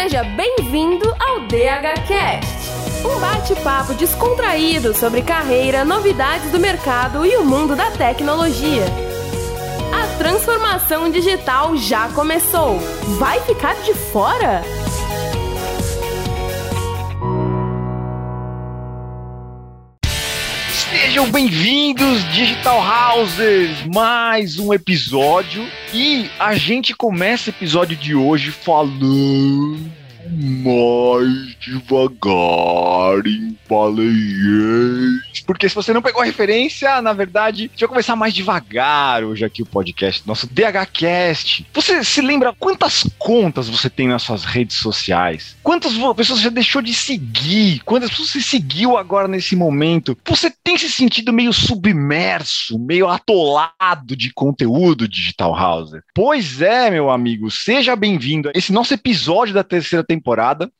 Seja 0.00 0.22
bem-vindo 0.22 1.12
ao 1.18 1.40
DHCast, 1.40 2.70
um 3.04 3.18
bate-papo 3.18 3.94
descontraído 3.94 4.94
sobre 4.94 5.22
carreira, 5.22 5.84
novidades 5.84 6.52
do 6.52 6.60
mercado 6.60 7.26
e 7.26 7.36
o 7.36 7.44
mundo 7.44 7.74
da 7.74 7.90
tecnologia. 7.90 8.84
A 9.92 10.06
transformação 10.16 11.10
digital 11.10 11.76
já 11.76 12.08
começou. 12.10 12.78
Vai 13.18 13.40
ficar 13.40 13.74
de 13.82 13.92
fora? 13.92 14.62
Sejam 21.18 21.32
bem-vindos, 21.32 22.22
Digital 22.32 22.78
Houses! 22.78 23.84
Mais 23.92 24.56
um 24.56 24.72
episódio 24.72 25.66
e 25.92 26.30
a 26.38 26.54
gente 26.54 26.94
começa 26.94 27.50
o 27.50 27.52
episódio 27.52 27.96
de 27.96 28.14
hoje 28.14 28.52
falando 28.52 29.97
mais 30.30 31.56
devagar 31.60 33.26
em. 33.26 33.58
Porque 35.46 35.68
se 35.68 35.74
você 35.74 35.92
não 35.92 36.00
pegou 36.00 36.22
a 36.22 36.24
referência, 36.24 37.02
na 37.02 37.12
verdade, 37.12 37.64
a 37.64 37.68
gente 37.68 37.80
vai 37.80 37.88
começar 37.88 38.16
mais 38.16 38.32
devagar 38.32 39.22
hoje 39.22 39.44
aqui 39.44 39.62
o 39.62 39.66
podcast, 39.66 40.26
nosso 40.26 40.46
DHCast. 40.46 41.66
Você 41.72 42.02
se 42.02 42.20
lembra 42.22 42.54
quantas 42.58 43.06
contas 43.18 43.68
você 43.68 43.90
tem 43.90 44.08
nas 44.08 44.22
suas 44.22 44.44
redes 44.44 44.76
sociais? 44.76 45.56
Quantas 45.62 45.92
pessoas 46.16 46.40
já 46.40 46.48
deixou 46.48 46.80
de 46.80 46.94
seguir? 46.94 47.80
Quantas 47.84 48.10
pessoas 48.10 48.30
você 48.30 48.40
seguiu 48.40 48.96
agora 48.96 49.28
nesse 49.28 49.54
momento? 49.54 50.16
Você 50.26 50.50
tem 50.64 50.78
se 50.78 50.90
sentido 50.90 51.32
meio 51.32 51.52
submerso, 51.52 52.78
meio 52.78 53.06
atolado 53.08 54.16
de 54.16 54.32
conteúdo 54.32 55.06
Digital 55.06 55.54
House? 55.54 55.92
Pois 56.14 56.62
é, 56.62 56.90
meu 56.90 57.10
amigo, 57.10 57.50
seja 57.50 57.94
bem-vindo 57.94 58.48
a 58.48 58.52
esse 58.54 58.72
nosso 58.72 58.94
episódio 58.94 59.54
da 59.54 59.64
terceira 59.64 60.02
temporada. 60.02 60.17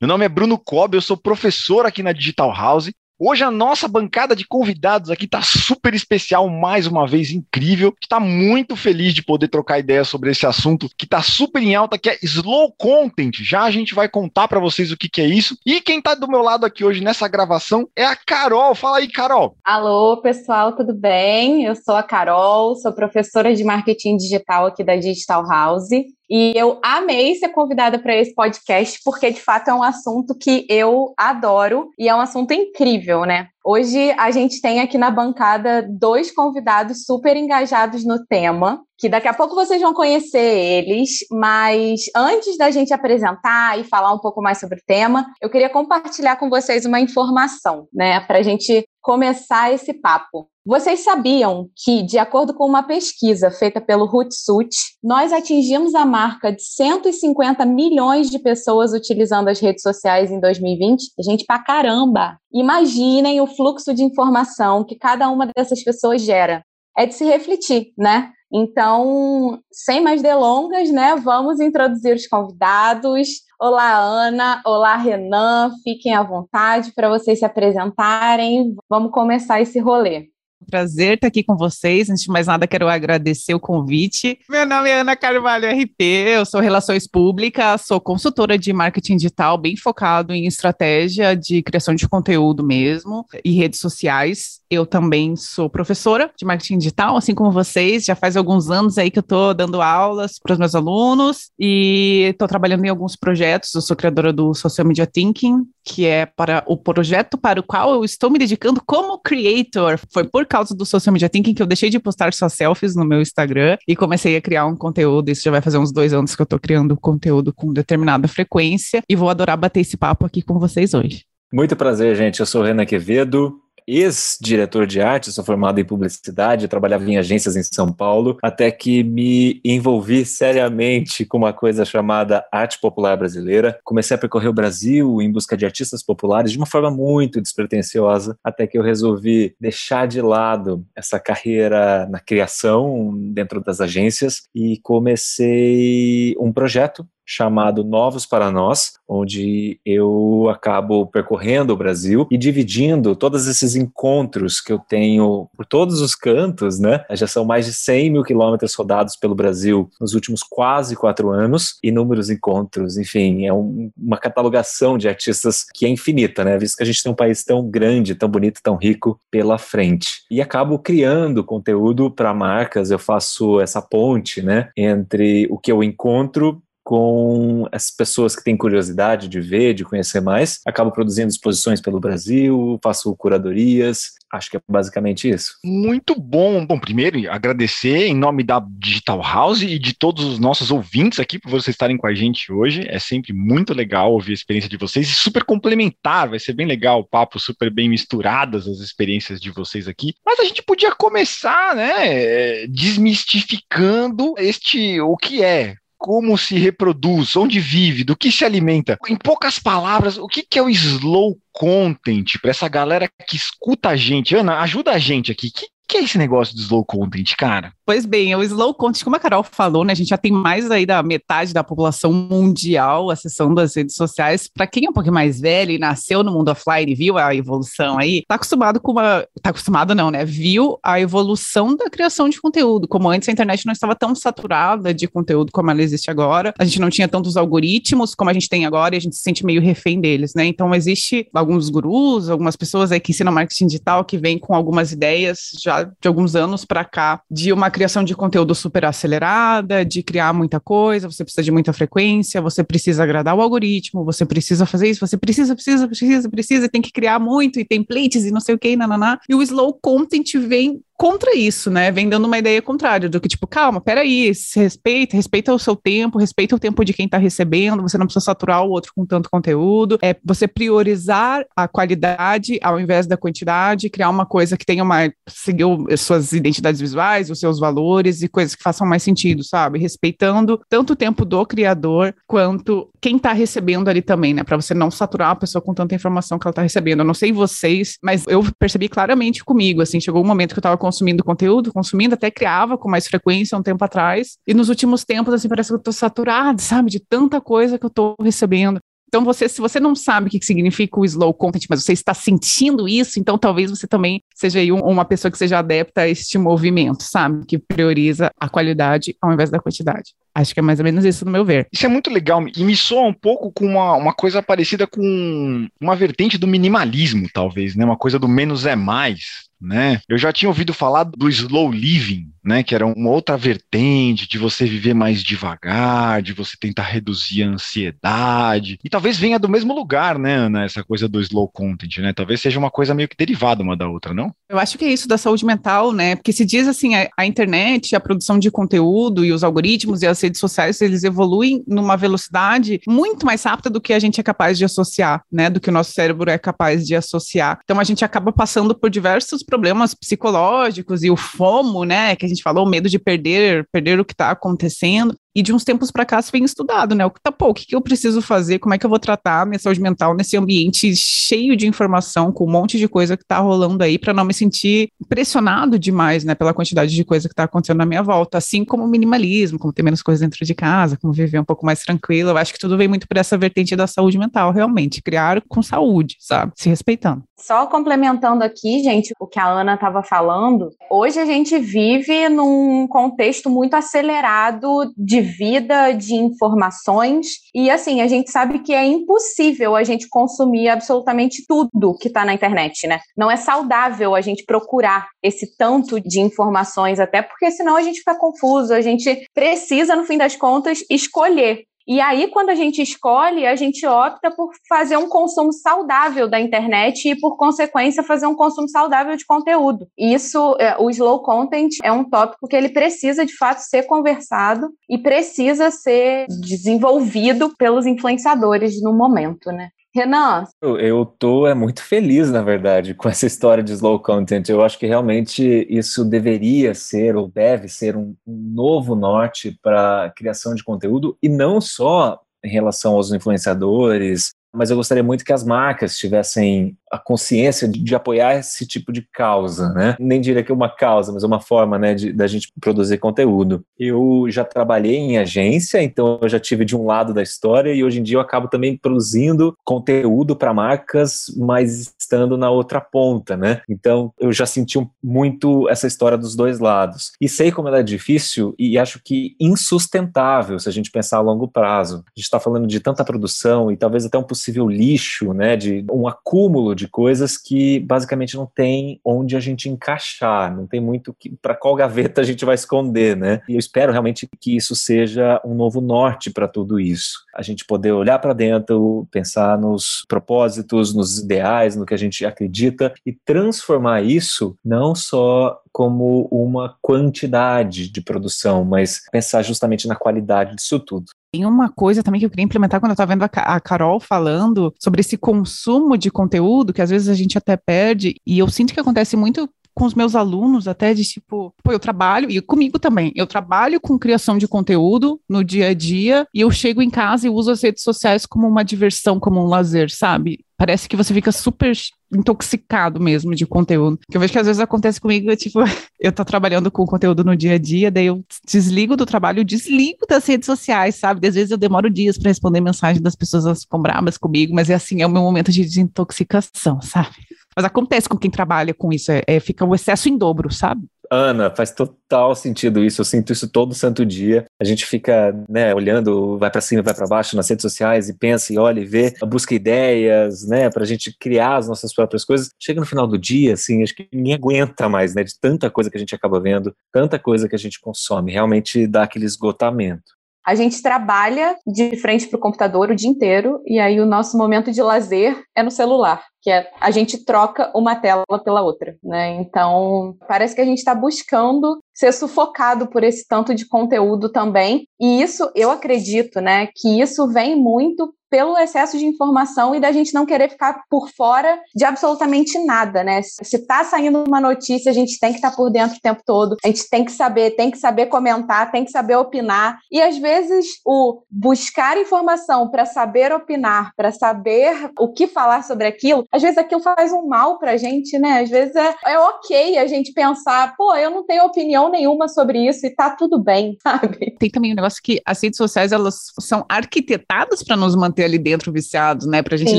Meu 0.01 0.09
nome 0.09 0.25
é 0.25 0.29
Bruno 0.29 0.59
Cobb, 0.59 0.95
eu 0.95 1.03
sou 1.03 1.17
professor 1.17 1.87
aqui 1.87 2.03
na 2.03 2.13
Digital 2.13 2.53
House 2.53 2.93
Hoje 3.21 3.43
a 3.43 3.51
nossa 3.51 3.89
bancada 3.89 4.37
de 4.37 4.47
convidados 4.47 5.11
aqui 5.11 5.25
está 5.25 5.43
super 5.43 5.93
especial, 5.93 6.49
mais 6.49 6.87
uma 6.87 7.05
vez 7.05 7.33
incrível. 7.33 7.93
Está 8.01 8.21
muito 8.21 8.77
feliz 8.77 9.13
de 9.13 9.25
poder 9.25 9.49
trocar 9.49 9.81
ideias 9.81 10.07
sobre 10.07 10.31
esse 10.31 10.47
assunto 10.47 10.89
que 10.97 11.05
está 11.05 11.21
super 11.21 11.61
em 11.61 11.75
alta, 11.75 11.99
que 11.99 12.09
é 12.09 12.19
slow 12.23 12.73
content. 12.79 13.35
Já 13.41 13.65
a 13.65 13.73
gente 13.73 13.93
vai 13.93 14.09
contar 14.09 14.47
para 14.47 14.61
vocês 14.61 14.93
o 14.93 14.97
que, 14.97 15.09
que 15.09 15.21
é 15.21 15.27
isso. 15.27 15.59
E 15.67 15.81
quem 15.81 15.99
está 15.99 16.15
do 16.15 16.29
meu 16.29 16.43
lado 16.43 16.65
aqui 16.65 16.85
hoje 16.85 17.03
nessa 17.03 17.27
gravação 17.27 17.89
é 17.97 18.05
a 18.05 18.15
Carol. 18.15 18.73
Fala 18.77 18.99
aí, 18.99 19.11
Carol. 19.11 19.57
Alô, 19.65 20.19
pessoal, 20.23 20.77
tudo 20.77 20.95
bem? 20.95 21.65
Eu 21.65 21.75
sou 21.75 21.97
a 21.97 22.05
Carol, 22.05 22.77
sou 22.77 22.93
professora 22.93 23.53
de 23.53 23.65
marketing 23.65 24.17
digital 24.17 24.67
aqui 24.67 24.85
da 24.85 24.95
Digital 24.95 25.45
House. 25.45 25.89
E 26.31 26.53
eu 26.55 26.79
amei 26.83 27.35
ser 27.37 27.49
convidada 27.49 27.99
para 27.99 28.15
esse 28.15 28.35
podcast, 28.35 29.01
porque 29.03 29.31
de 29.31 29.41
fato 29.41 29.69
é 29.69 29.75
um 29.75 29.83
assunto 29.83 30.37
que 30.39 30.67
eu 30.69 31.15
adoro 31.17 31.89
e 31.99 32.07
é 32.07 32.15
um 32.15 32.21
assunto 32.21 32.53
incrível, 32.53 33.08
né? 33.25 33.49
Hoje 33.65 34.13
a 34.13 34.31
gente 34.31 34.61
tem 34.61 34.81
aqui 34.81 34.99
na 34.99 35.11
bancada 35.11 35.87
dois 35.89 36.31
convidados 36.31 37.05
super 37.05 37.37
engajados 37.37 38.05
no 38.05 38.25
tema, 38.27 38.83
que 38.99 39.09
daqui 39.09 39.29
a 39.29 39.35
pouco 39.35 39.55
vocês 39.55 39.81
vão 39.81 39.95
conhecer 39.95 40.39
eles, 40.39 41.19
mas 41.31 42.03
antes 42.15 42.59
da 42.59 42.71
gente 42.71 42.93
apresentar 42.93 43.79
e 43.79 43.85
falar 43.85 44.13
um 44.13 44.19
pouco 44.19 44.43
mais 44.43 44.59
sobre 44.59 44.79
o 44.79 44.83
tema, 44.87 45.27
eu 45.41 45.51
queria 45.51 45.71
compartilhar 45.71 46.37
com 46.37 46.51
vocês 46.51 46.85
uma 46.85 47.01
informação, 47.01 47.87
né, 47.93 48.21
para 48.21 48.39
a 48.39 48.43
gente 48.43 48.87
começar 49.01 49.73
esse 49.73 49.95
papo. 49.95 50.49
Vocês 50.69 51.01
sabiam 51.01 51.71
que, 51.75 52.03
de 52.03 52.19
acordo 52.19 52.53
com 52.53 52.67
uma 52.67 52.83
pesquisa 52.83 53.51
feita 53.51 53.81
pelo 53.81 54.05
Hootsuite, 54.05 54.99
nós 55.03 55.33
atingimos 55.33 55.95
a 55.95 56.05
marca 56.05 56.53
de 56.53 56.63
150 56.63 57.65
milhões 57.65 58.29
de 58.29 58.39
pessoas 58.39 58.93
utilizando 58.93 59.49
as 59.49 59.61
redes 59.61 59.81
sociais 59.81 60.31
em 60.31 60.39
2020? 60.39 61.05
Gente, 61.25 61.47
pra 61.47 61.59
caramba! 61.59 62.37
Imaginem 62.53 63.41
o 63.41 63.47
fluxo 63.47 63.95
de 63.95 64.03
informação 64.03 64.85
que 64.85 64.95
cada 64.95 65.31
uma 65.31 65.47
dessas 65.47 65.83
pessoas 65.83 66.21
gera. 66.21 66.63
É 66.99 67.07
de 67.07 67.15
se 67.15 67.25
refletir, 67.25 67.95
né? 67.97 68.31
Então, 68.53 69.61
sem 69.73 70.03
mais 70.03 70.21
delongas, 70.21 70.91
né, 70.91 71.17
vamos 71.17 71.61
introduzir 71.61 72.15
os 72.15 72.27
convidados. 72.27 73.27
Olá, 73.59 73.97
Ana. 73.97 74.61
Olá, 74.67 74.97
Renan. 74.97 75.71
Fiquem 75.83 76.15
à 76.15 76.23
vontade 76.23 76.93
para 76.95 77.09
vocês 77.09 77.39
se 77.39 77.45
apresentarem. 77.47 78.75
Vamos 78.87 79.11
começar 79.13 79.63
esse 79.63 79.79
rolê. 79.79 80.29
Prazer 80.67 81.15
estar 81.15 81.29
aqui 81.29 81.43
com 81.43 81.57
vocês. 81.57 82.11
Antes 82.11 82.25
de 82.25 82.31
mais 82.31 82.47
nada, 82.47 82.67
quero 82.67 82.89
agradecer 82.89 83.55
o 83.55 83.61
convite. 83.61 84.39
Meu 84.49 84.67
nome 84.67 84.91
é 84.91 85.01
Ana 85.01 85.17
Carvalho 85.17 85.69
RP, 85.69 86.01
eu 86.01 86.45
sou 86.45 86.61
Relações 86.61 87.07
Públicas, 87.07 87.83
sou 87.87 88.01
consultora 88.01 88.59
de 88.59 88.73
marketing 88.73 89.17
digital, 89.17 89.57
bem 89.57 89.77
focado 89.77 90.35
em 90.35 90.47
estratégia 90.47 91.35
de 91.35 91.63
criação 91.63 91.95
de 91.95 92.09
conteúdo 92.09 92.65
mesmo 92.65 93.25
e 93.45 93.53
redes 93.53 93.81
sociais. 93.81 94.59
Eu 94.71 94.85
também 94.85 95.37
sou 95.37 95.71
professora 95.71 96.31
de 96.37 96.45
marketing 96.45 96.79
digital, 96.79 97.17
assim 97.17 97.35
como 97.35 97.51
vocês. 97.51 98.05
Já 98.05 98.15
faz 98.15 98.37
alguns 98.37 98.71
anos 98.71 98.99
aí 98.99 99.11
que 99.11 99.19
eu 99.19 99.23
estou 99.23 99.55
dando 99.55 99.81
aulas 99.81 100.39
para 100.39 100.53
os 100.53 100.59
meus 100.59 100.75
alunos 100.75 101.51
e 101.59 102.29
estou 102.31 102.47
trabalhando 102.47 102.85
em 102.85 102.89
alguns 102.89 103.17
projetos. 103.17 103.75
Eu 103.75 103.81
sou 103.81 103.97
criadora 103.97 104.33
do 104.33 104.53
Social 104.53 104.87
Media 104.87 105.07
Thinking, 105.07 105.65
que 105.83 106.05
é 106.05 106.27
para 106.27 106.63
o 106.67 106.77
projeto 106.77 107.39
para 107.39 107.61
o 107.61 107.63
qual 107.63 107.95
eu 107.95 108.05
estou 108.05 108.31
me 108.31 108.39
dedicando 108.39 108.83
como 108.85 109.19
creator. 109.19 109.99
Foi 110.13 110.25
por 110.25 110.45
causa 110.49 110.75
do 110.75 110.85
Social 110.85 111.13
Media 111.13 111.29
Thinking 111.29 111.55
que 111.55 111.63
eu 111.63 111.67
deixei 111.67 111.91
de 111.91 112.01
postar 112.01 112.33
só 112.33 112.49
selfies 112.49 112.97
no 112.97 113.05
meu 113.05 113.21
Instagram 113.21 113.77
e 113.87 113.95
comecei 113.95 114.37
a 114.37 114.41
criar 114.41 114.67
um 114.67 114.75
conteúdo. 114.75 115.29
Isso 115.31 115.43
já 115.43 115.51
vai 115.51 115.61
fazer 115.61 115.79
uns 115.79 115.93
dois 115.93 116.13
anos 116.13 116.35
que 116.35 116.43
eu 116.43 116.45
estou 116.45 116.59
criando 116.59 116.97
conteúdo 116.97 117.53
com 117.53 117.73
determinada 117.73 118.27
frequência 118.27 119.03
e 119.09 119.15
vou 119.15 119.29
adorar 119.29 119.57
bater 119.57 119.81
esse 119.81 119.97
papo 119.97 120.27
aqui 120.27 120.43
com 120.43 120.59
vocês 120.59 120.95
hoje. 120.95 121.25
Muito 121.53 121.77
prazer, 121.77 122.17
gente. 122.17 122.41
Eu 122.41 122.47
sou 122.47 122.63
Renan 122.63 122.85
Quevedo, 122.85 123.55
ex-diretor 123.89 124.87
de 124.87 125.01
arte, 125.01 125.33
sou 125.33 125.43
formado 125.43 125.81
em 125.81 125.85
publicidade, 125.85 126.69
trabalhava 126.69 127.09
em 127.11 127.17
agências 127.17 127.57
em 127.57 127.63
São 127.63 127.91
Paulo, 127.91 128.37
até 128.43 128.71
que 128.71 129.03
me 129.03 129.61
envolvi 129.65 130.27
seriamente 130.27 131.25
com 131.25 131.39
uma 131.39 131.53
coisa 131.55 131.85
chamada 131.87 132.45
arte 132.53 132.79
popular 132.79 133.17
brasileira. 133.17 133.79
Comecei 133.83 134.15
a 134.15 134.19
percorrer 134.19 134.49
o 134.49 134.53
Brasil 134.53 135.23
em 135.23 135.33
busca 135.33 135.57
de 135.57 135.65
artistas 135.65 136.03
populares 136.03 136.53
de 136.53 136.59
uma 136.59 136.67
forma 136.67 136.91
muito 136.91 137.41
despretensiosa, 137.41 138.37
até 138.45 138.67
que 138.67 138.77
eu 138.77 138.83
resolvi 138.83 139.55
deixar 139.59 140.07
de 140.07 140.21
lado 140.21 140.85
essa 140.95 141.19
carreira 141.19 142.07
na 142.11 142.21
criação 142.21 143.15
dentro 143.33 143.63
das 143.63 143.81
agências 143.81 144.43
e 144.55 144.79
comecei 144.83 146.35
um 146.39 146.53
projeto 146.53 147.07
chamado 147.29 147.85
Novos 147.85 148.25
para 148.25 148.51
Nós, 148.51 148.95
onde 149.07 149.79
eu 149.85 150.49
acabo 150.51 151.07
percorrendo 151.07 151.75
o 151.75 151.77
Brasil 151.77 152.27
e 152.31 152.39
dividindo 152.39 153.15
todos 153.15 153.47
esses 153.47 153.77
encontros 153.77 154.63
que 154.63 154.73
eu 154.73 154.79
tenho 154.79 155.47
por 155.55 155.67
todos 155.67 156.01
os 156.01 156.15
cantos, 156.15 156.79
né? 156.79 157.05
Já 157.11 157.27
são 157.27 157.45
mais 157.45 157.67
de 157.67 157.75
100 157.75 158.11
mil 158.11 158.23
quilômetros 158.23 158.75
rodados 158.75 159.15
pelo 159.15 159.35
Brasil 159.35 159.91
nos 160.01 160.15
últimos 160.15 160.43
quase 160.43 160.97
quatro 160.97 161.29
anos, 161.29 161.79
inúmeros 161.83 162.31
encontros, 162.31 162.97
enfim, 162.97 163.45
é 163.45 163.53
um, 163.53 163.91
uma 163.97 164.17
catalogação 164.17 164.97
de 164.97 165.07
artistas 165.07 165.67
que 165.75 165.85
é 165.85 165.89
infinita, 165.91 166.43
né? 166.45 166.57
Visto 166.57 166.77
que 166.79 166.83
a 166.83 166.87
gente 166.87 167.03
tem 167.03 167.13
um 167.13 167.17
país 167.17 167.45
tão 167.45 167.69
grande, 167.69 168.15
tão 168.15 168.29
bonito, 168.29 168.63
tão 168.63 168.77
rico 168.77 169.21
pela 169.31 169.59
frente. 169.59 170.23
E 170.31 170.41
acabo 170.41 170.79
criando 170.79 171.45
conteúdo 171.45 172.11
para 172.11 172.33
marcas, 172.33 172.91
eu 172.91 172.99
faço 172.99 173.61
essa 173.61 173.83
ponte, 173.83 174.41
né, 174.41 174.71
entre 174.77 175.47
o 175.51 175.59
que 175.59 175.71
eu 175.71 175.83
encontro 175.83 176.63
com 176.89 177.69
as 177.71 177.91
pessoas 177.91 178.35
que 178.35 178.43
têm 178.43 178.57
curiosidade 178.57 179.29
de 179.29 179.43
ver, 179.43 179.75
de 179.75 179.85
conhecer 179.85 180.23
mais. 180.23 180.59
Acabo 180.65 180.91
produzindo 180.91 181.29
exposições 181.29 181.83
pelo 181.83 182.01
Brasil, 182.01 182.81
faço 182.83 183.15
curadorias. 183.15 184.13
Acho 184.33 184.51
que 184.51 184.57
é 184.57 184.61
basicamente 184.67 185.29
isso. 185.29 185.59
Muito 185.63 186.19
bom. 186.19 186.65
Bom, 186.65 186.79
primeiro, 186.79 187.31
agradecer 187.31 188.07
em 188.07 188.15
nome 188.15 188.43
da 188.43 188.65
Digital 188.79 189.21
House 189.21 189.61
e 189.61 189.79
de 189.79 189.93
todos 189.93 190.25
os 190.25 190.39
nossos 190.39 190.71
ouvintes 190.71 191.21
aqui 191.21 191.39
por 191.39 191.51
vocês 191.51 191.75
estarem 191.75 191.99
com 191.99 192.07
a 192.07 192.15
gente 192.15 192.51
hoje. 192.51 192.87
É 192.89 192.99
sempre 192.99 193.35
muito 193.35 193.75
legal 193.75 194.11
ouvir 194.11 194.31
a 194.31 194.35
experiência 194.35 194.71
de 194.71 194.79
vocês 194.79 195.11
e 195.11 195.13
super 195.13 195.45
complementar. 195.45 196.31
Vai 196.31 196.39
ser 196.39 196.55
bem 196.55 196.67
legal 196.67 197.01
o 197.01 197.07
papo, 197.07 197.39
super 197.39 197.71
bem 197.71 197.91
misturadas 197.91 198.67
as 198.67 198.79
experiências 198.79 199.39
de 199.39 199.51
vocês 199.51 199.87
aqui. 199.87 200.15
Mas 200.25 200.41
a 200.41 200.45
gente 200.45 200.63
podia 200.63 200.95
começar, 200.95 201.77
né, 201.77 202.67
desmistificando 202.67 204.33
este 204.39 205.03
o 205.03 205.15
que 205.19 205.45
é 205.45 205.77
como 205.99 206.39
se 206.39 206.57
reproduz, 206.57 207.37
onde 207.37 207.59
vive, 207.59 208.05
do 208.05 208.17
que 208.17 208.31
se 208.31 208.45
alimenta. 208.45 208.97
Em 209.09 209.17
poucas 209.17 209.59
palavras, 209.59 210.17
o 210.17 210.29
que, 210.29 210.45
que 210.45 210.59
é 210.59 210.63
o 210.63 210.71
slow 210.71 211.37
content 211.53 212.39
para 212.41 212.53
essa 212.53 212.69
galera 212.69 213.11
que 213.29 213.37
escuta 213.37 213.91
a 213.91 213.97
gente? 213.97 214.37
Ana, 214.37 214.61
ajuda 214.61 214.93
a 214.93 214.99
gente 214.99 215.33
aqui. 215.33 215.49
O 215.49 215.53
que, 215.53 215.67
que 215.89 215.97
é 215.97 216.05
esse 216.05 216.19
negócio 216.19 216.55
do 216.55 216.61
slow 216.61 216.85
content, 216.85 217.35
cara? 217.37 217.73
Pois 217.87 218.05
bem, 218.05 218.35
o 218.37 218.43
slow 218.43 218.75
content, 218.75 219.03
como 219.03 219.17
a 219.17 219.19
Carol 219.19 219.43
falou, 219.43 219.83
né, 219.83 219.93
a 219.95 219.97
gente 219.97 220.09
já 220.09 220.19
tem 220.19 220.31
mais 220.31 220.71
aí 220.71 220.85
da 220.85 221.03
metade 221.03 221.55
da 221.55 221.65
população 221.65 222.13
mundial 222.13 223.11
acessando 223.11 223.59
as 223.59 223.75
redes 223.75 223.95
sociais. 223.95 224.47
Para 224.53 224.67
quem 224.67 224.85
é 224.85 224.91
um 224.91 224.93
pouquinho 224.93 225.15
mais 225.15 225.41
velho 225.41 225.71
e 225.71 225.79
nasceu 225.79 226.23
no 226.23 226.31
mundo 226.31 226.51
offline, 226.51 226.95
viu 226.95 227.17
a 227.17 227.35
evolução 227.35 227.99
aí, 227.99 228.23
tá 228.29 228.35
acostumado 228.35 228.79
com 228.79 228.93
uma, 228.93 229.27
tá 229.43 229.49
acostumado 229.49 229.95
não, 229.95 230.11
né? 230.11 230.27
Viu 230.27 230.79
a 230.83 231.01
evolução 231.01 231.75
da 231.75 231.89
criação 231.89 232.29
de 232.29 232.39
conteúdo. 232.39 232.87
Como 232.87 233.09
antes 233.09 233.27
a 233.27 233.33
internet 233.33 233.65
não 233.65 233.73
estava 233.73 233.97
tão 233.97 234.15
saturada 234.15 234.93
de 234.93 235.09
conteúdo 235.09 235.51
como 235.51 235.71
ela 235.71 235.81
existe 235.81 236.11
agora, 236.11 236.53
a 236.59 236.65
gente 236.67 236.81
não 236.81 236.91
tinha 236.91 237.09
tantos 237.09 237.39
algoritmos 237.39 238.15
como 238.15 238.29
a 238.29 238.35
gente 238.35 238.51
tem 238.51 238.67
agora 238.67 238.95
e 238.95 238.99
a 238.99 239.01
gente 239.01 239.17
se 239.17 239.23
sente 239.23 239.47
meio 239.47 239.63
refém 239.63 239.99
deles, 239.99 240.35
né? 240.35 240.45
Então 240.45 240.75
existe 240.75 241.27
alguns 241.33 241.71
gurus, 241.71 242.29
algumas 242.29 242.57
pessoas 242.57 242.93
aí 242.93 243.01
que 243.01 243.13
ensinam 243.13 243.33
marketing 243.33 243.67
digital 243.67 244.05
que 244.05 244.19
vêm 244.19 244.39
com 244.39 244.55
algumas 244.55 244.93
ideias 244.93 245.51
já 245.59 245.78
de 245.85 246.09
alguns 246.09 246.35
anos 246.35 246.65
para 246.65 246.85
cá 246.85 247.21
de 247.31 247.53
uma 247.53 247.71
criação 247.71 248.05
de 248.05 248.15
conteúdo 248.15 248.55
super 248.55 248.85
acelerada, 248.85 249.85
de 249.85 250.03
criar 250.03 250.33
muita 250.33 250.61
coisa, 250.61 251.11
você 251.11 251.25
precisa 251.25 251.43
de 251.43 251.51
muita 251.51 251.73
frequência, 251.73 252.41
você 252.41 252.63
precisa 252.65 253.03
agradar 253.03 253.35
o 253.35 253.41
algoritmo, 253.41 254.05
você 254.05 254.25
precisa 254.25 254.67
fazer 254.67 254.89
isso, 254.89 255.07
você 255.07 255.17
precisa, 255.17 255.55
precisa, 255.55 255.87
precisa, 255.87 256.29
precisa, 256.29 256.69
tem 256.69 256.83
que 256.83 256.93
criar 256.93 257.19
muito 257.19 257.59
e 257.61 257.65
templates 257.65 258.25
e 258.25 258.31
não 258.31 258.41
sei 258.41 258.55
o 258.55 258.59
que, 258.59 258.77
nananá. 258.77 259.19
E 259.29 259.35
o 259.35 259.43
slow 259.43 259.79
content 259.81 260.35
vem 260.37 260.81
contra 260.99 261.37
isso, 261.37 261.71
né? 261.71 261.93
Vem 261.93 262.09
dando 262.09 262.25
uma 262.25 262.39
ideia 262.39 262.61
contrária, 262.61 263.09
do 263.09 263.21
que, 263.21 263.29
tipo, 263.29 263.47
calma, 263.47 263.81
peraí, 263.81 264.35
se 264.35 264.59
respeita, 264.59 265.17
respeita 265.17 265.55
o 265.55 265.59
seu 265.59 265.77
tempo, 265.77 266.19
respeita 266.19 266.57
o 266.57 266.59
tempo 266.59 266.85
de 266.85 266.93
quem 266.93 267.07
está 267.07 267.17
recebendo, 267.17 267.83
você 267.83 267.97
não 267.97 268.05
precisa 268.05 268.25
saturar 268.25 268.65
o 268.65 268.71
outro 268.71 268.93
com 268.95 269.07
tanto 269.07 269.31
conteúdo, 269.31 269.97
é 270.03 270.17
você 270.25 270.49
priorizar 270.49 271.45
a 271.55 271.69
qualidade 271.69 272.59
ao 272.61 272.81
invés 272.81 273.07
da 273.07 273.17
quantidade, 273.17 273.89
criar 273.89 274.11
uma 274.11 274.27
coisa 274.27 274.57
que 274.57 274.67
tenha 274.67 274.83
uma, 274.83 275.13
seguir 275.29 275.65
suas 275.97 276.33
identidades 276.33 276.81
visuais, 276.81 277.31
os 277.31 277.39
seus 277.39 277.61
valores 277.61 278.21
e 278.23 278.29
coisas 278.29 278.57
que 278.57 278.63
façam 278.63 278.85
mais 278.85 279.05
sentido, 279.05 279.45
sabe? 279.45 279.79
Respeitando 279.79 280.61
tanto 280.69 280.95
o 280.95 280.97
tempo 280.97 281.25
do 281.25 281.47
criador 281.47 282.13
quanto 282.27 282.91
quem 283.01 283.17
está 283.17 283.33
recebendo 283.33 283.89
ali 283.89 284.03
também, 284.03 284.35
né? 284.35 284.43
Para 284.43 284.57
você 284.57 284.75
não 284.75 284.91
saturar 284.91 285.31
a 285.31 285.37
pessoa 285.37 285.63
com 285.63 285.73
tanta 285.73 285.95
informação 285.95 286.41
que 286.41 286.47
ela 286.47 286.51
está 286.51 286.63
recebendo. 286.63 287.01
Eu 287.01 287.05
não 287.05 287.15
sei 287.15 287.31
vocês, 287.31 287.99
mas 288.03 288.27
eu 288.27 288.45
percebi 288.59 288.89
claramente 288.89 289.45
comigo, 289.45 289.81
assim, 289.81 290.01
chegou 290.01 290.23
um 290.23 290.27
momento 290.27 290.55
que 290.55 290.59
eu 290.59 290.61
estava 290.61 290.77
consumindo 290.89 291.23
conteúdo, 291.23 291.73
consumindo, 291.73 292.15
até 292.15 292.31
criava 292.31 292.79
com 292.79 292.89
mais 292.89 293.07
frequência 293.07 293.57
um 293.59 293.63
tempo 293.63 293.85
atrás. 293.85 294.39
E 294.47 294.55
nos 294.55 294.71
últimos 294.71 295.05
tempos, 295.05 295.35
assim, 295.35 295.49
parece 295.49 295.69
que 295.69 295.75
eu 295.75 295.79
tô 295.79 295.93
saturada, 295.93 296.61
sabe, 296.61 296.91
de 296.91 296.99
tanta 296.99 297.41
coisa 297.41 297.79
que 297.79 297.85
eu 297.85 297.91
tô 297.91 298.15
recebendo. 298.21 298.81
Então, 299.09 299.25
você, 299.25 299.49
se 299.49 299.61
você 299.61 299.81
não 299.81 299.95
sabe 299.95 300.29
o 300.29 300.31
que 300.31 300.45
significa 300.45 300.99
o 301.01 301.05
slow 301.05 301.33
content, 301.33 301.65
mas 301.69 301.83
você 301.83 301.93
está 301.93 302.13
sentindo 302.13 302.87
isso, 302.89 303.19
então 303.19 303.39
talvez 303.39 303.71
você 303.71 303.87
também 303.87 304.23
seja 304.39 304.61
um, 304.73 304.81
uma 304.81 305.05
pessoa 305.05 305.33
que 305.33 305.39
seja 305.39 305.59
adepta 305.59 306.03
a 306.03 306.09
este 306.09 306.39
movimento, 306.39 307.03
sabe? 307.03 307.45
Que 307.45 307.59
prioriza 307.59 308.31
a 308.39 308.49
qualidade 308.49 309.17
ao 309.21 309.33
invés 309.33 309.51
da 309.51 309.59
quantidade. 309.59 310.15
Acho 310.33 310.55
que 310.55 310.61
é 310.61 310.63
mais 310.63 310.79
ou 310.79 310.85
menos 310.85 311.05
isso 311.05 311.25
no 311.25 311.33
meu 311.33 311.45
ver. 311.45 311.67
Isso 311.73 311.85
é 311.85 311.89
muito 311.89 312.09
legal 312.09 312.45
e 312.57 312.63
me 312.63 312.77
soa 312.77 313.09
um 313.09 313.13
pouco 313.13 313.51
com 313.51 313.67
uma, 313.67 313.95
uma 313.95 314.15
coisa 314.15 314.41
parecida 314.41 314.87
com 314.87 315.69
uma 315.81 315.97
vertente 315.97 316.39
do 316.39 316.47
minimalismo, 316.47 317.29
talvez, 317.33 317.75
né? 317.75 317.85
Uma 317.85 317.97
coisa 317.97 318.19
do 318.19 318.29
menos 318.29 318.65
é 318.65 318.77
mais 318.77 319.49
né? 319.61 320.01
Eu 320.09 320.17
já 320.17 320.33
tinha 320.33 320.49
ouvido 320.49 320.73
falar 320.73 321.05
do 321.05 321.29
slow 321.29 321.71
living, 321.71 322.31
né? 322.45 322.63
Que 322.63 322.75
era 322.75 322.87
uma 322.87 323.11
outra 323.11 323.37
vertente 323.37 324.29
de 324.29 324.39
você 324.39 324.65
viver 324.65 324.95
mais 324.95 325.23
devagar, 325.23 326.23
de 326.23 326.33
você 326.33 326.57
tentar 326.59 326.85
reduzir 326.85 327.43
a 327.43 327.49
ansiedade. 327.49 328.79
E 328.85 328.89
talvez 328.89 329.19
venha 329.19 329.39
do 329.39 329.49
mesmo 329.49 329.75
lugar, 329.75 330.19
né, 330.19 330.35
Ana? 330.35 330.65
Essa 330.65 330.85
coisa 330.85 331.09
do 331.09 331.21
slow 331.21 331.49
content, 331.49 331.99
né? 331.99 332.13
Talvez 332.13 332.41
seja 332.41 332.59
uma 332.59 332.71
coisa 332.71 332.95
meio 332.95 333.09
que 333.09 333.17
derivada 333.17 333.63
uma 333.63 333.77
da 333.77 333.89
outra, 333.89 334.15
não? 334.15 334.28
Eu 334.51 334.59
acho 334.59 334.79
que 334.79 334.85
é 334.85 334.93
isso 334.93 335.07
da 335.07 335.19
saúde 335.19 335.45
mental, 335.45 335.93
né? 335.93 336.17
Porque 336.17 336.33
se 336.33 336.45
diz 336.45 336.67
assim, 336.67 336.95
a, 336.95 337.09
a 337.19 337.27
internet, 337.27 337.95
a 337.95 338.01
produção 338.01 338.39
de 338.39 338.51
conteúdo 338.51 339.23
e 339.25 339.31
os 339.31 339.45
algoritmos 339.45 340.01
e 340.01 340.07
as 340.07 340.21
redes 340.21 340.41
sociais, 340.41 340.81
eles 340.81 341.05
evoluem 341.05 341.63
numa 341.67 341.97
velocidade 341.97 342.81
muito 342.89 343.27
mais 343.27 343.43
rápida 343.43 343.69
do 343.69 343.81
que 343.81 343.93
a 343.93 343.99
gente 343.99 344.19
é 344.19 344.23
capaz 344.23 344.57
de 344.57 344.65
associar, 344.65 345.23
né? 345.31 345.51
Do 345.51 345.61
que 345.61 345.69
o 345.69 345.73
nosso 345.73 345.93
cérebro 345.93 346.31
é 346.31 346.39
capaz 346.39 346.87
de 346.87 346.95
associar. 346.95 347.61
Então 347.63 347.79
a 347.79 347.85
gente 347.85 348.05
acaba 348.05 348.33
passando 348.33 348.75
por 348.75 348.89
diversos 348.89 349.43
problemas 349.43 349.95
psicológicos 349.95 351.03
e 351.03 351.11
o 351.11 351.17
FOMO, 351.17 351.85
né, 351.85 352.17
que 352.17 352.25
a 352.25 352.29
gente 352.29 352.43
falou, 352.43 352.65
o 352.65 352.69
medo 352.69 352.89
de 352.89 352.99
perder, 352.99 353.69
perder 353.71 354.01
o 354.01 354.05
que 354.05 354.15
está 354.15 354.31
acontecendo. 354.31 355.15
E 355.35 355.43
de 355.43 355.53
uns 355.53 355.63
tempos 355.63 355.91
para 355.91 356.05
cá 356.05 356.21
se 356.21 356.33
vem 356.33 356.45
estudado, 356.45 356.95
né? 356.95 357.05
O 357.05 357.11
que 357.11 357.21
tá, 357.23 357.31
pô, 357.31 357.49
o 357.51 357.55
que, 357.55 357.67
que 357.67 357.75
eu 357.77 357.81
preciso 357.81 358.21
fazer? 358.21 358.59
Como 358.59 358.75
é 358.75 358.79
que 358.79 358.85
eu 358.85 358.91
vou 358.91 358.99
tratar 358.99 359.43
a 359.43 359.47
minha 359.47 359.59
saúde 359.59 359.81
mental 359.81 360.15
nesse 360.15 360.37
ambiente 360.37 360.95
cheio 360.97 361.57
de 361.57 361.67
informação, 361.67 362.33
com 362.33 362.45
um 362.45 362.51
monte 362.51 362.79
de 362.79 362.89
coisa 362.89 363.17
que 363.17 363.25
tá 363.25 363.39
rolando 363.39 363.85
aí, 363.85 363.99
para 363.99 364.13
não 364.13 364.25
me 364.25 364.35
sentir 364.35 364.91
pressionado 365.09 365.79
demais, 365.79 366.25
né, 366.25 366.35
pela 366.35 366.55
quantidade 366.55 366.95
de 366.95 367.05
coisa 367.05 367.29
que 367.29 367.35
tá 367.35 367.45
acontecendo 367.45 367.79
na 367.79 367.87
minha 367.87 368.03
volta, 368.03 368.39
assim 368.39 368.65
como 368.65 368.85
o 368.85 368.89
minimalismo, 368.89 369.59
como 369.59 369.73
ter 369.73 369.83
menos 369.83 370.03
coisas 370.03 370.21
dentro 370.21 370.45
de 370.45 370.55
casa, 370.55 370.97
como 370.97 371.13
viver 371.13 371.39
um 371.39 371.45
pouco 371.45 371.65
mais 371.65 371.81
tranquilo. 371.81 372.31
Eu 372.31 372.37
acho 372.37 372.53
que 372.53 372.59
tudo 372.59 372.77
vem 372.77 372.89
muito 372.89 373.07
por 373.07 373.17
essa 373.17 373.37
vertente 373.37 373.77
da 373.77 373.87
saúde 373.87 374.19
mental, 374.19 374.53
realmente, 374.53 375.03
criar 375.03 375.43
com 375.49 375.63
saúde, 375.63 376.17
sabe? 376.19 376.53
Se 376.57 376.69
respeitando. 376.69 377.28
Só 377.41 377.67
complementando 377.67 378.43
aqui, 378.43 378.83
gente, 378.83 379.13
o 379.19 379.27
que 379.27 379.39
a 379.39 379.49
Ana 379.49 379.75
estava 379.75 380.03
falando, 380.03 380.71
hoje 380.91 381.21
a 381.21 381.25
gente 381.25 381.59
vive 381.59 382.29
num 382.29 382.87
contexto 382.89 383.49
muito 383.49 383.75
acelerado 383.75 384.93
de 384.97 385.21
vida, 385.21 385.93
de 385.93 386.15
informações, 386.15 387.27
e 387.55 387.71
assim, 387.71 388.01
a 388.01 388.09
gente 388.09 388.31
sabe 388.31 388.59
que 388.59 388.75
é 388.75 388.85
impossível 388.85 389.77
a 389.77 389.85
gente 389.85 390.09
consumir 390.09 390.69
absolutamente 390.69 391.45
tudo 391.47 391.97
que 391.99 392.09
está 392.09 392.25
na 392.25 392.35
internet, 392.35 392.87
né? 392.87 392.99
Não 393.17 393.31
é 393.31 393.37
saudável 393.37 394.15
a 394.15 394.21
gente 394.21 394.45
procurar 394.45 395.07
esse 395.23 395.57
tanto 395.57 396.01
de 396.01 396.21
informações, 396.21 396.99
até 396.99 397.23
porque 397.23 397.51
senão 397.51 397.77
a 397.77 397.83
gente 397.83 398.01
fica 398.01 398.19
confuso, 398.19 398.75
a 398.75 398.81
gente 398.81 399.27
precisa, 399.33 399.95
no 399.95 400.05
fim 400.05 400.19
das 400.19 400.35
contas, 400.35 400.85
escolher 400.91 401.68
e 401.89 402.03
aí, 402.03 402.29
quando 402.29 402.51
a 402.51 402.55
gente 402.55 402.83
escolhe, 402.83 403.47
a 403.47 403.57
gente 403.57 403.87
opta 403.87 404.31
por 404.31 404.51
fazer 404.69 404.99
um 404.99 405.09
consumo 405.09 405.51
saudável 405.55 406.29
da 406.29 406.39
internet 406.39 407.09
e, 407.09 407.19
por 407.19 407.39
consequência, 407.39 408.03
fazer 408.03 408.27
um 408.27 408.35
consumo 408.35 408.69
saudável 408.69 409.17
de 409.17 409.25
conteúdo. 409.25 409.87
Isso, 409.97 410.55
é, 410.61 410.77
o 410.79 410.91
slow 410.91 411.23
content 411.23 411.71
é 411.83 411.91
um 411.91 412.05
tópico 412.05 412.47
que 412.47 412.55
ele 412.55 412.69
precisa, 412.69 413.25
de 413.25 413.35
fato, 413.35 413.61
ser 413.61 413.85
conversado 413.85 414.69
e 414.87 414.99
precisa 414.99 415.71
ser 415.71 416.27
desenvolvido 416.43 417.55
pelos 417.57 417.87
influenciadores 417.87 418.83
no 418.83 418.93
momento, 418.93 419.51
né? 419.51 419.71
Renan? 419.99 420.45
Eu, 420.63 421.05
tô 421.05 421.47
é 421.47 421.55
muito 421.55 421.83
feliz, 421.83 422.31
na 422.31 422.41
verdade, 422.41 422.95
com 422.95 423.09
essa 423.09 423.27
história 423.27 423.65
de 423.65 423.73
slow 423.73 424.01
content. 424.01 424.49
Eu 424.49 424.63
acho 424.63 424.79
que 424.79 424.87
realmente 424.87 425.67
isso 425.69 426.05
deveria 426.05 426.75
ser 426.75 427.17
ou 427.17 427.29
deve 427.29 427.69
ser 427.69 427.97
um, 427.97 428.15
um 428.27 428.53
novo 428.55 428.95
norte 428.95 429.59
para 429.61 430.13
criação 430.17 430.55
de 430.55 430.63
conteúdo 430.63 431.17
e 431.23 431.29
não 431.29 431.61
só 431.61 432.21
em 432.45 432.49
relação 432.49 432.95
aos 432.95 433.13
influenciadores, 433.13 434.31
mas 434.53 434.71
eu 434.71 434.77
gostaria 434.77 435.03
muito 435.03 435.25
que 435.25 435.33
as 435.33 435.45
marcas 435.45 435.97
tivessem 435.97 436.77
a 436.91 436.99
consciência 436.99 437.69
de, 437.69 437.81
de, 437.83 437.95
apoiar 437.95 438.37
esse 438.37 438.67
tipo 438.67 438.93
de 438.93 439.03
causa, 439.03 439.71
né? 439.73 439.97
Nem 439.99 440.21
diria 440.21 440.43
que 440.43 440.51
é 440.51 440.55
uma 440.55 440.75
causa, 440.75 441.13
mas 441.13 441.23
uma 441.23 441.41
forma, 441.41 441.79
né, 441.79 441.95
da 442.15 442.27
gente 442.27 442.51
produzir 442.61 442.99
conteúdo. 442.99 443.63
Eu 443.79 444.27
já 444.29 444.45
trabalhei 444.45 444.97
em 444.97 445.19
agência, 445.19 445.83
então 445.83 446.19
eu 446.23 446.29
já 446.29 446.41
tive 446.41 446.65
de 446.65 446.77
um 446.77 446.87
lado 446.87 447.13
da 447.13 447.23
história 447.23 447.73
e 447.73 447.85
hoje 447.85 448.01
em 448.01 448.03
dia 448.03 448.17
eu 448.17 448.21
acabo 448.21 448.49
também 448.49 448.77
produzindo 448.77 449.55
conteúdo 449.65 450.35
para 450.35 450.55
marcas, 450.55 451.27
mas 451.37 451.95
estando 451.99 452.37
na 452.37 452.51
outra 452.51 452.81
ponta, 452.81 453.37
né? 453.37 453.61
Então 453.69 454.13
eu 454.19 454.33
já 454.33 454.47
senti 454.47 454.79
muito 455.03 455.69
essa 455.69 455.87
história 455.87 456.17
dos 456.17 456.35
dois 456.35 456.59
lados 456.59 457.13
e 457.21 457.29
sei 457.29 457.53
como 457.53 457.69
ela 457.69 457.81
é 457.81 457.83
difícil 457.83 458.55
e 458.59 458.79
acho 458.79 459.01
que 459.05 459.37
insustentável 459.41 460.59
se 460.59 460.69
a 460.69 460.73
gente 460.73 460.91
pensar 460.91 461.19
a 461.19 461.23
longo 461.23 461.49
prazo. 461.49 461.97
A 461.97 462.11
gente 462.17 462.25
está 462.25 462.41
falando 462.41 462.67
de 462.67 462.81
tanta 462.81 463.05
produção 463.05 463.71
e 463.71 463.77
talvez 463.77 464.05
até 464.05 464.17
um 464.17 464.23
possível 464.39 464.69
lixo, 464.69 465.33
né? 465.35 465.57
De 465.57 465.85
um 465.91 466.07
acúmulo 466.07 466.75
de 466.75 466.89
coisas 466.89 467.37
que 467.37 467.81
basicamente 467.81 468.37
não 468.37 468.47
tem 468.47 469.01
onde 469.05 469.37
a 469.37 469.41
gente 469.41 469.69
encaixar, 469.69 470.55
não 470.57 470.67
tem 470.67 470.81
muito 470.81 471.15
para 471.43 471.55
qual 471.55 471.75
gaveta 471.75 472.21
a 472.21 472.25
gente 472.25 472.45
vai 472.45 472.55
esconder, 472.55 473.17
né? 473.17 473.43
E 473.49 473.55
eu 473.55 473.59
espero 473.59 473.93
realmente 473.93 474.29
que 474.41 474.57
isso 474.57 474.75
seja 474.75 475.41
um 475.45 475.55
novo 475.55 475.81
norte 475.81 476.31
para 476.31 476.47
tudo 476.47 476.79
isso. 476.79 477.19
A 477.35 477.43
gente 477.43 477.65
poder 477.65 477.93
olhar 477.93 478.19
para 478.19 478.33
dentro, 478.33 479.07
pensar 479.11 479.59
nos 479.59 480.05
propósitos, 480.09 480.95
nos 480.95 481.19
ideais, 481.19 481.77
no 481.77 481.85
que 481.85 481.95
a 481.95 481.99
gente 481.99 482.25
acredita 482.25 482.95
e 483.05 483.13
transformar 483.13 484.03
isso 484.03 484.57
não 484.65 484.95
só 484.95 485.61
como 485.73 486.29
uma 486.31 486.77
quantidade 486.81 487.89
de 487.89 488.01
produção, 488.01 488.65
mas 488.65 489.03
pensar 489.13 489.43
justamente 489.43 489.87
na 489.87 489.95
qualidade 489.95 490.57
disso 490.57 490.81
tudo. 490.81 491.07
Tem 491.31 491.45
uma 491.45 491.69
coisa 491.69 492.03
também 492.03 492.19
que 492.19 492.25
eu 492.25 492.31
queria 492.31 492.45
implementar 492.45 492.81
quando 492.81 492.91
eu 492.91 492.95
estava 492.95 493.13
vendo 493.13 493.23
a, 493.23 493.61
Carol 493.61 494.01
falando 494.01 494.75
sobre 494.79 495.01
esse 495.01 495.19
consumo 495.19 495.97
de 495.99 496.11
conteúdo, 496.11 496.73
que 496.73 496.81
às 496.81 496.89
vezes 496.89 497.09
a 497.09 497.15
gente 497.15 497.37
até 497.37 497.55
perde, 497.55 498.15
e 498.27 498.39
eu 498.39 498.49
sinto 498.49 498.73
que 498.73 498.81
acontece 498.81 499.15
muito 499.15 499.49
com 499.75 499.85
os 499.85 499.95
meus 499.95 500.17
alunos, 500.17 500.67
até 500.67 500.93
de 500.93 501.05
tipo, 501.05 501.55
pô, 501.63 501.71
eu 501.71 501.79
trabalho, 501.79 502.29
e 502.31 502.41
comigo 502.41 502.79
também, 502.81 503.13
eu 503.15 503.27
trabalho 503.27 503.81
com 503.81 503.99
criação 503.99 504.37
de 504.37 504.49
conteúdo 504.49 505.21
no 505.29 505.45
dia 505.45 505.69
a 505.69 505.75
dia, 505.75 506.27
e 506.35 506.41
eu 506.41 506.51
chego 506.51 506.83
em 506.83 506.91
casa 506.91 507.27
e 507.27 507.31
uso 507.31 507.53
as 507.53 507.63
redes 507.63 507.85
sociais 507.85 508.27
como 508.27 508.49
uma 508.49 508.65
diversão, 508.65 509.21
como 509.21 509.41
um 509.41 509.47
lazer, 509.47 509.89
sabe? 509.95 510.45
Parece 510.59 510.89
que 510.89 510.97
você 510.97 511.15
fica 511.15 511.31
super 511.31 511.73
intoxicado 512.13 513.01
mesmo 513.01 513.33
de 513.35 513.47
conteúdo. 513.47 514.01
Que 514.11 514.17
eu 514.17 514.21
vejo 514.21 514.33
que 514.33 514.39
às 514.41 514.47
vezes 514.47 514.61
acontece 514.61 515.01
comigo, 515.01 515.35
tipo, 515.37 515.61
eu 516.01 516.11
tô 516.11 516.25
trabalhando 516.25 516.69
com 516.71 516.85
conteúdo 516.85 517.23
no 517.23 517.37
dia 517.37 517.55
a 517.55 517.59
dia, 517.59 517.91
daí 517.91 518.07
eu 518.07 518.25
desligo 518.45 518.97
do 518.97 519.07
trabalho, 519.07 519.45
desligo 519.45 520.05
das 520.09 520.27
redes 520.27 520.47
sociais, 520.47 520.97
sabe? 520.97 521.29
Às 521.29 521.37
vezes 521.37 521.53
eu 521.53 521.57
demoro 521.57 521.89
dias 521.89 522.19
para 522.19 522.31
responder 522.31 522.61
mensagem 522.61 523.01
das 523.01 523.15
pessoas, 523.15 523.47
elas 523.47 523.63
ficam 523.63 523.81
bravas 523.81 524.19
comigo, 524.19 524.53
mas 524.53 524.69
é 524.69 524.75
assim, 524.75 525.01
é 525.01 525.07
o 525.07 525.11
meu 525.11 525.23
momento 525.23 525.53
de 525.53 525.63
desintoxicação, 525.63 526.83
sabe? 526.83 527.15
Mas 527.55 527.65
acontece 527.65 528.09
com 528.09 528.19
quem 528.19 528.31
trabalha 528.31 528.75
com 528.75 528.93
isso, 528.93 529.13
é, 529.13 529.23
é 529.27 529.39
fica 529.39 529.65
o 529.65 529.75
excesso 529.75 530.09
em 530.09 530.19
dobro, 530.19 530.53
sabe? 530.53 530.83
Ana, 531.11 531.51
faz 531.55 531.71
total 531.71 532.35
sentido 532.35 532.85
isso. 532.85 533.01
Eu 533.01 533.05
sinto 533.05 533.33
isso 533.33 533.49
todo 533.49 533.75
santo 533.75 534.05
dia. 534.05 534.45
A 534.61 534.65
gente 534.65 534.85
fica, 534.87 535.35
né, 535.49 535.75
olhando, 535.75 536.39
vai 536.39 536.51
para 536.51 536.61
cima, 536.61 536.83
vai 536.83 536.95
para 536.95 537.07
baixo 537.07 537.37
nas 537.37 537.49
redes 537.49 537.63
sociais 537.63 538.09
e 538.09 538.15
pensa 538.19 538.53
e 538.53 538.59
olha 538.59 538.81
e 538.81 538.85
vê, 538.85 539.15
busca 539.27 539.55
ideias, 539.55 540.47
né, 540.47 540.71
para 540.71 540.83
a 540.83 540.87
gente 540.87 541.17
criar 541.19 541.57
as 541.57 541.69
nossas 541.69 541.95
próprias 541.95 542.25
coisas. 542.25 542.51
Chega 542.59 542.81
no 542.81 542.87
final 542.87 543.07
do 543.07 543.19
dia, 543.19 543.55
assim, 543.55 543.83
acho 543.83 543.95
que 543.95 544.09
ninguém 544.13 544.35
aguenta 544.35 544.89
mais, 544.89 545.15
né, 545.15 545.25
de 545.25 545.39
tanta 545.41 545.71
coisa 545.71 545.91
que 545.91 545.97
a 545.97 546.01
gente 546.01 546.15
acaba 546.15 546.41
vendo, 546.41 546.75
tanta 546.93 547.19
coisa 547.19 547.49
que 547.49 547.55
a 547.55 547.59
gente 547.59 547.81
consome. 547.81 548.33
Realmente 548.33 548.87
dá 548.87 549.05
aquele 549.05 549.25
esgotamento. 549.25 550.19
A 550.47 550.55
gente 550.55 550.81
trabalha 550.81 551.57
de 551.67 551.95
frente 551.99 552.27
para 552.27 552.39
o 552.39 552.41
computador 552.41 552.91
o 552.91 552.97
dia 552.97 553.11
inteiro 553.11 553.61
e 553.67 553.79
aí 553.79 554.01
o 554.01 554.07
nosso 554.07 554.39
momento 554.39 554.73
de 554.73 554.81
lazer 554.81 555.39
é 555.55 555.63
no 555.63 555.71
celular 555.71 556.23
que 556.41 556.51
é 556.51 556.71
a 556.81 556.91
gente 556.91 557.25
troca 557.25 557.71
uma 557.75 557.97
tela 557.97 558.25
pela 558.45 558.63
outra, 558.63 558.97
né? 559.03 559.37
Então, 559.37 560.17
parece 560.27 560.55
que 560.55 560.61
a 560.61 560.65
gente 560.65 560.79
está 560.79 560.95
buscando 560.95 561.79
ser 561.95 562.13
sufocado 562.13 562.87
por 562.87 563.03
esse 563.03 563.27
tanto 563.27 563.55
de 563.55 563.67
conteúdo 563.67 564.31
também. 564.31 564.87
E 565.01 565.21
isso, 565.21 565.51
eu 565.55 565.71
acredito, 565.71 566.41
né, 566.41 566.69
que 566.75 567.01
isso 567.01 567.27
vem 567.29 567.57
muito 567.57 568.15
pelo 568.31 568.59
excesso 568.59 568.99
de 568.99 569.07
informação 569.07 569.75
e 569.75 569.81
da 569.81 569.91
gente 569.91 570.15
não 570.15 570.27
querer 570.27 570.51
ficar 570.51 570.83
por 570.89 571.09
fora 571.11 571.59
de 571.75 571.85
absolutamente 571.85 572.59
nada, 572.65 573.03
né? 573.03 573.23
Se 573.23 573.57
está 573.57 573.85
saindo 573.85 574.25
uma 574.27 574.41
notícia, 574.41 574.91
a 574.91 574.95
gente 574.95 575.19
tem 575.19 575.31
que 575.31 575.39
estar 575.39 575.51
tá 575.51 575.57
por 575.57 575.71
dentro 575.71 575.97
o 575.97 576.01
tempo 576.01 576.23
todo, 576.25 576.57
a 576.63 576.69
gente 576.69 576.89
tem 576.89 577.05
que 577.05 577.13
saber, 577.13 577.53
tem 577.53 577.71
que 577.71 577.79
saber 577.79 578.07
comentar, 578.07 578.71
tem 578.71 578.85
que 578.85 578.91
saber 578.91 579.17
opinar. 579.17 579.79
E 579.91 580.01
às 580.01 580.19
vezes 580.19 580.67
o 580.85 581.23
buscar 581.31 581.97
informação 581.97 582.71
para 582.71 582.85
saber 582.85 583.33
opinar, 583.33 583.93
para 583.97 584.13
saber 584.13 584.91
o 584.99 585.13
que 585.13 585.27
falar 585.27 585.63
sobre 585.65 585.87
aquilo, 585.87 586.25
às 586.33 586.43
vezes 586.43 586.59
aquilo 586.59 586.81
faz 586.83 587.13
um 587.13 587.27
mal 587.27 587.59
pra 587.59 587.77
gente, 587.77 588.19
né? 588.19 588.43
Às 588.43 588.51
vezes 588.51 588.77
é, 588.77 588.95
é 589.07 589.19
ok 589.19 589.79
a 589.79 589.87
gente 589.87 590.13
pensar, 590.13 590.75
pô, 590.77 590.95
eu 590.95 591.11
não 591.11 591.25
tenho 591.25 591.45
opinião 591.45 591.91
nenhuma 591.91 592.29
sobre 592.29 592.69
isso 592.69 592.87
e 592.87 592.91
tá 592.91 593.11
tudo 593.11 593.43
bem, 593.43 593.77
sabe? 593.83 594.37
Tem 594.39 594.51
também 594.51 594.73
um 594.73 594.77
negócio 594.77 595.03
que 595.03 595.21
as 595.25 595.43
redes 595.43 595.57
sociais, 595.57 595.91
elas 595.91 596.33
são 596.39 596.65
arquitetadas 596.69 597.63
para 597.63 597.77
nos 597.77 597.97
manter 597.97 598.25
ali 598.25 598.39
dentro 598.39 598.71
viciados, 598.71 599.27
né? 599.27 599.43
Pra 599.43 599.57
gente 599.57 599.71
Sim. 599.71 599.79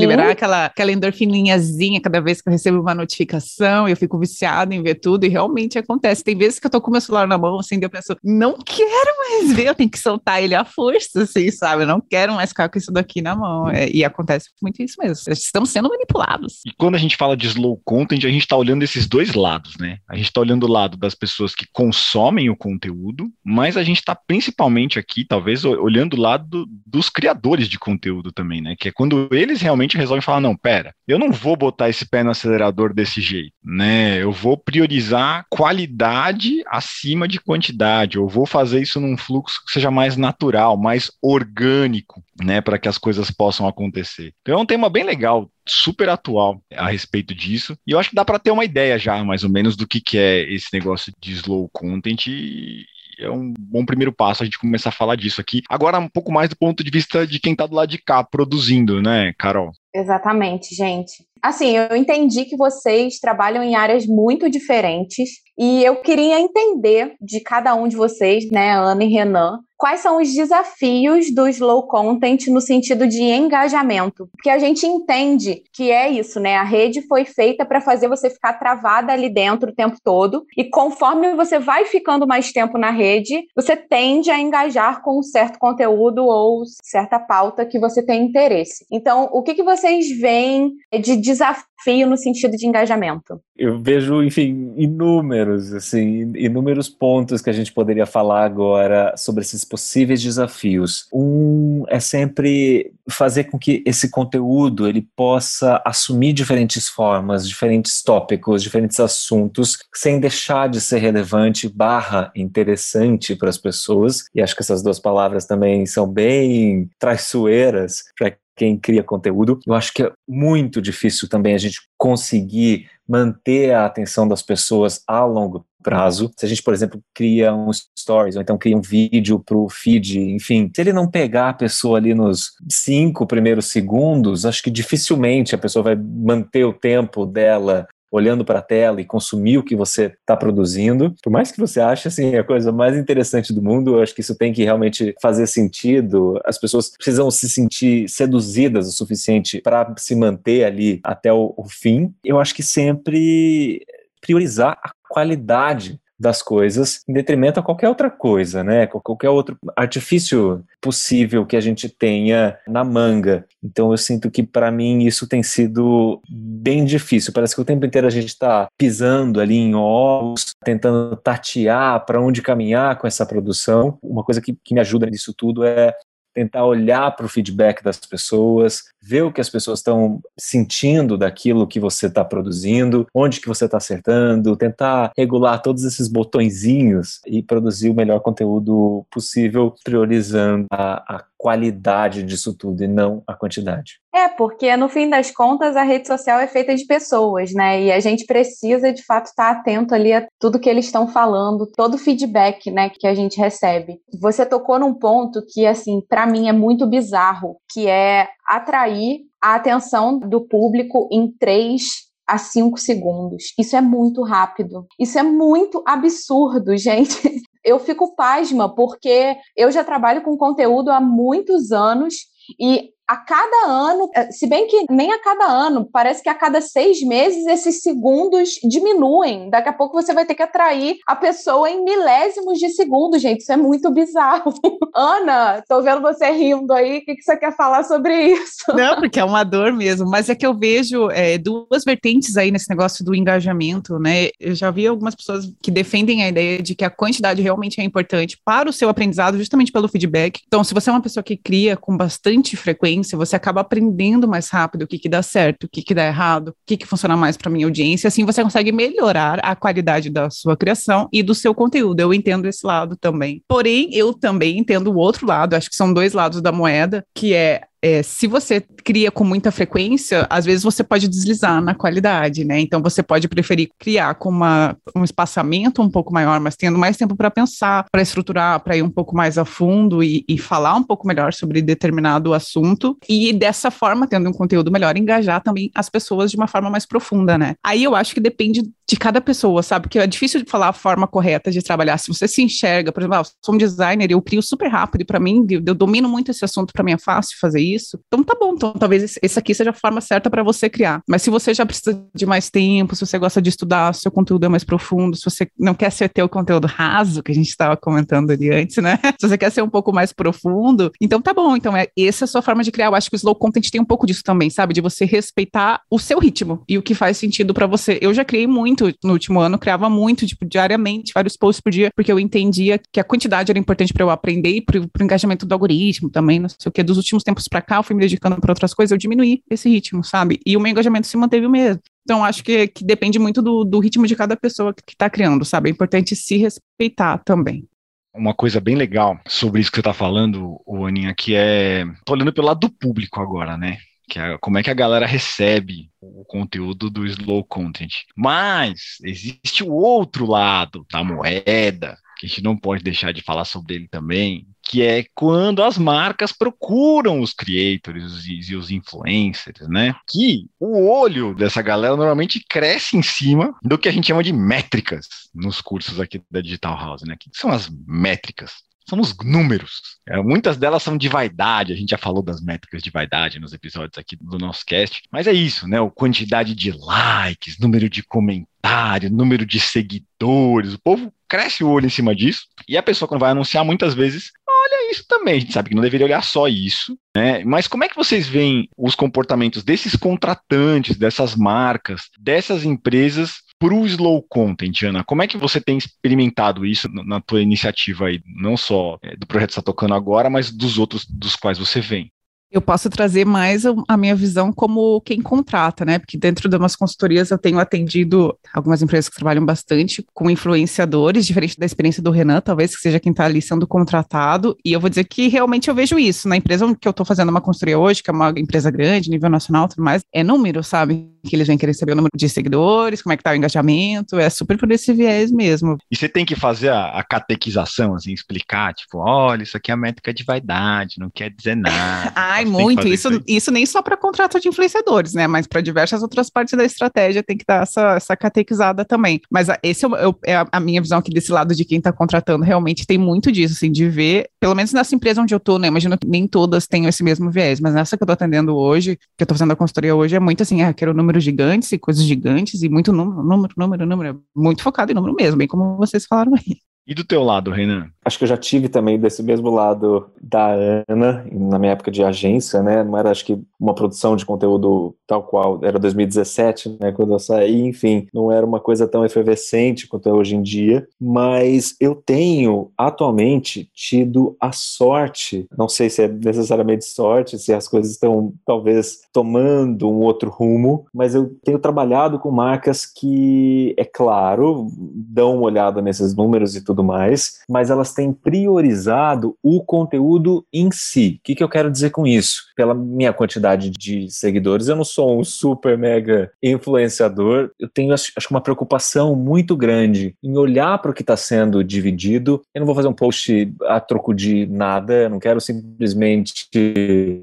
liberar 0.00 0.30
aquela, 0.30 0.66
aquela 0.66 0.90
endorfininhazinha 0.90 2.00
cada 2.00 2.20
vez 2.20 2.42
que 2.42 2.48
eu 2.48 2.52
recebo 2.52 2.80
uma 2.80 2.94
notificação, 2.94 3.88
eu 3.88 3.96
fico 3.96 4.18
viciado 4.18 4.74
em 4.74 4.82
ver 4.82 4.96
tudo 4.96 5.24
e 5.24 5.28
realmente 5.28 5.78
acontece. 5.78 6.24
Tem 6.24 6.36
vezes 6.36 6.58
que 6.58 6.66
eu 6.66 6.70
tô 6.70 6.80
com 6.80 6.88
o 6.88 6.92
meu 6.92 7.00
celular 7.00 7.28
na 7.28 7.38
mão, 7.38 7.60
assim, 7.60 7.78
eu 7.80 7.90
penso, 7.90 8.16
não 8.24 8.54
quero 8.54 9.16
mais 9.18 9.52
ver, 9.52 9.68
eu 9.68 9.74
tenho 9.74 9.90
que 9.90 9.98
soltar 9.98 10.42
ele 10.42 10.54
à 10.54 10.64
força, 10.64 11.22
assim, 11.22 11.50
sabe? 11.52 11.84
Eu 11.84 11.86
não 11.86 12.00
quero 12.00 12.34
mais 12.34 12.50
ficar 12.50 12.68
com 12.68 12.78
isso 12.78 12.90
daqui 12.90 13.22
na 13.22 13.36
mão. 13.36 13.68
É, 13.68 13.88
e 13.88 14.04
acontece 14.04 14.48
muito 14.60 14.82
isso 14.82 14.96
mesmo. 14.98 15.32
Estamos 15.32 15.70
sendo 15.70 15.88
manipulados 15.88 16.39
lados. 16.40 16.60
E 16.66 16.72
quando 16.72 16.94
a 16.94 16.98
gente 16.98 17.16
fala 17.16 17.36
de 17.36 17.46
slow 17.46 17.80
content, 17.84 18.24
a 18.24 18.30
gente 18.30 18.42
está 18.42 18.56
olhando 18.56 18.82
esses 18.82 19.06
dois 19.06 19.34
lados, 19.34 19.76
né? 19.78 19.98
A 20.08 20.16
gente 20.16 20.26
está 20.26 20.40
olhando 20.40 20.64
o 20.64 20.70
lado 20.70 20.96
das 20.96 21.14
pessoas 21.14 21.54
que 21.54 21.66
consomem 21.72 22.50
o 22.50 22.56
conteúdo, 22.56 23.30
mas 23.44 23.76
a 23.76 23.82
gente 23.82 23.98
está 23.98 24.14
principalmente 24.14 24.98
aqui, 24.98 25.24
talvez, 25.24 25.64
olhando 25.64 26.14
o 26.14 26.20
lado 26.20 26.46
do, 26.46 26.66
dos 26.86 27.08
criadores 27.08 27.68
de 27.68 27.78
conteúdo 27.78 28.32
também, 28.32 28.60
né? 28.60 28.74
Que 28.78 28.88
é 28.88 28.92
quando 28.92 29.28
eles 29.32 29.60
realmente 29.60 29.96
resolvem 29.96 30.22
falar, 30.22 30.40
não, 30.40 30.56
pera, 30.56 30.94
eu 31.06 31.18
não 31.18 31.30
vou 31.30 31.56
botar 31.56 31.88
esse 31.88 32.08
pé 32.08 32.22
no 32.22 32.30
acelerador 32.30 32.94
desse 32.94 33.20
jeito, 33.20 33.52
né? 33.62 34.22
Eu 34.22 34.32
vou 34.32 34.56
priorizar 34.56 35.44
qualidade 35.50 36.62
acima 36.66 37.28
de 37.28 37.40
quantidade, 37.40 38.16
eu 38.16 38.28
vou 38.28 38.46
fazer 38.46 38.80
isso 38.80 39.00
num 39.00 39.16
fluxo 39.16 39.60
que 39.66 39.72
seja 39.72 39.90
mais 39.90 40.16
natural, 40.16 40.76
mais 40.76 41.10
orgânico, 41.22 42.22
né? 42.44 42.60
Para 42.60 42.78
que 42.78 42.88
as 42.88 42.98
coisas 42.98 43.30
possam 43.30 43.66
acontecer. 43.66 44.32
Então 44.42 44.58
é 44.58 44.62
um 44.62 44.66
tema 44.66 44.88
bem 44.88 45.04
legal 45.04 45.50
super 45.66 46.08
atual 46.08 46.62
a 46.74 46.88
respeito 46.88 47.34
disso. 47.34 47.76
E 47.86 47.92
eu 47.92 47.98
acho 47.98 48.10
que 48.10 48.16
dá 48.16 48.24
para 48.24 48.38
ter 48.38 48.50
uma 48.50 48.64
ideia 48.64 48.98
já, 48.98 49.22
mais 49.24 49.44
ou 49.44 49.50
menos, 49.50 49.76
do 49.76 49.86
que, 49.86 50.00
que 50.00 50.18
é 50.18 50.40
esse 50.52 50.68
negócio 50.72 51.12
de 51.20 51.32
slow 51.32 51.68
content. 51.72 52.26
E 52.26 52.84
é 53.20 53.30
um 53.30 53.52
bom 53.58 53.84
primeiro 53.84 54.12
passo 54.12 54.42
a 54.42 54.46
gente 54.46 54.58
começar 54.58 54.88
a 54.88 54.92
falar 54.92 55.16
disso 55.16 55.40
aqui. 55.40 55.62
Agora, 55.68 55.98
um 55.98 56.08
pouco 56.08 56.32
mais 56.32 56.48
do 56.48 56.56
ponto 56.56 56.82
de 56.82 56.90
vista 56.90 57.26
de 57.26 57.38
quem 57.38 57.52
está 57.52 57.66
do 57.66 57.74
lado 57.74 57.88
de 57.88 57.98
cá 57.98 58.24
produzindo, 58.24 59.00
né, 59.02 59.32
Carol? 59.38 59.72
Exatamente, 59.94 60.74
gente. 60.74 61.24
Assim, 61.42 61.76
eu 61.76 61.96
entendi 61.96 62.44
que 62.44 62.56
vocês 62.56 63.18
trabalham 63.18 63.62
em 63.62 63.74
áreas 63.74 64.06
muito 64.06 64.48
diferentes 64.50 65.30
e 65.58 65.82
eu 65.82 65.96
queria 65.96 66.38
entender 66.38 67.14
de 67.20 67.40
cada 67.40 67.74
um 67.74 67.88
de 67.88 67.96
vocês, 67.96 68.50
né, 68.50 68.72
Ana 68.72 69.04
e 69.04 69.08
Renan, 69.08 69.58
quais 69.80 70.00
são 70.00 70.20
os 70.20 70.30
desafios 70.32 71.34
do 71.34 71.48
slow 71.48 71.86
content 71.86 72.48
no 72.48 72.60
sentido 72.60 73.08
de 73.08 73.22
engajamento? 73.22 74.28
Porque 74.32 74.50
a 74.50 74.58
gente 74.58 74.86
entende 74.86 75.62
que 75.72 75.90
é 75.90 76.10
isso, 76.10 76.38
né? 76.38 76.56
A 76.56 76.62
rede 76.62 77.00
foi 77.08 77.24
feita 77.24 77.64
para 77.64 77.80
fazer 77.80 78.06
você 78.06 78.28
ficar 78.28 78.58
travada 78.58 79.10
ali 79.10 79.30
dentro 79.30 79.70
o 79.70 79.74
tempo 79.74 79.96
todo, 80.04 80.44
e 80.56 80.64
conforme 80.64 81.34
você 81.34 81.58
vai 81.58 81.86
ficando 81.86 82.26
mais 82.26 82.52
tempo 82.52 82.76
na 82.76 82.90
rede, 82.90 83.46
você 83.56 83.74
tende 83.74 84.30
a 84.30 84.38
engajar 84.38 85.02
com 85.02 85.18
um 85.18 85.22
certo 85.22 85.58
conteúdo 85.58 86.26
ou 86.26 86.62
certa 86.82 87.18
pauta 87.18 87.64
que 87.64 87.78
você 87.78 88.04
tem 88.04 88.22
interesse. 88.22 88.84
Então, 88.92 89.30
o 89.32 89.42
que, 89.42 89.54
que 89.54 89.62
vocês 89.80 90.10
veem 90.20 90.74
de 91.00 91.16
desafio 91.16 92.06
no 92.06 92.16
sentido 92.16 92.54
de 92.56 92.66
engajamento? 92.66 93.40
Eu 93.56 93.80
vejo, 93.80 94.22
enfim, 94.22 94.74
inúmeros, 94.76 95.72
assim, 95.72 96.32
inúmeros 96.36 96.88
pontos 96.88 97.40
que 97.40 97.48
a 97.48 97.52
gente 97.52 97.72
poderia 97.72 98.04
falar 98.04 98.44
agora 98.44 99.14
sobre 99.16 99.42
esses 99.42 99.64
possíveis 99.64 100.22
desafios. 100.22 101.06
Um 101.12 101.84
é 101.88 101.98
sempre 101.98 102.92
fazer 103.08 103.44
com 103.44 103.58
que 103.58 103.82
esse 103.86 104.10
conteúdo 104.10 104.86
ele 104.86 105.06
possa 105.16 105.80
assumir 105.84 106.34
diferentes 106.34 106.88
formas, 106.88 107.48
diferentes 107.48 108.02
tópicos, 108.02 108.62
diferentes 108.62 109.00
assuntos, 109.00 109.78
sem 109.94 110.20
deixar 110.20 110.68
de 110.68 110.80
ser 110.80 110.98
relevante 110.98 111.68
barra 111.68 112.30
interessante 112.36 113.34
para 113.34 113.48
as 113.48 113.58
pessoas. 113.58 114.24
E 114.34 114.42
acho 114.42 114.54
que 114.54 114.62
essas 114.62 114.82
duas 114.82 114.98
palavras 114.98 115.46
também 115.46 115.86
são 115.86 116.06
bem 116.06 116.90
traiçoeiras 116.98 118.04
para 118.18 118.36
quem 118.60 118.76
cria 118.76 119.02
conteúdo. 119.02 119.58
Eu 119.66 119.72
acho 119.72 119.90
que 119.90 120.02
é 120.02 120.12
muito 120.28 120.82
difícil 120.82 121.26
também 121.26 121.54
a 121.54 121.58
gente 121.58 121.80
conseguir 121.96 122.90
manter 123.08 123.72
a 123.72 123.86
atenção 123.86 124.28
das 124.28 124.42
pessoas 124.42 125.02
a 125.06 125.24
longo 125.24 125.64
prazo. 125.82 126.30
Se 126.36 126.44
a 126.44 126.48
gente, 126.48 126.62
por 126.62 126.74
exemplo, 126.74 127.00
cria 127.14 127.54
um 127.54 127.70
stories, 127.72 128.36
ou 128.36 128.42
então 128.42 128.58
cria 128.58 128.76
um 128.76 128.82
vídeo 128.82 129.40
para 129.40 129.56
o 129.56 129.70
feed, 129.70 130.20
enfim, 130.20 130.70
se 130.76 130.82
ele 130.82 130.92
não 130.92 131.10
pegar 131.10 131.48
a 131.48 131.54
pessoa 131.54 131.96
ali 131.96 132.14
nos 132.14 132.52
cinco 132.70 133.26
primeiros 133.26 133.68
segundos, 133.68 134.44
acho 134.44 134.62
que 134.62 134.70
dificilmente 134.70 135.54
a 135.54 135.58
pessoa 135.58 135.82
vai 135.82 135.96
manter 135.96 136.66
o 136.66 136.74
tempo 136.74 137.24
dela 137.24 137.88
olhando 138.10 138.44
para 138.44 138.58
a 138.58 138.62
tela 138.62 139.00
e 139.00 139.04
consumir 139.04 139.58
o 139.58 139.62
que 139.62 139.76
você 139.76 140.06
está 140.06 140.36
produzindo. 140.36 141.14
Por 141.22 141.30
mais 141.30 141.52
que 141.52 141.60
você 141.60 141.80
ache 141.80 142.08
assim 142.08 142.34
a 142.36 142.44
coisa 142.44 142.72
mais 142.72 142.96
interessante 142.96 143.52
do 143.52 143.62
mundo, 143.62 143.96
eu 143.96 144.02
acho 144.02 144.14
que 144.14 144.20
isso 144.20 144.36
tem 144.36 144.52
que 144.52 144.64
realmente 144.64 145.14
fazer 145.22 145.46
sentido. 145.46 146.40
As 146.44 146.58
pessoas 146.58 146.90
precisam 146.90 147.30
se 147.30 147.48
sentir 147.48 148.08
seduzidas 148.08 148.88
o 148.88 148.92
suficiente 148.92 149.60
para 149.60 149.94
se 149.96 150.14
manter 150.14 150.64
ali 150.64 151.00
até 151.04 151.32
o, 151.32 151.54
o 151.56 151.64
fim. 151.68 152.12
Eu 152.24 152.40
acho 152.40 152.54
que 152.54 152.62
sempre 152.62 153.84
priorizar 154.20 154.78
a 154.82 154.90
qualidade 155.08 156.00
das 156.20 156.42
coisas 156.42 157.00
em 157.08 157.14
detrimento 157.14 157.58
a 157.58 157.62
qualquer 157.62 157.88
outra 157.88 158.10
coisa, 158.10 158.62
né? 158.62 158.86
Qualquer 158.86 159.30
outro 159.30 159.56
artifício 159.74 160.62
possível 160.78 161.46
que 161.46 161.56
a 161.56 161.60
gente 161.60 161.88
tenha 161.88 162.58
na 162.68 162.84
manga. 162.84 163.46
Então 163.64 163.90
eu 163.90 163.96
sinto 163.96 164.30
que 164.30 164.42
para 164.42 164.70
mim 164.70 165.04
isso 165.04 165.26
tem 165.26 165.42
sido 165.42 166.20
bem 166.28 166.84
difícil. 166.84 167.32
Parece 167.32 167.54
que 167.54 167.60
o 167.62 167.64
tempo 167.64 167.86
inteiro 167.86 168.06
a 168.06 168.10
gente 168.10 168.28
está 168.28 168.68
pisando 168.76 169.40
ali 169.40 169.56
em 169.56 169.74
ovos, 169.74 170.54
tentando 170.62 171.16
tatear 171.16 172.04
para 172.04 172.20
onde 172.20 172.42
caminhar 172.42 172.98
com 172.98 173.06
essa 173.06 173.24
produção. 173.24 173.96
Uma 174.02 174.22
coisa 174.22 174.42
que, 174.42 174.54
que 174.62 174.74
me 174.74 174.80
ajuda 174.80 175.06
nisso 175.06 175.32
tudo 175.32 175.64
é 175.64 175.94
tentar 176.34 176.64
olhar 176.64 177.14
para 177.16 177.26
o 177.26 177.28
feedback 177.28 177.82
das 177.82 177.98
pessoas, 177.98 178.84
ver 179.02 179.22
o 179.22 179.32
que 179.32 179.40
as 179.40 179.48
pessoas 179.48 179.80
estão 179.80 180.20
sentindo 180.38 181.16
daquilo 181.16 181.66
que 181.66 181.80
você 181.80 182.06
está 182.06 182.24
produzindo, 182.24 183.06
onde 183.14 183.40
que 183.40 183.48
você 183.48 183.64
está 183.64 183.78
acertando, 183.78 184.56
tentar 184.56 185.12
regular 185.16 185.60
todos 185.62 185.84
esses 185.84 186.08
botõezinhos 186.08 187.20
e 187.26 187.42
produzir 187.42 187.90
o 187.90 187.94
melhor 187.94 188.20
conteúdo 188.20 189.04
possível, 189.10 189.74
priorizando 189.84 190.66
a, 190.70 191.16
a 191.16 191.24
qualidade 191.40 192.22
disso 192.22 192.54
tudo 192.54 192.84
e 192.84 192.86
não 192.86 193.22
a 193.26 193.32
quantidade. 193.32 193.98
É, 194.14 194.28
porque 194.28 194.76
no 194.76 194.90
fim 194.90 195.08
das 195.08 195.30
contas 195.30 195.74
a 195.74 195.82
rede 195.82 196.06
social 196.06 196.38
é 196.38 196.46
feita 196.46 196.74
de 196.74 196.84
pessoas, 196.84 197.54
né? 197.54 197.82
E 197.82 197.90
a 197.90 197.98
gente 197.98 198.26
precisa 198.26 198.92
de 198.92 199.02
fato 199.02 199.26
estar 199.26 199.50
atento 199.50 199.94
ali 199.94 200.12
a 200.12 200.26
tudo 200.38 200.58
que 200.60 200.68
eles 200.68 200.84
estão 200.84 201.08
falando, 201.08 201.66
todo 201.74 201.94
o 201.94 201.98
feedback, 201.98 202.70
né, 202.70 202.90
que 202.90 203.06
a 203.06 203.14
gente 203.14 203.40
recebe. 203.40 203.98
Você 204.20 204.44
tocou 204.44 204.78
num 204.78 204.92
ponto 204.92 205.42
que 205.48 205.66
assim, 205.66 206.02
para 206.06 206.26
mim 206.26 206.46
é 206.46 206.52
muito 206.52 206.86
bizarro, 206.86 207.56
que 207.72 207.88
é 207.88 208.28
atrair 208.46 209.20
a 209.42 209.54
atenção 209.54 210.18
do 210.18 210.42
público 210.42 211.08
em 211.10 211.32
três 211.32 212.10
a 212.26 212.36
cinco 212.36 212.78
segundos. 212.78 213.54
Isso 213.58 213.74
é 213.74 213.80
muito 213.80 214.22
rápido. 214.22 214.86
Isso 214.98 215.18
é 215.18 215.22
muito 215.22 215.82
absurdo, 215.86 216.76
gente. 216.78 217.42
Eu 217.64 217.78
fico 217.78 218.14
pasma 218.14 218.74
porque 218.74 219.36
eu 219.56 219.70
já 219.70 219.84
trabalho 219.84 220.22
com 220.22 220.36
conteúdo 220.36 220.90
há 220.90 221.00
muitos 221.00 221.72
anos 221.72 222.14
e 222.58 222.90
a 223.10 223.16
cada 223.16 223.66
ano, 223.66 224.08
eh, 224.14 224.30
se 224.30 224.46
bem 224.46 224.68
que 224.68 224.84
nem 224.88 225.12
a 225.12 225.18
cada 225.18 225.44
ano, 225.44 225.84
parece 225.92 226.22
que 226.22 226.28
a 226.28 226.34
cada 226.34 226.60
seis 226.60 227.02
meses 227.02 227.44
esses 227.44 227.80
segundos 227.80 228.50
diminuem. 228.62 229.50
Daqui 229.50 229.68
a 229.68 229.72
pouco 229.72 230.00
você 230.00 230.14
vai 230.14 230.24
ter 230.24 230.36
que 230.36 230.44
atrair 230.44 230.96
a 231.04 231.16
pessoa 231.16 231.68
em 231.68 231.82
milésimos 231.82 232.56
de 232.56 232.68
segundo, 232.68 233.18
gente. 233.18 233.40
Isso 233.40 233.50
é 233.50 233.56
muito 233.56 233.90
bizarro. 233.90 234.54
Ana, 234.94 235.60
tô 235.68 235.82
vendo 235.82 236.00
você 236.00 236.30
rindo 236.30 236.72
aí. 236.72 236.98
O 236.98 237.04
que, 237.04 237.16
que 237.16 237.22
você 237.22 237.36
quer 237.36 237.56
falar 237.56 237.82
sobre 237.82 238.28
isso? 238.30 238.72
Não, 238.72 239.00
porque 239.00 239.18
é 239.18 239.24
uma 239.24 239.42
dor 239.42 239.72
mesmo. 239.72 240.08
Mas 240.08 240.28
é 240.28 240.36
que 240.36 240.46
eu 240.46 240.56
vejo 240.56 241.10
é, 241.10 241.36
duas 241.36 241.82
vertentes 241.84 242.36
aí 242.36 242.52
nesse 242.52 242.70
negócio 242.70 243.04
do 243.04 243.12
engajamento, 243.12 243.98
né? 243.98 244.28
Eu 244.38 244.54
já 244.54 244.70
vi 244.70 244.86
algumas 244.86 245.16
pessoas 245.16 245.52
que 245.60 245.72
defendem 245.72 246.22
a 246.22 246.28
ideia 246.28 246.62
de 246.62 246.76
que 246.76 246.84
a 246.84 246.90
quantidade 246.90 247.42
realmente 247.42 247.80
é 247.80 247.84
importante 247.84 248.38
para 248.44 248.70
o 248.70 248.72
seu 248.72 248.88
aprendizado, 248.88 249.36
justamente 249.36 249.72
pelo 249.72 249.88
feedback. 249.88 250.42
Então, 250.46 250.62
se 250.62 250.72
você 250.72 250.90
é 250.90 250.92
uma 250.92 251.02
pessoa 251.02 251.24
que 251.24 251.36
cria 251.36 251.76
com 251.76 251.96
bastante 251.96 252.56
frequência, 252.56 252.99
audiência, 253.00 253.18
você 253.18 253.36
acaba 253.36 253.60
aprendendo 253.60 254.28
mais 254.28 254.48
rápido 254.48 254.82
o 254.82 254.86
que, 254.86 254.98
que 254.98 255.08
dá 255.08 255.22
certo, 255.22 255.64
o 255.64 255.68
que, 255.68 255.82
que 255.82 255.94
dá 255.94 256.06
errado, 256.06 256.48
o 256.48 256.54
que, 256.66 256.76
que 256.76 256.86
funciona 256.86 257.16
mais 257.16 257.36
para 257.36 257.50
minha 257.50 257.66
audiência, 257.66 258.08
assim 258.08 258.24
você 258.24 258.42
consegue 258.42 258.70
melhorar 258.70 259.40
a 259.42 259.56
qualidade 259.56 260.10
da 260.10 260.30
sua 260.30 260.56
criação 260.56 261.08
e 261.12 261.22
do 261.22 261.34
seu 261.34 261.54
conteúdo. 261.54 262.00
Eu 262.00 262.14
entendo 262.14 262.46
esse 262.46 262.66
lado 262.66 262.96
também. 262.96 263.42
Porém, 263.48 263.90
eu 263.92 264.12
também 264.12 264.58
entendo 264.58 264.92
o 264.92 264.96
outro 264.96 265.26
lado, 265.26 265.54
acho 265.54 265.68
que 265.68 265.76
são 265.76 265.92
dois 265.92 266.12
lados 266.12 266.40
da 266.40 266.52
moeda, 266.52 267.04
que 267.14 267.34
é 267.34 267.62
é, 267.82 268.02
se 268.02 268.26
você 268.26 268.60
cria 268.60 269.10
com 269.10 269.24
muita 269.24 269.50
frequência, 269.50 270.26
às 270.28 270.44
vezes 270.44 270.62
você 270.62 270.84
pode 270.84 271.08
deslizar 271.08 271.62
na 271.62 271.74
qualidade, 271.74 272.44
né? 272.44 272.60
Então 272.60 272.82
você 272.82 273.02
pode 273.02 273.28
preferir 273.28 273.70
criar 273.78 274.14
com 274.14 274.28
uma, 274.28 274.76
um 274.94 275.02
espaçamento 275.02 275.80
um 275.80 275.90
pouco 275.90 276.12
maior, 276.12 276.38
mas 276.40 276.56
tendo 276.56 276.78
mais 276.78 276.96
tempo 276.96 277.16
para 277.16 277.30
pensar, 277.30 277.86
para 277.90 278.02
estruturar, 278.02 278.60
para 278.60 278.76
ir 278.76 278.82
um 278.82 278.90
pouco 278.90 279.16
mais 279.16 279.38
a 279.38 279.44
fundo 279.44 280.02
e, 280.02 280.24
e, 280.28 280.38
falar 280.38 280.74
um 280.74 280.82
pouco 280.82 281.06
melhor 281.06 281.32
sobre 281.32 281.62
determinado 281.62 282.34
assunto, 282.34 282.96
e 283.08 283.32
dessa 283.32 283.70
forma, 283.70 284.06
tendo 284.06 284.28
um 284.28 284.32
conteúdo 284.32 284.70
melhor, 284.70 284.96
engajar 284.96 285.42
também 285.42 285.70
as 285.74 285.88
pessoas 285.88 286.30
de 286.30 286.36
uma 286.36 286.46
forma 286.46 286.70
mais 286.70 286.84
profunda, 286.84 287.38
né? 287.38 287.54
Aí 287.64 287.82
eu 287.84 287.94
acho 287.94 288.14
que 288.14 288.20
depende 288.20 288.62
de 288.90 288.96
cada 288.96 289.20
pessoa, 289.20 289.62
sabe? 289.62 289.84
Porque 289.84 290.00
é 290.00 290.06
difícil 290.06 290.42
de 290.42 290.50
falar 290.50 290.68
a 290.68 290.72
forma 290.72 291.06
correta 291.06 291.48
de 291.48 291.62
trabalhar. 291.62 291.96
Se 291.96 292.08
você 292.08 292.26
se 292.26 292.42
enxerga, 292.42 292.90
por 292.90 293.00
exemplo, 293.00 293.18
ah, 293.18 293.20
eu 293.20 293.26
sou 293.40 293.54
um 293.54 293.58
designer, 293.58 294.10
eu 294.10 294.20
crio 294.20 294.42
super 294.42 294.66
rápido, 294.66 295.02
e 295.02 295.04
para 295.04 295.20
mim, 295.20 295.46
eu 295.48 295.74
domino 295.74 296.08
muito 296.08 296.32
esse 296.32 296.44
assunto, 296.44 296.72
para 296.72 296.82
mim 296.82 296.92
é 296.92 296.98
fácil 296.98 297.38
fazer 297.40 297.60
isso. 297.60 298.00
Então 298.08 298.24
tá 298.24 298.34
bom, 298.38 298.54
então 298.54 298.72
talvez 298.72 299.16
esse 299.22 299.38
aqui 299.38 299.54
seja 299.54 299.70
a 299.70 299.72
forma 299.72 300.00
certa 300.00 300.28
para 300.28 300.42
você 300.42 300.68
criar. 300.68 301.02
Mas 301.08 301.22
se 301.22 301.30
você 301.30 301.54
já 301.54 301.64
precisa 301.64 302.04
de 302.12 302.26
mais 302.26 302.50
tempo, 302.50 302.96
se 302.96 303.06
você 303.06 303.16
gosta 303.16 303.40
de 303.40 303.48
estudar, 303.48 303.94
se 303.94 304.00
seu 304.00 304.10
conteúdo 304.10 304.44
é 304.44 304.48
mais 304.48 304.64
profundo, 304.64 305.16
se 305.16 305.24
você 305.24 305.48
não 305.56 305.72
quer 305.72 305.92
ser 305.92 306.08
ter 306.08 306.24
o 306.24 306.28
conteúdo 306.28 306.66
raso, 306.66 307.22
que 307.22 307.30
a 307.30 307.34
gente 307.34 307.48
estava 307.48 307.76
comentando 307.76 308.32
ali 308.32 308.52
antes, 308.52 308.78
né? 308.78 308.98
Se 309.20 309.28
você 309.28 309.38
quer 309.38 309.50
ser 309.50 309.62
um 309.62 309.68
pouco 309.68 309.92
mais 309.92 310.12
profundo, 310.12 310.90
então 311.00 311.20
tá 311.20 311.32
bom. 311.34 311.54
Então 311.54 311.76
é 311.76 311.88
essa 311.96 312.24
é 312.24 312.26
a 312.26 312.28
sua 312.28 312.42
forma 312.42 312.64
de 312.64 312.72
criar. 312.72 312.86
Eu 312.86 312.94
acho 312.94 313.10
que 313.10 313.14
o 313.14 313.18
slow 313.18 313.34
content 313.34 313.70
tem 313.70 313.80
um 313.80 313.84
pouco 313.84 314.06
disso 314.06 314.22
também, 314.24 314.48
sabe? 314.48 314.72
De 314.72 314.80
você 314.80 315.04
respeitar 315.04 315.82
o 315.90 315.98
seu 315.98 316.18
ritmo 316.18 316.64
e 316.68 316.78
o 316.78 316.82
que 316.82 316.94
faz 316.94 317.18
sentido 317.18 317.52
para 317.52 317.66
você. 317.66 317.98
Eu 318.00 318.14
já 318.14 318.24
criei 318.24 318.46
muito 318.46 318.79
no 319.02 319.12
último 319.12 319.40
ano, 319.40 319.58
criava 319.58 319.88
muito, 319.88 320.26
tipo, 320.26 320.44
diariamente, 320.44 321.12
vários 321.14 321.36
posts 321.36 321.60
por 321.60 321.70
dia, 321.70 321.90
porque 321.94 322.10
eu 322.10 322.18
entendia 322.18 322.80
que 322.92 323.00
a 323.00 323.04
quantidade 323.04 323.50
era 323.50 323.58
importante 323.58 323.92
para 323.92 324.04
eu 324.04 324.10
aprender 324.10 324.50
e 324.50 324.60
pro, 324.60 324.88
pro 324.88 325.04
engajamento 325.04 325.46
do 325.46 325.52
algoritmo 325.52 326.10
também, 326.10 326.38
não 326.38 326.48
sei 326.48 326.68
o 326.68 326.72
que. 326.72 326.82
Dos 326.82 326.96
últimos 326.96 327.22
tempos 327.22 327.48
para 327.48 327.62
cá, 327.62 327.76
eu 327.76 327.82
fui 327.82 327.94
me 327.94 328.00
dedicando 328.00 328.40
para 328.40 328.52
outras 328.52 328.74
coisas, 328.74 328.92
eu 328.92 328.98
diminuí 328.98 329.42
esse 329.50 329.68
ritmo, 329.68 330.02
sabe? 330.04 330.40
E 330.44 330.56
o 330.56 330.60
meu 330.60 330.70
engajamento 330.70 331.06
se 331.06 331.16
manteve 331.16 331.46
o 331.46 331.50
mesmo. 331.50 331.80
Então, 332.02 332.24
acho 332.24 332.42
que, 332.42 332.68
que 332.68 332.84
depende 332.84 333.18
muito 333.18 333.42
do, 333.42 333.64
do 333.64 333.78
ritmo 333.78 334.06
de 334.06 334.16
cada 334.16 334.36
pessoa 334.36 334.74
que 334.74 334.92
está 334.92 335.08
criando, 335.08 335.44
sabe? 335.44 335.68
É 335.68 335.72
importante 335.72 336.16
se 336.16 336.36
respeitar 336.36 337.18
também 337.24 337.66
uma 338.14 338.34
coisa 338.34 338.60
bem 338.60 338.74
legal 338.74 339.20
sobre 339.26 339.60
isso 339.60 339.70
que 339.70 339.76
você 339.76 339.80
está 339.80 339.94
falando, 339.94 340.60
o 340.66 340.84
Aninha, 340.84 341.14
que 341.16 341.34
é. 341.34 341.84
Tô 342.04 342.12
olhando 342.12 342.32
pelo 342.32 342.48
lado 342.48 342.60
do 342.60 342.70
público 342.70 343.20
agora, 343.20 343.56
né? 343.56 343.78
É 344.18 344.38
como 344.38 344.58
é 344.58 344.62
que 344.62 344.70
a 344.70 344.74
galera 344.74 345.06
recebe 345.06 345.90
o 346.00 346.24
conteúdo 346.24 346.90
do 346.90 347.06
slow 347.06 347.44
content. 347.44 347.92
Mas 348.16 348.98
existe 349.02 349.62
o 349.62 349.72
outro 349.72 350.26
lado 350.26 350.86
da 350.90 351.04
moeda, 351.04 351.96
que 352.18 352.26
a 352.26 352.28
gente 352.28 352.42
não 352.42 352.56
pode 352.56 352.82
deixar 352.82 353.12
de 353.12 353.22
falar 353.22 353.44
sobre 353.44 353.74
ele 353.74 353.88
também, 353.88 354.46
que 354.62 354.82
é 354.82 355.04
quando 355.14 355.62
as 355.62 355.78
marcas 355.78 356.32
procuram 356.32 357.20
os 357.20 357.32
creators 357.32 358.24
e, 358.26 358.54
os 358.54 358.70
influencers, 358.70 359.66
né? 359.68 359.96
Que 360.08 360.46
o 360.60 360.86
olho 360.88 361.34
dessa 361.34 361.62
galera 361.62 361.96
normalmente 361.96 362.44
cresce 362.48 362.96
em 362.96 363.02
cima 363.02 363.52
do 363.62 363.78
que 363.78 363.88
a 363.88 363.92
gente 363.92 364.06
chama 364.06 364.22
de 364.22 364.32
métricas 364.32 365.08
nos 365.34 365.60
cursos 365.60 365.98
aqui 365.98 366.22
da 366.30 366.40
Digital 366.40 366.76
House, 366.76 367.02
né? 367.02 367.16
Que 367.18 367.30
são 367.32 367.50
as 367.50 367.68
métricas? 367.86 368.62
São 368.90 369.00
os 369.00 369.16
números. 369.24 369.80
É, 370.06 370.20
muitas 370.20 370.56
delas 370.56 370.82
são 370.82 370.96
de 370.96 371.08
vaidade, 371.08 371.72
a 371.72 371.76
gente 371.76 371.90
já 371.90 371.98
falou 371.98 372.22
das 372.22 372.42
métricas 372.42 372.82
de 372.82 372.90
vaidade 372.90 373.38
nos 373.38 373.52
episódios 373.52 373.96
aqui 373.96 374.16
do 374.16 374.38
nosso 374.38 374.64
cast, 374.66 375.02
mas 375.10 375.26
é 375.26 375.32
isso, 375.32 375.68
né? 375.68 375.80
A 375.80 375.90
quantidade 375.90 376.54
de 376.54 376.72
likes, 376.72 377.58
número 377.58 377.88
de 377.88 378.02
comentários, 378.02 379.10
número 379.10 379.46
de 379.46 379.60
seguidores, 379.60 380.74
o 380.74 380.80
povo 380.80 381.12
cresce 381.28 381.62
o 381.62 381.70
olho 381.70 381.86
em 381.86 381.90
cima 381.90 382.14
disso, 382.14 382.42
e 382.68 382.76
a 382.76 382.82
pessoa 382.82 383.08
quando 383.08 383.20
vai 383.20 383.30
anunciar 383.30 383.64
muitas 383.64 383.94
vezes 383.94 384.32
olha 384.48 384.90
isso 384.90 385.04
também, 385.08 385.36
a 385.36 385.40
gente 385.40 385.52
sabe 385.52 385.68
que 385.68 385.74
não 385.74 385.82
deveria 385.82 386.06
olhar 386.06 386.22
só 386.22 386.48
isso, 386.48 386.98
né? 387.14 387.44
Mas 387.44 387.68
como 387.68 387.84
é 387.84 387.88
que 387.88 387.96
vocês 387.96 388.28
veem 388.28 388.68
os 388.76 388.94
comportamentos 388.94 389.62
desses 389.62 389.94
contratantes, 389.94 390.96
dessas 390.96 391.34
marcas, 391.34 392.02
dessas 392.18 392.64
empresas 392.64 393.42
para 393.60 393.74
o 393.74 393.86
slow 393.86 394.22
content, 394.22 394.82
Ana, 394.84 395.04
como 395.04 395.22
é 395.22 395.26
que 395.26 395.36
você 395.36 395.60
tem 395.60 395.76
experimentado 395.76 396.64
isso 396.64 396.88
na 396.88 397.20
tua 397.20 397.42
iniciativa 397.42 398.06
aí, 398.06 398.22
não 398.24 398.56
só 398.56 398.98
é, 399.02 399.14
do 399.14 399.26
projeto 399.26 399.48
que 399.48 399.52
está 399.52 399.62
tocando 399.62 399.92
agora, 399.92 400.30
mas 400.30 400.50
dos 400.50 400.78
outros 400.78 401.04
dos 401.04 401.36
quais 401.36 401.58
você 401.58 401.78
vem? 401.78 402.10
Eu 402.50 402.60
posso 402.60 402.90
trazer 402.90 403.24
mais 403.24 403.64
a 403.86 403.96
minha 403.96 404.14
visão 404.14 404.52
como 404.52 405.00
quem 405.02 405.20
contrata, 405.20 405.84
né? 405.84 405.98
Porque 405.98 406.18
dentro 406.18 406.48
de 406.48 406.56
umas 406.56 406.74
consultorias 406.74 407.30
eu 407.30 407.38
tenho 407.38 407.58
atendido 407.58 408.36
algumas 408.52 408.82
empresas 408.82 409.08
que 409.08 409.16
trabalham 409.16 409.44
bastante 409.44 410.04
com 410.12 410.28
influenciadores, 410.28 411.26
diferente 411.26 411.58
da 411.58 411.64
experiência 411.64 412.02
do 412.02 412.10
Renan, 412.10 412.40
talvez 412.40 412.74
que 412.74 412.82
seja 412.82 412.98
quem 412.98 413.12
está 413.12 413.24
ali 413.24 413.40
sendo 413.40 413.66
contratado. 413.66 414.56
E 414.64 414.72
eu 414.72 414.80
vou 414.80 414.90
dizer 414.90 415.04
que 415.04 415.28
realmente 415.28 415.68
eu 415.68 415.74
vejo 415.74 415.98
isso. 415.98 416.28
Na 416.28 416.36
empresa 416.36 416.66
que 416.74 416.88
eu 416.88 416.90
estou 416.90 417.06
fazendo 417.06 417.28
uma 417.28 417.40
consultoria 417.40 417.78
hoje, 417.78 418.02
que 418.02 418.10
é 418.10 418.12
uma 418.12 418.30
empresa 418.36 418.70
grande, 418.70 419.10
nível 419.10 419.30
nacional 419.30 419.68
tudo 419.68 419.82
mais, 419.82 420.02
é 420.12 420.24
número, 420.24 420.62
sabe? 420.64 421.08
Que 421.24 421.36
eles 421.36 421.46
vêm 421.46 421.58
querer 421.58 421.74
saber 421.74 421.92
o 421.92 421.96
número 421.96 422.12
de 422.16 422.28
seguidores, 422.28 423.02
como 423.02 423.12
é 423.12 423.16
que 423.16 423.22
tá 423.22 423.30
o 423.30 423.34
engajamento, 423.34 424.18
é 424.18 424.28
super 424.28 424.58
por 424.58 424.70
esse 424.72 424.92
viés 424.92 425.30
mesmo. 425.30 425.78
E 425.90 425.96
você 425.96 426.08
tem 426.08 426.24
que 426.24 426.34
fazer 426.34 426.70
a, 426.70 426.98
a 426.98 427.04
catequização, 427.04 427.94
assim, 427.94 428.12
explicar, 428.12 428.74
tipo, 428.74 428.98
olha, 428.98 429.42
isso 429.42 429.56
aqui 429.56 429.70
é 429.70 429.74
a 429.74 429.76
métrica 429.76 430.12
de 430.12 430.24
vaidade, 430.24 430.96
não 430.98 431.10
quer 431.10 431.30
dizer 431.30 431.56
nada. 431.56 432.12
ah, 432.42 432.46
muito. 432.46 432.86
Isso, 432.86 433.08
isso, 433.08 433.22
isso, 433.26 433.50
nem 433.50 433.64
só 433.66 433.82
para 433.82 433.96
contrato 433.96 434.40
de 434.40 434.48
influenciadores, 434.48 435.14
né? 435.14 435.26
Mas 435.26 435.46
para 435.46 435.60
diversas 435.60 436.02
outras 436.02 436.30
partes 436.30 436.56
da 436.56 436.64
estratégia 436.64 437.22
tem 437.22 437.36
que 437.36 437.44
dar 437.46 437.62
essa, 437.62 437.94
essa 437.96 438.16
catequizada 438.16 438.84
também. 438.84 439.20
Mas 439.30 439.48
esse 439.62 439.86
é, 439.86 440.32
é, 440.32 440.44
a 440.50 440.60
minha 440.60 440.80
visão 440.80 440.98
aqui 440.98 441.10
desse 441.10 441.32
lado 441.32 441.54
de 441.54 441.64
quem 441.64 441.78
está 441.78 441.92
contratando. 441.92 442.44
Realmente 442.44 442.86
tem 442.86 442.98
muito 442.98 443.30
disso, 443.30 443.54
assim, 443.54 443.70
de 443.70 443.88
ver, 443.88 444.28
pelo 444.38 444.54
menos 444.54 444.72
nessa 444.72 444.94
empresa 444.94 445.22
onde 445.22 445.34
eu 445.34 445.40
tô, 445.40 445.58
né? 445.58 445.68
Imagino 445.68 445.98
que 445.98 446.06
nem 446.06 446.26
todas 446.26 446.66
tenham 446.66 446.88
esse 446.88 447.02
mesmo 447.02 447.30
viés, 447.30 447.60
mas 447.60 447.74
nessa 447.74 447.96
que 447.96 448.02
eu 448.02 448.06
tô 448.06 448.12
atendendo 448.12 448.56
hoje, 448.56 448.96
que 449.16 449.22
eu 449.22 449.26
tô 449.26 449.34
fazendo 449.34 449.52
a 449.52 449.56
consultoria 449.56 449.94
hoje, 449.94 450.16
é 450.16 450.20
muito 450.20 450.42
assim, 450.42 450.62
é, 450.62 450.72
quero 450.72 450.94
números 450.94 451.22
gigantes 451.24 451.70
e 451.72 451.78
coisas 451.78 452.02
gigantes 452.04 452.62
e 452.62 452.68
muito 452.68 452.92
número, 452.92 453.22
número, 453.22 453.54
número, 453.56 453.86
número. 453.86 454.22
Muito 454.34 454.62
focado 454.62 454.92
em 454.92 454.94
número 454.94 455.14
mesmo, 455.14 455.36
bem 455.36 455.48
como 455.48 455.76
vocês 455.76 456.06
falaram 456.06 456.34
aí. 456.34 456.69
E 456.90 456.94
do 456.94 457.04
teu 457.04 457.22
lado, 457.22 457.52
Renan? 457.52 457.88
Acho 458.04 458.18
que 458.18 458.24
eu 458.24 458.28
já 458.28 458.36
tive 458.36 458.68
também 458.68 458.98
desse 458.98 459.22
mesmo 459.22 459.48
lado 459.50 460.10
da 460.20 460.52
Ana, 460.88 461.24
na 461.30 461.56
minha 461.56 461.72
época 461.72 461.88
de 461.88 462.02
agência, 462.02 462.60
né? 462.64 462.82
Não 462.82 462.98
era, 462.98 463.12
acho 463.12 463.24
que, 463.24 463.38
uma 463.60 463.74
produção 463.74 464.16
de 464.16 464.26
conteúdo 464.26 464.96
tal 465.06 465.22
qual, 465.22 465.60
era 465.62 465.78
2017, 465.78 466.78
né? 466.80 466.90
Quando 466.90 467.12
eu 467.12 467.20
saí, 467.20 467.60
enfim, 467.60 468.08
não 468.12 468.32
era 468.32 468.44
uma 468.44 468.58
coisa 468.58 468.88
tão 468.88 469.04
efervescente 469.04 469.86
quanto 469.86 470.08
é 470.08 470.12
hoje 470.12 470.34
em 470.34 470.42
dia, 470.42 470.88
mas 471.00 471.76
eu 471.78 471.94
tenho, 471.94 472.72
atualmente, 472.76 473.70
tido 473.72 474.36
a 474.40 474.50
sorte, 474.50 475.46
não 475.56 475.68
sei 475.68 475.88
se 475.88 476.02
é 476.02 476.08
necessariamente 476.08 476.84
sorte, 476.86 477.38
se 477.38 477.52
as 477.52 477.68
coisas 477.68 477.92
estão, 477.92 478.32
talvez, 478.44 479.02
tomando 479.12 479.88
um 479.88 480.00
outro 480.00 480.28
rumo, 480.28 480.86
mas 480.92 481.14
eu 481.14 481.36
tenho 481.44 481.58
trabalhado 481.60 482.18
com 482.18 482.32
marcas 482.32 482.84
que, 482.84 483.74
é 483.78 483.84
claro, 483.84 484.66
dão 484.76 485.36
uma 485.36 485.44
olhada 485.44 485.80
nesses 485.80 486.16
números 486.16 486.56
e 486.56 486.64
tudo 486.64 486.79
mais, 486.82 487.40
mas 487.48 487.70
elas 487.70 487.92
têm 487.92 488.12
priorizado 488.12 489.36
o 489.42 489.62
conteúdo 489.62 490.44
em 490.52 490.70
si. 490.72 491.18
O 491.18 491.24
que, 491.24 491.34
que 491.34 491.44
eu 491.44 491.48
quero 491.48 491.70
dizer 491.70 491.90
com 491.90 492.06
isso? 492.06 492.42
Pela 492.60 492.74
minha 492.74 493.10
quantidade 493.10 493.70
de 493.70 494.10
seguidores, 494.10 494.68
eu 494.68 494.76
não 494.76 494.84
sou 494.84 495.18
um 495.18 495.24
super 495.24 495.78
mega 495.78 496.30
influenciador. 496.42 497.50
Eu 497.58 497.70
tenho, 497.70 497.94
acho, 497.94 498.12
acho 498.14 498.28
uma 498.28 498.42
preocupação 498.42 499.16
muito 499.16 499.56
grande 499.56 500.14
em 500.22 500.36
olhar 500.36 500.76
para 500.76 500.90
o 500.90 500.94
que 500.94 501.00
está 501.00 501.16
sendo 501.16 501.64
dividido. 501.64 502.42
Eu 502.54 502.60
não 502.60 502.66
vou 502.66 502.74
fazer 502.74 502.88
um 502.88 502.92
post 502.92 503.50
a 503.62 503.80
troco 503.80 504.12
de 504.12 504.44
nada, 504.44 504.92
eu 504.92 505.08
não 505.08 505.18
quero 505.18 505.40
simplesmente 505.40 506.50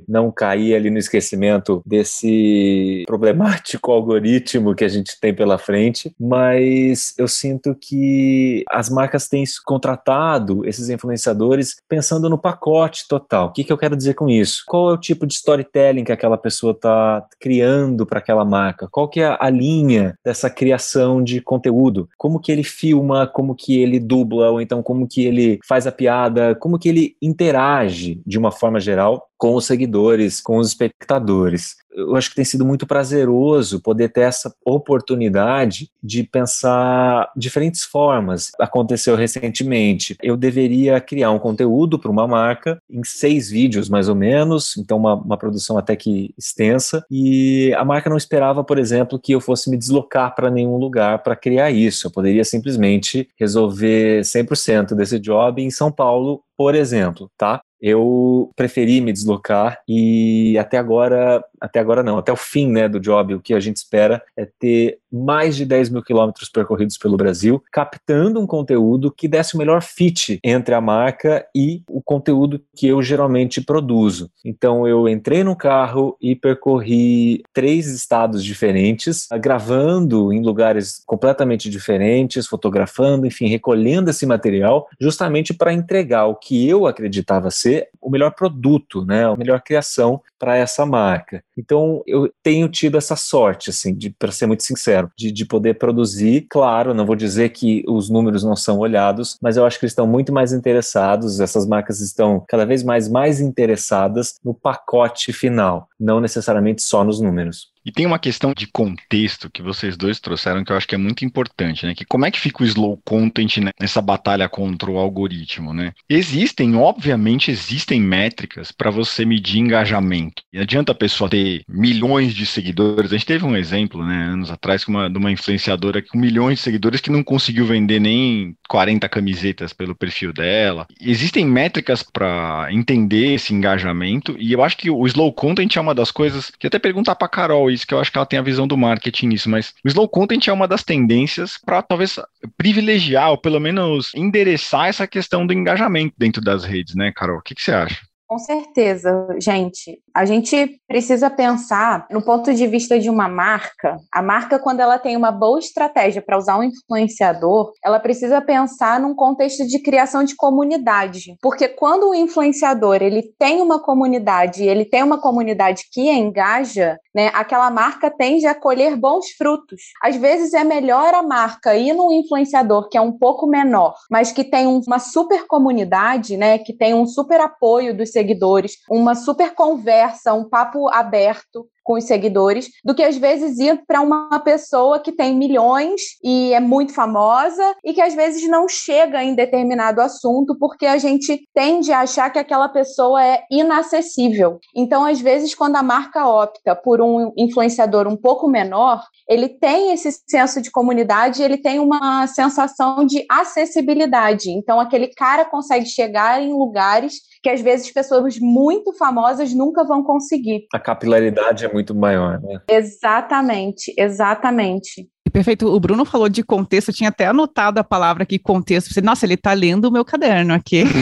não 0.10 0.32
cair 0.32 0.74
ali 0.74 0.90
no 0.90 0.98
esquecimento 0.98 1.84
desse 1.86 3.04
problemático 3.06 3.92
algoritmo 3.94 4.74
que 4.74 4.86
a 4.86 4.90
gente 4.90 5.20
tem 5.22 5.36
pela 5.36 5.60
frente, 5.60 6.12
mas 6.20 7.14
eu 7.16 7.28
sinto 7.28 7.76
que 7.80 8.64
as 8.72 8.90
marcas 8.90 9.28
têm 9.28 9.44
contratado 9.64 10.68
esses 10.68 10.90
influenciadores 10.90 11.76
pensando 11.88 12.28
no 12.28 12.40
pacote 12.40 13.08
total. 13.08 13.50
O 13.50 13.52
que, 13.52 13.64
que 13.64 13.72
eu 13.72 13.78
quero 13.78 13.96
dizer 13.96 14.16
com 14.16 14.28
isso? 14.28 14.64
Qual 14.66 14.90
é 14.90 14.94
o 14.94 14.98
tipo 14.98 15.27
de 15.28 15.34
storytelling 15.36 16.04
que 16.04 16.12
aquela 16.12 16.38
pessoa 16.38 16.72
está 16.72 17.26
criando 17.40 18.06
para 18.06 18.20
aquela 18.20 18.46
marca? 18.46 18.88
Qual 18.90 19.08
que 19.08 19.20
é 19.20 19.38
a 19.40 19.50
linha 19.50 20.18
dessa 20.24 20.50
criação 20.50 21.24
de 21.24 21.42
conteúdo? 21.42 22.08
Como 22.18 22.40
que 22.40 22.52
ele 22.52 22.64
filma, 22.64 23.28
como 23.28 23.56
que 23.56 23.80
ele 23.80 24.00
dubla, 24.00 24.50
ou 24.50 24.62
então 24.62 24.82
como 24.82 25.08
que 25.08 25.26
ele 25.26 25.60
faz 25.68 25.86
a 25.86 25.92
piada, 25.92 26.56
como 26.56 26.80
que 26.80 26.90
ele 26.90 27.16
interage 27.22 28.22
de 28.26 28.38
uma 28.38 28.52
forma 28.52 28.80
geral 28.80 29.28
com 29.38 29.56
os 29.56 29.66
seguidores, 29.66 30.42
com 30.42 30.58
os 30.58 30.70
espectadores. 30.70 31.76
Eu 31.98 32.16
acho 32.16 32.30
que 32.30 32.36
tem 32.36 32.46
sido 32.46 32.64
muito 32.64 32.86
prazeroso 32.86 33.82
poder 33.82 34.10
ter 34.10 34.22
essa 34.22 34.54
oportunidade 34.64 35.90
de 36.02 36.24
pensar 36.24 37.32
diferentes 37.36 37.84
formas. 37.84 38.52
Aconteceu 38.60 39.16
recentemente. 39.16 40.16
Eu 40.22 40.38
deveria 40.38 41.02
criar 41.02 41.32
um 41.32 41.40
conteúdo 41.40 41.98
para 41.98 42.12
uma 42.12 42.28
marca 42.28 42.80
em 42.88 43.04
seis 43.04 43.50
vídeos, 43.50 43.90
mais 43.90 44.10
ou 44.10 44.16
menos, 44.16 44.78
então 44.78 44.98
uma, 44.98 45.16
uma 45.16 45.38
produção 45.38 45.76
até 45.76 45.96
que 45.96 46.36
extensa, 46.38 47.04
e 47.10 47.74
a 47.76 47.84
marca 47.84 48.12
não 48.12 48.18
esperava, 48.18 48.64
por 48.64 48.78
exemplo, 48.78 49.20
que 49.20 49.32
eu 49.32 49.42
fosse 49.42 49.68
me 49.68 49.78
deslocar 49.78 50.36
para 50.36 50.52
nenhum 50.52 50.78
lugar 50.78 51.24
para 51.24 51.36
criar 51.36 51.72
isso. 51.72 52.06
Eu 52.06 52.12
poderia 52.12 52.44
simplesmente 52.44 53.28
resolver 53.40 54.22
100% 54.22 54.94
desse 54.94 55.20
job 55.20 55.64
em 55.64 55.72
São 55.72 55.92
Paulo, 55.92 56.44
por 56.56 56.76
exemplo, 56.76 57.30
tá? 57.36 57.60
Eu 57.82 58.52
preferi 58.56 59.00
me 59.02 59.14
deslocar 59.14 59.82
e 59.88 60.58
até 60.58 60.78
agora, 60.78 61.44
até 61.60 61.80
agora 61.80 62.02
não, 62.02 62.18
até 62.18 62.32
o 62.32 62.36
fim 62.36 62.72
né, 62.72 62.90
do 62.90 63.00
job, 63.00 63.36
o 63.36 63.42
que 63.42 63.54
a 63.54 63.60
gente 63.60 63.78
espera 63.78 64.24
é 64.36 64.46
ter 64.46 65.00
mais 65.12 65.56
de 65.56 65.66
10 65.66 65.90
mil 65.90 66.04
quilômetros 66.04 66.50
percorridos 66.50 66.98
pelo 66.98 67.18
Brasil, 67.18 67.64
captando 67.72 68.40
um 68.40 68.48
conteúdo 68.48 69.12
que 69.12 69.28
desse 69.28 69.56
o 69.56 69.58
melhor 69.58 69.82
fit 69.82 70.40
entre 70.44 70.74
a 70.76 70.82
marca 70.82 71.46
e 71.56 71.84
o 71.90 72.02
conteúdo 72.02 72.62
que 72.76 72.88
eu 72.88 73.02
geralmente 73.02 73.62
produzo. 73.62 74.30
Então 74.44 74.88
eu 74.88 75.08
entrei 75.08 75.44
no 75.44 75.56
carro 75.56 76.18
e 76.22 76.36
percorri 76.36 77.44
três 77.54 77.88
estados 77.88 78.44
diferentes, 78.44 79.28
gravando 79.40 80.32
em 80.32 80.42
lugares 80.42 81.02
completamente 81.06 81.70
diferentes, 81.70 82.48
fotografando, 82.48 83.26
enfim, 83.26 83.48
recolhendo 83.48 84.10
esse 84.10 84.26
material, 84.26 84.88
justamente 85.00 85.54
para 85.54 85.74
entregar 85.74 86.26
o 86.26 86.36
que 86.36 86.68
eu 86.68 86.86
acreditava 86.86 87.50
ser 87.52 87.90
o 88.02 88.10
melhor 88.10 88.32
produto, 88.32 89.06
né, 89.06 89.26
a 89.26 89.36
melhor 89.36 89.62
criação 89.62 90.22
para 90.40 90.56
essa 90.56 90.86
marca. 90.86 91.44
Então, 91.58 92.04
eu 92.06 92.32
tenho 92.44 92.70
tido 92.70 92.98
essa 92.98 93.16
sorte, 93.16 93.70
assim, 93.70 93.98
para 94.18 94.32
ser 94.32 94.46
muito 94.46 94.64
sincero, 94.64 94.97
de, 95.18 95.32
de 95.32 95.46
poder 95.46 95.76
produzir. 95.76 96.48
Claro, 96.50 96.94
não 96.94 97.06
vou 97.06 97.16
dizer 97.16 97.50
que 97.50 97.84
os 97.88 98.10
números 98.10 98.44
não 98.44 98.56
são 98.56 98.80
olhados, 98.80 99.38
mas 99.42 99.58
eu 99.58 99.66
acho 99.66 99.80
que 99.80 99.86
eles 99.86 99.92
estão 99.92 100.08
muito 100.08 100.32
mais 100.34 100.54
interessados, 100.54 101.40
essas 101.40 101.68
marcas 101.68 102.00
estão 102.00 102.44
cada 102.48 102.66
vez 102.66 102.84
mais, 102.84 103.10
mais 103.10 103.40
interessadas 103.40 104.36
no 104.44 104.54
pacote 104.54 105.32
final, 105.34 105.88
não 106.00 106.20
necessariamente 106.20 106.82
só 106.82 107.04
nos 107.04 107.20
números. 107.20 107.72
E 107.88 107.92
tem 107.92 108.06
uma 108.06 108.20
questão 108.20 108.54
de 108.54 108.68
contexto 108.68 109.50
que 109.50 109.62
vocês 109.62 109.96
dois 109.96 110.20
trouxeram 110.20 110.62
que 110.62 110.74
eu 110.74 110.76
acho 110.76 110.86
que 110.86 110.94
é 110.94 110.98
muito 110.98 111.24
importante, 111.24 111.86
né? 111.86 111.96
Que 111.96 112.04
como 112.04 112.26
é 112.26 112.32
que 112.32 112.38
fica 112.38 112.62
o 112.62 112.66
slow 112.66 113.00
content 113.06 113.60
nessa 113.80 114.02
batalha 114.02 114.50
contra 114.50 114.92
o 114.92 114.98
algoritmo, 114.98 115.74
né? 115.74 115.94
Existem, 116.10 116.76
obviamente, 116.76 117.50
existem 117.50 118.02
métricas 118.02 118.74
para 118.74 118.92
você 118.92 119.24
medir 119.24 119.60
engajamento. 119.60 120.44
E 120.52 120.60
adianta 120.60 120.92
a 120.92 120.96
pessoa 120.96 121.30
ter 121.30 121.62
milhões 121.66 122.36
de 122.36 122.46
seguidores. 122.46 123.14
A 123.14 123.16
gente 123.16 123.26
teve 123.26 123.46
um 123.46 123.56
exemplo, 123.56 124.06
né, 124.06 124.26
anos 124.34 124.52
atrás, 124.52 124.84
com 124.84 124.92
uma, 124.92 125.10
de 125.10 125.18
uma 125.18 125.32
influenciadora 125.32 126.02
com 126.02 126.18
milhões 126.18 126.58
de 126.58 126.66
seguidores 126.66 127.00
que 127.00 127.10
não 127.10 127.24
conseguiu 127.24 127.66
vender 127.66 128.02
nem 128.02 128.54
40 128.68 129.08
camisetas 129.08 129.72
pelo 129.72 129.96
perfil 129.96 130.34
dela. 130.34 130.86
Existem 131.00 131.46
métricas 131.46 132.04
para 132.04 132.68
entender 132.70 133.36
esse 133.36 133.54
engajamento 133.54 134.36
e 134.38 134.52
eu 134.52 134.62
acho 134.62 134.76
que 134.76 134.90
o 134.90 135.08
slow 135.08 135.32
content 135.32 135.78
é 135.78 135.80
uma 135.80 135.96
das 135.96 136.12
coisas 136.12 136.52
que 136.52 136.68
até 136.68 136.78
perguntar 136.78 137.16
para 137.16 137.30
Carol 137.30 137.77
isso, 137.78 137.88
que 137.88 137.94
eu 137.94 138.00
acho 138.00 138.12
que 138.12 138.18
ela 138.18 138.26
tem 138.26 138.40
a 138.40 138.44
visão 138.44 138.68
do 138.68 138.78
marketing 138.78 139.28
nisso, 139.28 139.50
mas 139.50 139.74
o 139.84 139.88
slow 139.88 140.10
content 140.10 140.48
é 140.48 140.54
uma 140.54 140.68
das 140.68 140.84
tendências 140.84 141.58
para 141.64 141.82
talvez 141.82 142.20
privilegiar 142.58 143.32
ou 143.32 143.38
pelo 143.38 143.60
menos 143.60 144.14
endereçar 144.14 144.88
essa 144.88 145.08
questão 145.08 145.46
do 145.46 145.54
engajamento 145.54 146.14
dentro 146.18 146.42
das 146.42 146.64
redes, 146.64 146.96
né, 146.96 147.12
Carol? 147.16 147.40
O 147.40 147.42
que, 147.42 147.56
que 147.56 147.62
você 147.62 147.72
acha? 147.72 148.02
Com 148.28 148.38
certeza, 148.40 149.10
gente. 149.42 150.00
A 150.18 150.26
gente 150.26 150.82
precisa 150.88 151.30
pensar 151.30 152.08
no 152.10 152.24
ponto 152.24 152.52
de 152.52 152.66
vista 152.66 152.98
de 152.98 153.08
uma 153.08 153.30
marca. 153.30 153.98
A 154.12 154.20
marca, 154.20 154.58
quando 154.58 154.80
ela 154.80 154.98
tem 154.98 155.16
uma 155.16 155.32
boa 155.32 155.60
estratégia 155.60 156.24
para 156.24 156.40
usar 156.40 156.58
um 156.58 156.64
influenciador, 156.64 157.72
ela 157.86 158.00
precisa 158.00 158.42
pensar 158.42 159.00
num 159.00 159.14
contexto 159.14 159.68
de 159.68 159.78
criação 159.78 160.24
de 160.24 160.36
comunidade. 160.36 161.36
Porque 161.40 161.68
quando 161.68 162.10
o 162.10 162.16
influenciador 162.16 162.96
ele 162.96 163.32
tem 163.38 163.62
uma 163.62 163.80
comunidade, 163.80 164.64
ele 164.64 164.86
tem 164.86 165.04
uma 165.04 165.22
comunidade 165.22 165.84
que 165.92 166.10
engaja, 166.10 166.98
né, 167.14 167.30
aquela 167.36 167.70
marca 167.70 168.10
tende 168.10 168.48
a 168.48 168.56
colher 168.56 168.96
bons 168.96 169.30
frutos. 169.38 169.82
Às 170.04 170.16
vezes 170.16 170.52
é 170.56 170.64
melhor 170.64 171.14
a 171.14 171.22
marca 171.22 171.76
ir 171.76 171.94
num 171.94 172.12
influenciador 172.12 172.90
que 172.90 172.98
é 172.98 173.02
um 173.02 173.16
pouco 173.16 173.46
menor, 173.46 173.94
mas 174.10 174.32
que 174.32 174.44
tem 174.44 174.66
uma 174.66 174.98
super 174.98 175.46
comunidade, 175.46 176.38
né, 176.38 176.58
que 176.58 176.74
tem 176.74 176.96
um 176.96 177.06
super 177.06 177.40
apoio 177.40 177.96
dos 177.96 178.12
seguidores, 178.12 178.78
uma 178.90 179.14
super 179.14 179.54
conversa, 179.54 180.07
um 180.34 180.48
papo 180.48 180.90
aberto 180.90 181.68
com 181.88 181.94
os 181.94 182.04
seguidores, 182.04 182.70
do 182.84 182.94
que 182.94 183.02
às 183.02 183.16
vezes 183.16 183.58
ir 183.60 183.82
para 183.88 184.02
uma 184.02 184.42
pessoa 184.42 185.00
que 185.00 185.14
tem 185.14 185.34
milhões 185.34 186.02
e 186.22 186.52
é 186.54 186.60
muito 186.60 186.94
famosa 186.94 187.64
e 187.82 187.94
que 187.94 188.02
às 188.02 188.14
vezes 188.14 188.46
não 188.50 188.68
chega 188.68 189.24
em 189.24 189.34
determinado 189.34 190.02
assunto 190.02 190.58
porque 190.60 190.86
a 190.86 190.98
gente 190.98 191.48
tende 191.56 191.94
a 191.94 192.02
achar 192.02 192.30
que 192.30 192.38
aquela 192.38 192.68
pessoa 192.68 193.24
é 193.24 193.42
inacessível. 193.50 194.60
Então, 194.76 195.06
às 195.06 195.22
vezes, 195.22 195.56
quando 195.56 195.78
a 195.78 195.84
marca 195.84 196.28
opta 196.28 196.76
por 196.76 197.00
um 197.00 197.32
influenciador 197.38 198.06
um 198.06 198.18
pouco 198.18 198.50
menor, 198.50 199.02
ele 199.30 199.48
tem 199.48 199.94
esse 199.94 200.12
senso 200.28 200.62
de 200.62 200.70
comunidade, 200.70 201.42
ele 201.42 201.58
tem 201.58 201.80
uma 201.80 202.28
sensação 202.28 203.06
de 203.06 203.26
acessibilidade. 203.32 204.50
Então, 204.50 204.78
aquele 204.78 205.08
cara 205.08 205.46
consegue 205.46 205.86
chegar 205.86 206.42
em 206.42 206.52
lugares 206.52 207.16
que 207.42 207.50
às 207.50 207.62
vezes 207.62 207.92
pessoas 207.92 208.38
muito 208.40 208.94
famosas 208.94 209.54
nunca 209.54 209.84
vão 209.84 210.04
conseguir. 210.04 210.66
A 210.74 210.80
capilaridade 210.80 211.64
é 211.64 211.72
muito 211.72 211.77
maior, 211.96 212.40
né? 212.42 212.62
Exatamente, 212.70 213.94
exatamente. 213.98 215.08
Perfeito. 215.32 215.68
O 215.68 215.80
Bruno 215.80 216.06
falou 216.06 216.30
de 216.30 216.44
contexto, 216.44 216.90
eu 216.90 216.94
tinha 216.94 217.10
até 217.10 217.28
anotado 217.28 217.80
a 217.80 217.84
palavra 217.84 218.24
aqui, 218.24 218.40
contexto. 218.40 218.90
Nossa, 219.04 219.26
ele 219.26 219.36
está 219.36 219.54
lendo 219.54 219.86
o 219.86 219.92
meu 219.92 220.06
caderno 220.06 220.54
aqui. 220.54 220.84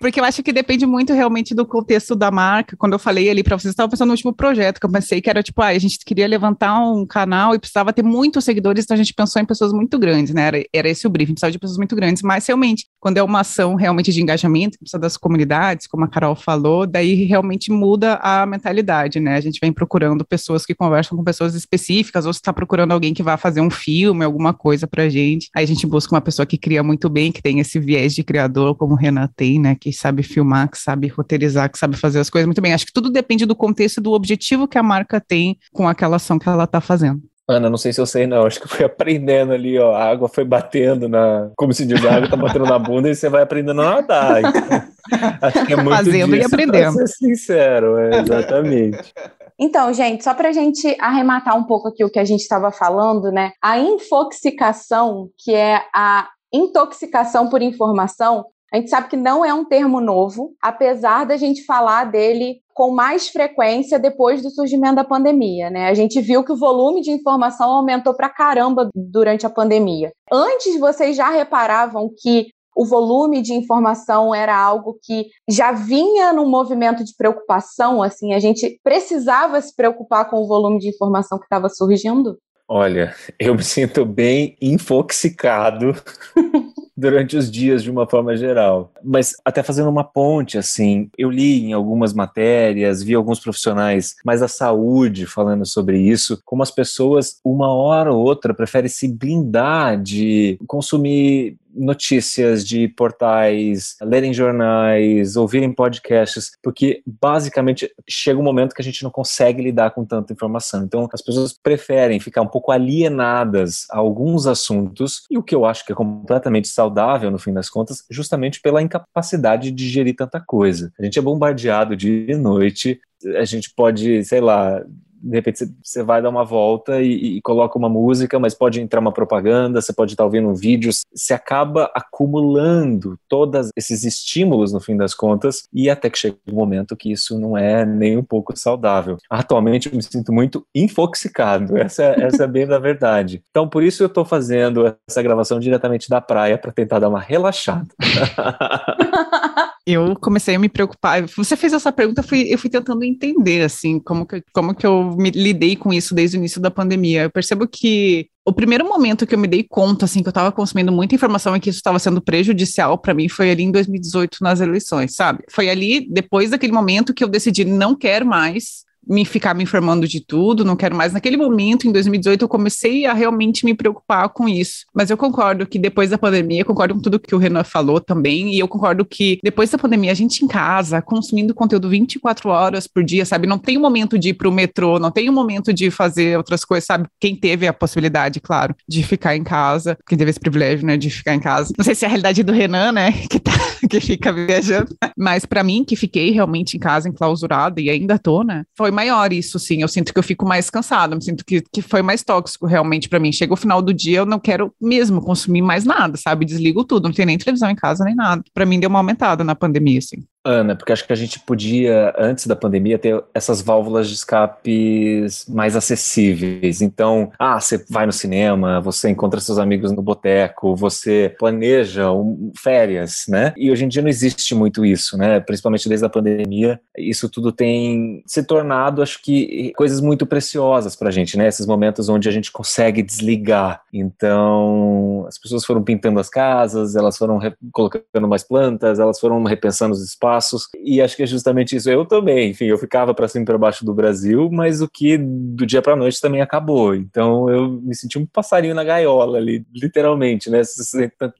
Porque 0.00 0.18
eu 0.18 0.24
acho 0.24 0.42
que 0.42 0.52
depende 0.52 0.86
muito 0.86 1.12
realmente 1.12 1.54
do 1.54 1.64
contexto 1.64 2.14
da 2.14 2.30
marca. 2.30 2.76
Quando 2.76 2.94
eu 2.94 2.98
falei 2.98 3.30
ali 3.30 3.42
para 3.42 3.58
vocês, 3.58 3.72
estava 3.72 3.88
pensando 3.88 4.08
no 4.08 4.14
último 4.14 4.34
projeto 4.34 4.80
que 4.80 4.86
eu 4.86 4.90
pensei 4.90 5.20
que 5.20 5.30
era 5.30 5.42
tipo, 5.42 5.60
ah, 5.62 5.68
a 5.68 5.78
gente 5.78 5.98
queria 6.04 6.26
levantar 6.26 6.78
um 6.80 7.06
canal 7.06 7.54
e 7.54 7.58
precisava 7.58 7.92
ter 7.92 8.02
muitos 8.02 8.44
seguidores, 8.44 8.84
então 8.84 8.94
a 8.94 8.98
gente 8.98 9.14
pensou 9.14 9.40
em 9.40 9.44
pessoas 9.44 9.72
muito 9.72 9.98
grandes, 9.98 10.34
né? 10.34 10.42
Era, 10.46 10.64
era 10.72 10.88
esse 10.88 11.06
o 11.06 11.10
briefing, 11.10 11.34
precisava 11.34 11.52
de 11.52 11.58
pessoas 11.58 11.78
muito 11.78 11.94
grandes. 11.94 12.22
Mas 12.22 12.46
realmente, 12.46 12.86
quando 13.04 13.18
é 13.18 13.22
uma 13.22 13.40
ação 13.40 13.74
realmente 13.74 14.10
de 14.10 14.22
engajamento, 14.22 14.78
precisa 14.78 14.98
das 14.98 15.18
comunidades, 15.18 15.86
como 15.86 16.06
a 16.06 16.08
Carol 16.08 16.34
falou, 16.34 16.86
daí 16.86 17.24
realmente 17.24 17.70
muda 17.70 18.14
a 18.14 18.46
mentalidade, 18.46 19.20
né? 19.20 19.36
A 19.36 19.42
gente 19.42 19.60
vem 19.60 19.70
procurando 19.70 20.24
pessoas 20.24 20.64
que 20.64 20.74
conversam 20.74 21.18
com 21.18 21.22
pessoas 21.22 21.54
específicas, 21.54 22.24
ou 22.24 22.32
se 22.32 22.38
está 22.38 22.50
procurando 22.50 22.92
alguém 22.92 23.12
que 23.12 23.22
vá 23.22 23.36
fazer 23.36 23.60
um 23.60 23.68
filme, 23.68 24.24
alguma 24.24 24.54
coisa 24.54 24.86
pra 24.86 25.06
gente. 25.10 25.50
Aí 25.54 25.64
a 25.64 25.66
gente 25.66 25.86
busca 25.86 26.14
uma 26.14 26.20
pessoa 26.22 26.46
que 26.46 26.56
cria 26.56 26.82
muito 26.82 27.10
bem, 27.10 27.30
que 27.30 27.42
tem 27.42 27.60
esse 27.60 27.78
viés 27.78 28.14
de 28.14 28.24
criador, 28.24 28.74
como 28.74 28.94
o 28.94 28.96
Renan 28.96 29.28
tem, 29.36 29.60
né? 29.60 29.76
Que 29.78 29.92
sabe 29.92 30.22
filmar, 30.22 30.70
que 30.70 30.78
sabe 30.78 31.08
roteirizar, 31.08 31.70
que 31.70 31.76
sabe 31.76 31.98
fazer 31.98 32.20
as 32.20 32.30
coisas 32.30 32.46
muito 32.46 32.62
bem. 32.62 32.72
Acho 32.72 32.86
que 32.86 32.92
tudo 32.94 33.10
depende 33.10 33.44
do 33.44 33.54
contexto 33.54 33.98
e 33.98 34.02
do 34.02 34.12
objetivo 34.12 34.66
que 34.66 34.78
a 34.78 34.82
marca 34.82 35.20
tem 35.20 35.58
com 35.74 35.86
aquela 35.86 36.16
ação 36.16 36.38
que 36.38 36.48
ela 36.48 36.64
está 36.64 36.80
fazendo. 36.80 37.20
Ana, 37.46 37.68
não 37.68 37.76
sei 37.76 37.92
se 37.92 38.00
eu 38.00 38.06
sei, 38.06 38.26
não. 38.26 38.46
Acho 38.46 38.58
que 38.58 38.66
eu 38.66 38.70
fui 38.70 38.84
aprendendo 38.86 39.52
ali, 39.52 39.78
ó. 39.78 39.94
A 39.94 40.04
água 40.04 40.28
foi 40.28 40.44
batendo 40.44 41.08
na. 41.08 41.50
Como 41.56 41.72
se 41.72 41.84
diz, 41.84 42.04
a 42.04 42.16
água 42.16 42.28
tá 42.28 42.36
batendo 42.36 42.64
na 42.64 42.78
bunda 42.78 43.08
e 43.08 43.14
você 43.14 43.28
vai 43.28 43.42
aprendendo 43.42 43.82
a 43.82 43.96
nadar. 43.96 44.40
Então, 44.40 44.82
acho 45.42 45.66
que 45.66 45.72
é 45.72 45.76
muito 45.76 45.96
Fazendo 45.96 46.34
disso, 46.34 46.42
e 46.42 46.44
aprendendo. 46.44 46.96
Pra 46.96 47.06
ser 47.06 47.08
sincero, 47.08 47.98
é, 47.98 48.20
exatamente. 48.20 49.12
Então, 49.58 49.92
gente, 49.92 50.24
só 50.24 50.34
para 50.34 50.48
a 50.48 50.52
gente 50.52 50.96
arrematar 50.98 51.56
um 51.56 51.64
pouco 51.64 51.88
aqui 51.88 52.04
o 52.04 52.10
que 52.10 52.18
a 52.18 52.24
gente 52.24 52.40
estava 52.40 52.72
falando, 52.72 53.30
né? 53.30 53.52
A 53.62 53.78
infoxicação, 53.78 55.28
que 55.38 55.54
é 55.54 55.80
a 55.94 56.28
intoxicação 56.52 57.48
por 57.48 57.62
informação, 57.62 58.44
A 58.74 58.76
gente 58.78 58.90
sabe 58.90 59.08
que 59.08 59.16
não 59.16 59.44
é 59.44 59.54
um 59.54 59.64
termo 59.64 60.00
novo, 60.00 60.52
apesar 60.60 61.24
da 61.24 61.36
gente 61.36 61.64
falar 61.64 62.10
dele 62.10 62.56
com 62.74 62.90
mais 62.90 63.28
frequência 63.28 64.00
depois 64.00 64.42
do 64.42 64.50
surgimento 64.50 64.96
da 64.96 65.04
pandemia, 65.04 65.70
né? 65.70 65.88
A 65.88 65.94
gente 65.94 66.20
viu 66.20 66.42
que 66.42 66.50
o 66.50 66.56
volume 66.56 67.00
de 67.00 67.12
informação 67.12 67.70
aumentou 67.70 68.12
pra 68.14 68.28
caramba 68.28 68.90
durante 68.92 69.46
a 69.46 69.50
pandemia. 69.50 70.10
Antes 70.32 70.76
vocês 70.80 71.16
já 71.16 71.30
reparavam 71.30 72.10
que 72.20 72.48
o 72.76 72.84
volume 72.84 73.40
de 73.42 73.52
informação 73.52 74.34
era 74.34 74.58
algo 74.58 74.98
que 75.04 75.26
já 75.48 75.70
vinha 75.70 76.32
num 76.32 76.50
movimento 76.50 77.04
de 77.04 77.14
preocupação, 77.16 78.02
assim, 78.02 78.34
a 78.34 78.40
gente 78.40 78.80
precisava 78.82 79.60
se 79.60 79.72
preocupar 79.72 80.28
com 80.28 80.42
o 80.42 80.48
volume 80.48 80.80
de 80.80 80.88
informação 80.88 81.38
que 81.38 81.44
estava 81.44 81.68
surgindo? 81.68 82.36
Olha, 82.68 83.14
eu 83.38 83.54
me 83.54 83.62
sinto 83.62 84.04
bem 84.04 84.56
infoxicado 84.60 85.94
durante 86.96 87.36
os 87.36 87.50
dias 87.50 87.82
de 87.82 87.90
uma 87.90 88.08
forma 88.08 88.36
geral. 88.36 88.92
Mas 89.02 89.34
até 89.44 89.62
fazendo 89.62 89.90
uma 89.90 90.04
ponte, 90.04 90.56
assim, 90.56 91.10
eu 91.18 91.30
li 91.30 91.64
em 91.64 91.72
algumas 91.72 92.12
matérias, 92.12 93.02
vi 93.02 93.14
alguns 93.14 93.40
profissionais 93.40 94.14
mais 94.24 94.40
da 94.40 94.48
saúde 94.48 95.26
falando 95.26 95.66
sobre 95.66 95.98
isso, 95.98 96.40
como 96.44 96.62
as 96.62 96.70
pessoas, 96.70 97.40
uma 97.44 97.72
hora 97.72 98.12
ou 98.12 98.22
outra, 98.22 98.54
preferem 98.54 98.88
se 98.88 99.08
blindar 99.08 100.00
de 100.00 100.58
consumir 100.66 101.56
notícias 101.74 102.66
de 102.66 102.88
portais, 102.88 103.96
lerem 104.00 104.32
jornais, 104.32 105.36
ouvirem 105.36 105.72
podcasts, 105.72 106.52
porque 106.62 107.02
basicamente 107.06 107.90
chega 108.08 108.38
um 108.38 108.42
momento 108.42 108.74
que 108.74 108.82
a 108.82 108.84
gente 108.84 109.02
não 109.02 109.10
consegue 109.10 109.62
lidar 109.62 109.90
com 109.90 110.04
tanta 110.04 110.32
informação. 110.32 110.84
Então 110.84 111.08
as 111.12 111.22
pessoas 111.22 111.52
preferem 111.52 112.20
ficar 112.20 112.42
um 112.42 112.46
pouco 112.46 112.70
alienadas 112.70 113.86
a 113.90 113.98
alguns 113.98 114.46
assuntos, 114.46 115.22
e 115.30 115.38
o 115.38 115.42
que 115.42 115.54
eu 115.54 115.64
acho 115.64 115.84
que 115.84 115.92
é 115.92 115.96
completamente 115.96 116.68
saudável 116.68 117.30
no 117.30 117.38
fim 117.38 117.52
das 117.52 117.68
contas, 117.68 118.04
justamente 118.10 118.60
pela 118.60 118.82
incapacidade 118.82 119.70
de 119.70 119.84
digerir 119.84 120.14
tanta 120.16 120.40
coisa. 120.40 120.92
A 120.98 121.04
gente 121.04 121.18
é 121.18 121.22
bombardeado 121.22 121.96
dia 121.96 122.32
e 122.32 122.36
noite, 122.36 123.00
a 123.36 123.44
gente 123.44 123.72
pode, 123.74 124.24
sei 124.24 124.40
lá, 124.40 124.84
de 125.24 125.36
repente 125.36 125.64
você 125.82 126.02
vai 126.02 126.20
dar 126.20 126.28
uma 126.28 126.44
volta 126.44 127.00
e, 127.00 127.36
e, 127.36 127.42
coloca 127.42 127.78
uma 127.78 127.88
música, 127.88 128.38
mas 128.38 128.54
pode 128.54 128.80
entrar 128.80 129.00
uma 129.00 129.12
propaganda, 129.12 129.80
você 129.80 129.92
pode 129.92 130.12
estar 130.12 130.24
ouvindo 130.24 130.48
um 130.48 130.54
vídeo, 130.54 130.90
você 131.14 131.32
acaba 131.32 131.90
acumulando 131.94 133.18
todos 133.28 133.70
esses 133.76 134.04
estímulos 134.04 134.72
no 134.72 134.80
fim 134.80 134.96
das 134.96 135.14
contas 135.14 135.66
e 135.72 135.88
até 135.88 136.10
que 136.10 136.18
chega 136.18 136.36
um 136.46 136.54
momento 136.54 136.96
que 136.96 137.10
isso 137.10 137.38
não 137.38 137.56
é 137.56 137.86
nem 137.86 138.18
um 138.18 138.22
pouco 138.22 138.56
saudável. 138.56 139.16
Atualmente 139.30 139.88
eu 139.88 139.96
me 139.96 140.02
sinto 140.02 140.32
muito 140.32 140.66
infoxicado, 140.74 141.76
essa, 141.78 142.02
essa 142.02 142.44
é 142.44 142.48
bem 142.48 142.66
da 142.66 142.78
verdade. 142.78 143.42
Então 143.50 143.66
por 143.68 143.82
isso 143.82 144.02
eu 144.02 144.08
estou 144.08 144.24
fazendo 144.24 144.94
essa 145.08 145.22
gravação 145.22 145.58
diretamente 145.58 146.10
da 146.10 146.20
praia 146.20 146.58
para 146.58 146.72
tentar 146.72 146.98
dar 146.98 147.08
uma 147.08 147.20
relaxada. 147.20 147.88
eu 149.86 150.16
comecei 150.16 150.54
a 150.54 150.58
me 150.58 150.68
preocupar. 150.68 151.26
Você 151.36 151.56
fez 151.56 151.72
essa 151.72 151.92
pergunta, 151.92 152.20
eu 152.20 152.24
fui, 152.24 152.42
eu 152.48 152.58
fui 152.58 152.70
tentando 152.70 153.04
entender, 153.04 153.62
assim, 153.62 154.00
como 154.00 154.26
que, 154.26 154.42
como 154.52 154.74
que 154.74 154.86
eu 154.86 155.14
me 155.16 155.30
lidei 155.30 155.76
com 155.76 155.92
isso 155.92 156.14
desde 156.14 156.36
o 156.36 156.38
início 156.38 156.60
da 156.60 156.70
pandemia. 156.70 157.24
Eu 157.24 157.30
percebo 157.30 157.68
que 157.68 158.28
o 158.46 158.52
primeiro 158.52 158.86
momento 158.86 159.26
que 159.26 159.34
eu 159.34 159.38
me 159.38 159.48
dei 159.48 159.62
conta, 159.62 160.06
assim, 160.06 160.22
que 160.22 160.28
eu 160.28 160.30
estava 160.30 160.50
consumindo 160.52 160.90
muita 160.90 161.14
informação 161.14 161.54
e 161.54 161.60
que 161.60 161.68
isso 161.68 161.78
estava 161.78 161.98
sendo 161.98 162.22
prejudicial 162.22 162.96
para 162.96 163.14
mim 163.14 163.28
foi 163.28 163.50
ali 163.50 163.62
em 163.62 163.70
2018 163.70 164.38
nas 164.40 164.60
eleições, 164.60 165.14
sabe? 165.14 165.44
Foi 165.50 165.68
ali, 165.68 166.06
depois 166.10 166.50
daquele 166.50 166.72
momento 166.72 167.12
que 167.12 167.22
eu 167.22 167.28
decidi 167.28 167.64
não 167.64 167.94
quero 167.94 168.26
mais 168.26 168.84
me 169.08 169.24
ficar 169.24 169.54
me 169.54 169.62
informando 169.62 170.06
de 170.06 170.20
tudo, 170.20 170.64
não 170.64 170.76
quero 170.76 170.96
mais. 170.96 171.12
Naquele 171.12 171.36
momento, 171.36 171.86
em 171.86 171.92
2018, 171.92 172.42
eu 172.42 172.48
comecei 172.48 173.06
a 173.06 173.12
realmente 173.12 173.64
me 173.64 173.74
preocupar 173.74 174.28
com 174.28 174.48
isso. 174.48 174.84
Mas 174.94 175.10
eu 175.10 175.16
concordo 175.16 175.66
que 175.66 175.78
depois 175.78 176.10
da 176.10 176.18
pandemia, 176.18 176.64
concordo 176.64 176.94
com 176.94 177.00
tudo 177.00 177.18
que 177.18 177.34
o 177.34 177.38
Renan 177.38 177.64
falou 177.64 178.00
também, 178.00 178.54
e 178.54 178.58
eu 178.58 178.68
concordo 178.68 179.04
que 179.04 179.38
depois 179.42 179.70
da 179.70 179.78
pandemia, 179.78 180.12
a 180.12 180.14
gente 180.14 180.44
em 180.44 180.48
casa, 180.48 181.02
consumindo 181.02 181.54
conteúdo 181.54 181.88
24 181.88 182.48
horas 182.48 182.86
por 182.86 183.04
dia, 183.04 183.24
sabe? 183.24 183.46
Não 183.46 183.58
tem 183.58 183.78
um 183.78 183.80
momento 183.80 184.18
de 184.18 184.30
ir 184.30 184.34
pro 184.34 184.52
metrô, 184.52 184.98
não 184.98 185.10
tem 185.10 185.28
um 185.28 185.32
momento 185.32 185.72
de 185.72 185.90
fazer 185.90 186.36
outras 186.36 186.64
coisas, 186.64 186.86
sabe? 186.86 187.06
Quem 187.20 187.36
teve 187.36 187.66
a 187.66 187.72
possibilidade, 187.72 188.40
claro, 188.40 188.74
de 188.88 189.02
ficar 189.02 189.36
em 189.36 189.44
casa, 189.44 189.96
quem 190.06 190.16
teve 190.16 190.30
esse 190.30 190.40
privilégio, 190.40 190.86
né, 190.86 190.96
de 190.96 191.10
ficar 191.10 191.34
em 191.34 191.40
casa. 191.40 191.72
Não 191.76 191.84
sei 191.84 191.94
se 191.94 192.04
é 192.04 192.08
a 192.08 192.10
realidade 192.10 192.42
do 192.42 192.52
Renan, 192.52 192.92
né, 192.92 193.12
que, 193.28 193.38
tá, 193.38 193.52
que 193.88 194.00
fica 194.00 194.32
viajando, 194.32 194.94
mas 195.16 195.44
para 195.44 195.62
mim, 195.62 195.84
que 195.84 195.96
fiquei 195.96 196.30
realmente 196.30 196.76
em 196.76 196.80
casa, 196.80 197.08
enclausurada, 197.08 197.80
e 197.80 197.90
ainda 197.90 198.18
tô, 198.18 198.42
né, 198.42 198.64
foi 198.76 198.90
maior 198.94 199.32
isso, 199.32 199.58
sim. 199.58 199.82
Eu 199.82 199.88
sinto 199.88 200.12
que 200.12 200.18
eu 200.18 200.22
fico 200.22 200.46
mais 200.46 200.70
cansada, 200.70 201.14
me 201.14 201.22
sinto 201.22 201.44
que, 201.44 201.62
que 201.72 201.82
foi 201.82 202.00
mais 202.00 202.22
tóxico 202.22 202.66
realmente 202.66 203.08
para 203.08 203.18
mim. 203.18 203.32
Chega 203.32 203.52
o 203.52 203.56
final 203.56 203.82
do 203.82 203.92
dia, 203.92 204.18
eu 204.18 204.26
não 204.26 204.38
quero 204.38 204.72
mesmo 204.80 205.20
consumir 205.20 205.60
mais 205.60 205.84
nada, 205.84 206.16
sabe? 206.16 206.46
Desligo 206.46 206.84
tudo, 206.84 207.08
não 207.08 207.14
tem 207.14 207.26
nem 207.26 207.36
televisão 207.36 207.68
em 207.70 207.76
casa 207.76 208.04
nem 208.04 208.14
nada. 208.14 208.42
Para 208.54 208.64
mim 208.64 208.80
deu 208.80 208.88
uma 208.88 209.00
aumentada 209.00 209.44
na 209.44 209.54
pandemia, 209.54 209.98
assim. 209.98 210.24
Ana, 210.44 210.76
porque 210.76 210.92
acho 210.92 211.06
que 211.06 211.12
a 211.12 211.16
gente 211.16 211.40
podia, 211.40 212.14
antes 212.18 212.46
da 212.46 212.54
pandemia, 212.54 212.98
ter 212.98 213.22
essas 213.32 213.62
válvulas 213.62 214.08
de 214.08 214.14
escapes 214.14 215.46
mais 215.48 215.74
acessíveis. 215.74 216.82
Então, 216.82 217.32
ah, 217.38 217.58
você 217.58 217.82
vai 217.88 218.04
no 218.04 218.12
cinema, 218.12 218.78
você 218.78 219.08
encontra 219.08 219.40
seus 219.40 219.58
amigos 219.58 219.90
no 219.90 220.02
boteco, 220.02 220.76
você 220.76 221.34
planeja 221.38 222.12
um, 222.12 222.52
férias, 222.58 223.24
né? 223.26 223.54
E 223.56 223.70
hoje 223.70 223.86
em 223.86 223.88
dia 223.88 224.02
não 224.02 224.08
existe 224.10 224.54
muito 224.54 224.84
isso, 224.84 225.16
né? 225.16 225.40
Principalmente 225.40 225.88
desde 225.88 226.04
a 226.04 226.10
pandemia, 226.10 226.78
isso 226.98 227.30
tudo 227.30 227.50
tem 227.50 228.22
se 228.26 228.42
tornado, 228.42 229.02
acho 229.02 229.22
que, 229.22 229.72
coisas 229.76 230.00
muito 230.02 230.26
preciosas 230.26 230.94
pra 230.94 231.10
gente, 231.10 231.38
né? 231.38 231.48
Esses 231.48 231.66
momentos 231.66 232.10
onde 232.10 232.28
a 232.28 232.32
gente 232.32 232.52
consegue 232.52 233.02
desligar. 233.02 233.80
Então, 233.90 235.24
as 235.26 235.38
pessoas 235.38 235.64
foram 235.64 235.82
pintando 235.82 236.20
as 236.20 236.28
casas, 236.28 236.96
elas 236.96 237.16
foram 237.16 237.40
colocando 237.72 238.28
mais 238.28 238.42
plantas, 238.42 238.98
elas 238.98 239.18
foram 239.18 239.42
repensando 239.44 239.94
os 239.94 240.04
espaços 240.04 240.33
passos, 240.34 240.68
e 240.82 241.00
acho 241.00 241.16
que 241.16 241.22
é 241.22 241.26
justamente 241.26 241.76
isso. 241.76 241.88
Eu 241.88 242.04
também, 242.04 242.50
enfim, 242.50 242.66
eu 242.66 242.78
ficava 242.78 243.14
para 243.14 243.28
cima 243.28 243.42
e 243.42 243.46
para 243.46 243.58
baixo 243.58 243.84
do 243.84 243.94
Brasil, 243.94 244.48
mas 244.50 244.80
o 244.80 244.88
que 244.88 245.16
do 245.16 245.64
dia 245.64 245.80
para 245.80 245.94
noite 245.94 246.20
também 246.20 246.40
acabou. 246.40 246.94
Então 246.94 247.48
eu 247.48 247.68
me 247.68 247.94
senti 247.94 248.18
um 248.18 248.26
passarinho 248.26 248.74
na 248.74 248.82
gaiola 248.82 249.38
ali, 249.38 249.64
literalmente, 249.72 250.50
né? 250.50 250.62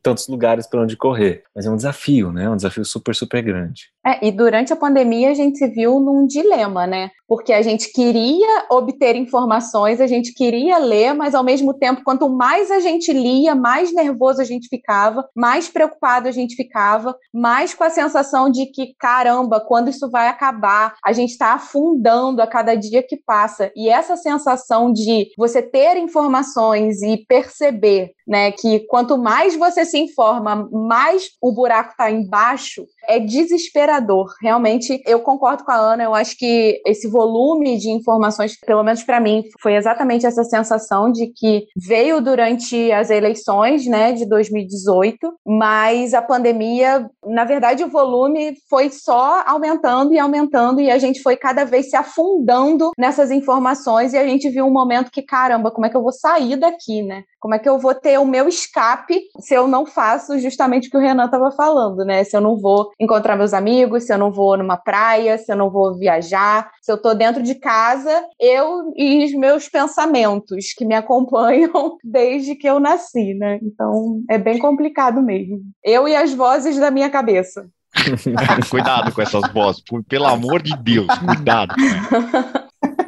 Tantos 0.03 0.29
lugares 0.29 0.67
para 0.67 0.83
onde 0.83 0.97
correr. 0.97 1.43
Mas 1.55 1.67
é 1.67 1.71
um 1.71 1.77
desafio, 1.77 2.33
né? 2.33 2.49
Um 2.49 2.57
desafio 2.57 2.85
super, 2.85 3.15
super 3.15 3.43
grande. 3.43 3.95
É, 4.07 4.27
e 4.27 4.31
durante 4.31 4.73
a 4.73 4.77
pandemia 4.77 5.31
a 5.31 5.35
gente 5.35 5.59
se 5.59 5.67
viu 5.69 5.99
num 5.99 6.27
dilema, 6.27 6.87
né? 6.87 7.11
Porque 7.27 7.53
a 7.53 7.63
gente 7.63 7.91
queria 7.91 8.67
obter 8.71 9.17
informações, 9.17 10.01
a 10.01 10.07
gente 10.07 10.35
queria 10.35 10.79
ler, 10.79 11.15
mas 11.15 11.35
ao 11.35 11.43
mesmo 11.43 11.73
tempo, 11.73 12.03
quanto 12.05 12.29
mais 12.29 12.71
a 12.71 12.81
gente 12.81 13.13
lia, 13.13 13.55
mais 13.55 13.95
nervoso 13.95 14.43
a 14.43 14.45
gente 14.45 14.69
ficava, 14.69 15.27
mais 15.35 15.69
preocupado 15.69 16.29
a 16.29 16.31
gente 16.31 16.55
ficava, 16.55 17.17
mais 17.33 17.73
com 17.73 17.83
a 17.83 17.91
sensação 17.91 18.51
de 18.51 18.67
que 18.67 18.84
caramba, 18.99 19.61
quando 19.61 19.89
isso 19.89 20.11
vai 20.11 20.29
acabar? 20.29 20.95
A 21.05 21.13
gente 21.13 21.31
está 21.31 21.55
afundando 21.55 22.43
a 22.43 22.47
cada 22.47 22.75
dia 22.75 23.03
que 23.03 23.17
passa. 23.17 23.71
E 23.77 23.89
essa 23.89 24.17
sensação 24.17 24.93
de 24.93 25.29
você 25.37 25.63
ter 25.63 25.97
informações 25.97 27.03
e 27.03 27.25
perceber 27.27 28.13
né, 28.27 28.53
que 28.53 28.81
quanto 28.87 29.19
mais 29.19 29.57
você 29.57 29.85
se 29.85 29.99
informa, 29.99 30.69
mais 30.71 31.31
o 31.41 31.53
buraco 31.53 31.91
está 31.91 32.11
embaixo, 32.11 32.87
é 33.07 33.19
desesperador. 33.19 34.33
Realmente, 34.41 35.03
eu 35.07 35.21
concordo 35.21 35.65
com 35.65 35.71
a 35.71 35.77
Ana, 35.77 36.05
eu 36.05 36.15
acho 36.15 36.37
que 36.37 36.81
esse 36.87 37.09
volume 37.09 37.79
de 37.79 37.91
informações, 37.91 38.59
pelo 38.61 38.83
menos 38.83 39.03
para 39.03 39.21
mim, 39.21 39.45
foi 39.61 39.75
exatamente 39.75 40.27
essa 40.27 40.45
sensação 40.45 41.11
de 41.13 41.27
que 41.27 41.67
veio 41.77 42.21
durante 42.21 42.91
as 42.93 43.11
eleições, 43.11 43.87
né, 43.87 44.13
de 44.13 44.27
2018, 44.27 45.35
mas 45.47 46.15
a 46.15 46.23
pandemia, 46.23 47.09
na 47.25 47.45
verdade, 47.45 47.85
o 47.85 47.91
volume 47.91 48.55
foi 48.69 48.91
só 48.91 49.43
aumentando 49.47 50.15
e 50.15 50.19
aumentando 50.19 50.81
e 50.81 50.91
a 50.91 50.99
gente 50.99 51.23
foi 51.23 51.37
cada 51.37 51.65
vez 51.65 51.91
se 51.91 51.97
afundando 51.97 52.91
nessas 52.99 53.31
informações 53.31 54.13
e 54.13 54.19
a 54.19 54.27
gente 54.27 54.49
viu 54.49 54.67
um 54.67 54.73
momento 54.73 55.11
que, 55.11 55.23
caramba, 55.23 55.71
como 55.71 55.87
é 55.87 55.91
que 55.91 55.97
eu 55.97 56.03
vou 56.03 56.13
sair 56.13 56.57
daqui, 56.57 57.03
né? 57.03 57.25
Como 57.41 57.55
é 57.55 57.59
que 57.59 57.69
eu 57.69 57.79
vou 57.79 57.95
ter 57.95 58.14
o 58.19 58.27
meu 58.27 58.49
escape 58.49 59.21
se 59.41 59.55
eu 59.55 59.67
não 59.67 59.87
faço 59.87 60.39
justamente 60.39 60.89
o 60.89 60.91
que 60.91 60.97
o 60.97 61.01
Renan 61.01 61.27
estava 61.27 61.51
falando, 61.51 62.05
né? 62.05 62.25
Se 62.25 62.37
eu 62.37 62.41
não 62.41 62.57
vou 62.57 62.91
encontrar 63.01 63.37
meus 63.37 63.53
amigos, 63.53 64.05
se 64.05 64.13
eu 64.13 64.19
não 64.19 64.33
vou 64.33 64.57
numa 64.57 64.77
praia, 64.77 65.39
se 65.39 65.53
eu 65.53 65.57
não 65.57 65.71
vou 65.71 65.97
viajar, 65.97 66.71
se 66.83 66.91
eu 66.91 66.97
estou 66.97 67.15
dentro 67.15 67.43
de 67.43 67.55
casa, 67.55 68.25
eu 68.41 68.93
e 68.97 69.25
os 69.25 69.33
meus 69.35 69.69
pensamentos 69.69 70.73
que 70.77 70.85
me 70.85 70.95
acompanham 70.95 71.97
desde 72.03 72.55
que 72.55 72.69
eu 72.69 72.81
nasci, 72.81 73.35
né? 73.35 73.59
Então 73.63 74.23
é 74.29 74.39
bem 74.39 74.59
complicado 74.59 75.23
mesmo. 75.23 75.61
Eu 75.83 76.09
e 76.09 76.15
as 76.15 76.33
vozes 76.33 76.77
da 76.79 76.91
minha 76.91 77.11
cabeça. 77.11 77.67
cuidado 78.71 79.13
com 79.13 79.23
essas 79.23 79.53
vozes, 79.53 79.83
pelo 80.09 80.27
amor 80.27 80.63
de 80.63 80.77
Deus, 80.77 81.07
cuidado. 81.19 81.75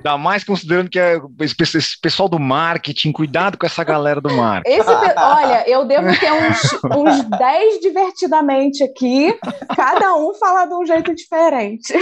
Ainda 0.07 0.17
mais 0.17 0.45
considerando 0.45 0.89
que 0.89 1.01
é 1.01 1.19
esse 1.41 2.01
pessoal 2.01 2.29
do 2.29 2.39
marketing, 2.39 3.11
cuidado 3.11 3.59
com 3.59 3.67
essa 3.67 3.83
galera 3.83 4.21
do 4.21 4.33
marketing. 4.33 4.77
Esse, 4.79 4.89
olha, 4.89 5.69
eu 5.69 5.85
devo 5.85 6.09
ter 6.21 6.33
uns, 6.33 6.73
uns 6.97 7.25
10 7.25 7.81
divertidamente 7.81 8.85
aqui, 8.85 9.37
cada 9.75 10.15
um 10.15 10.33
fala 10.35 10.67
de 10.67 10.75
um 10.75 10.87
jeito 10.87 11.13
diferente. 11.13 11.93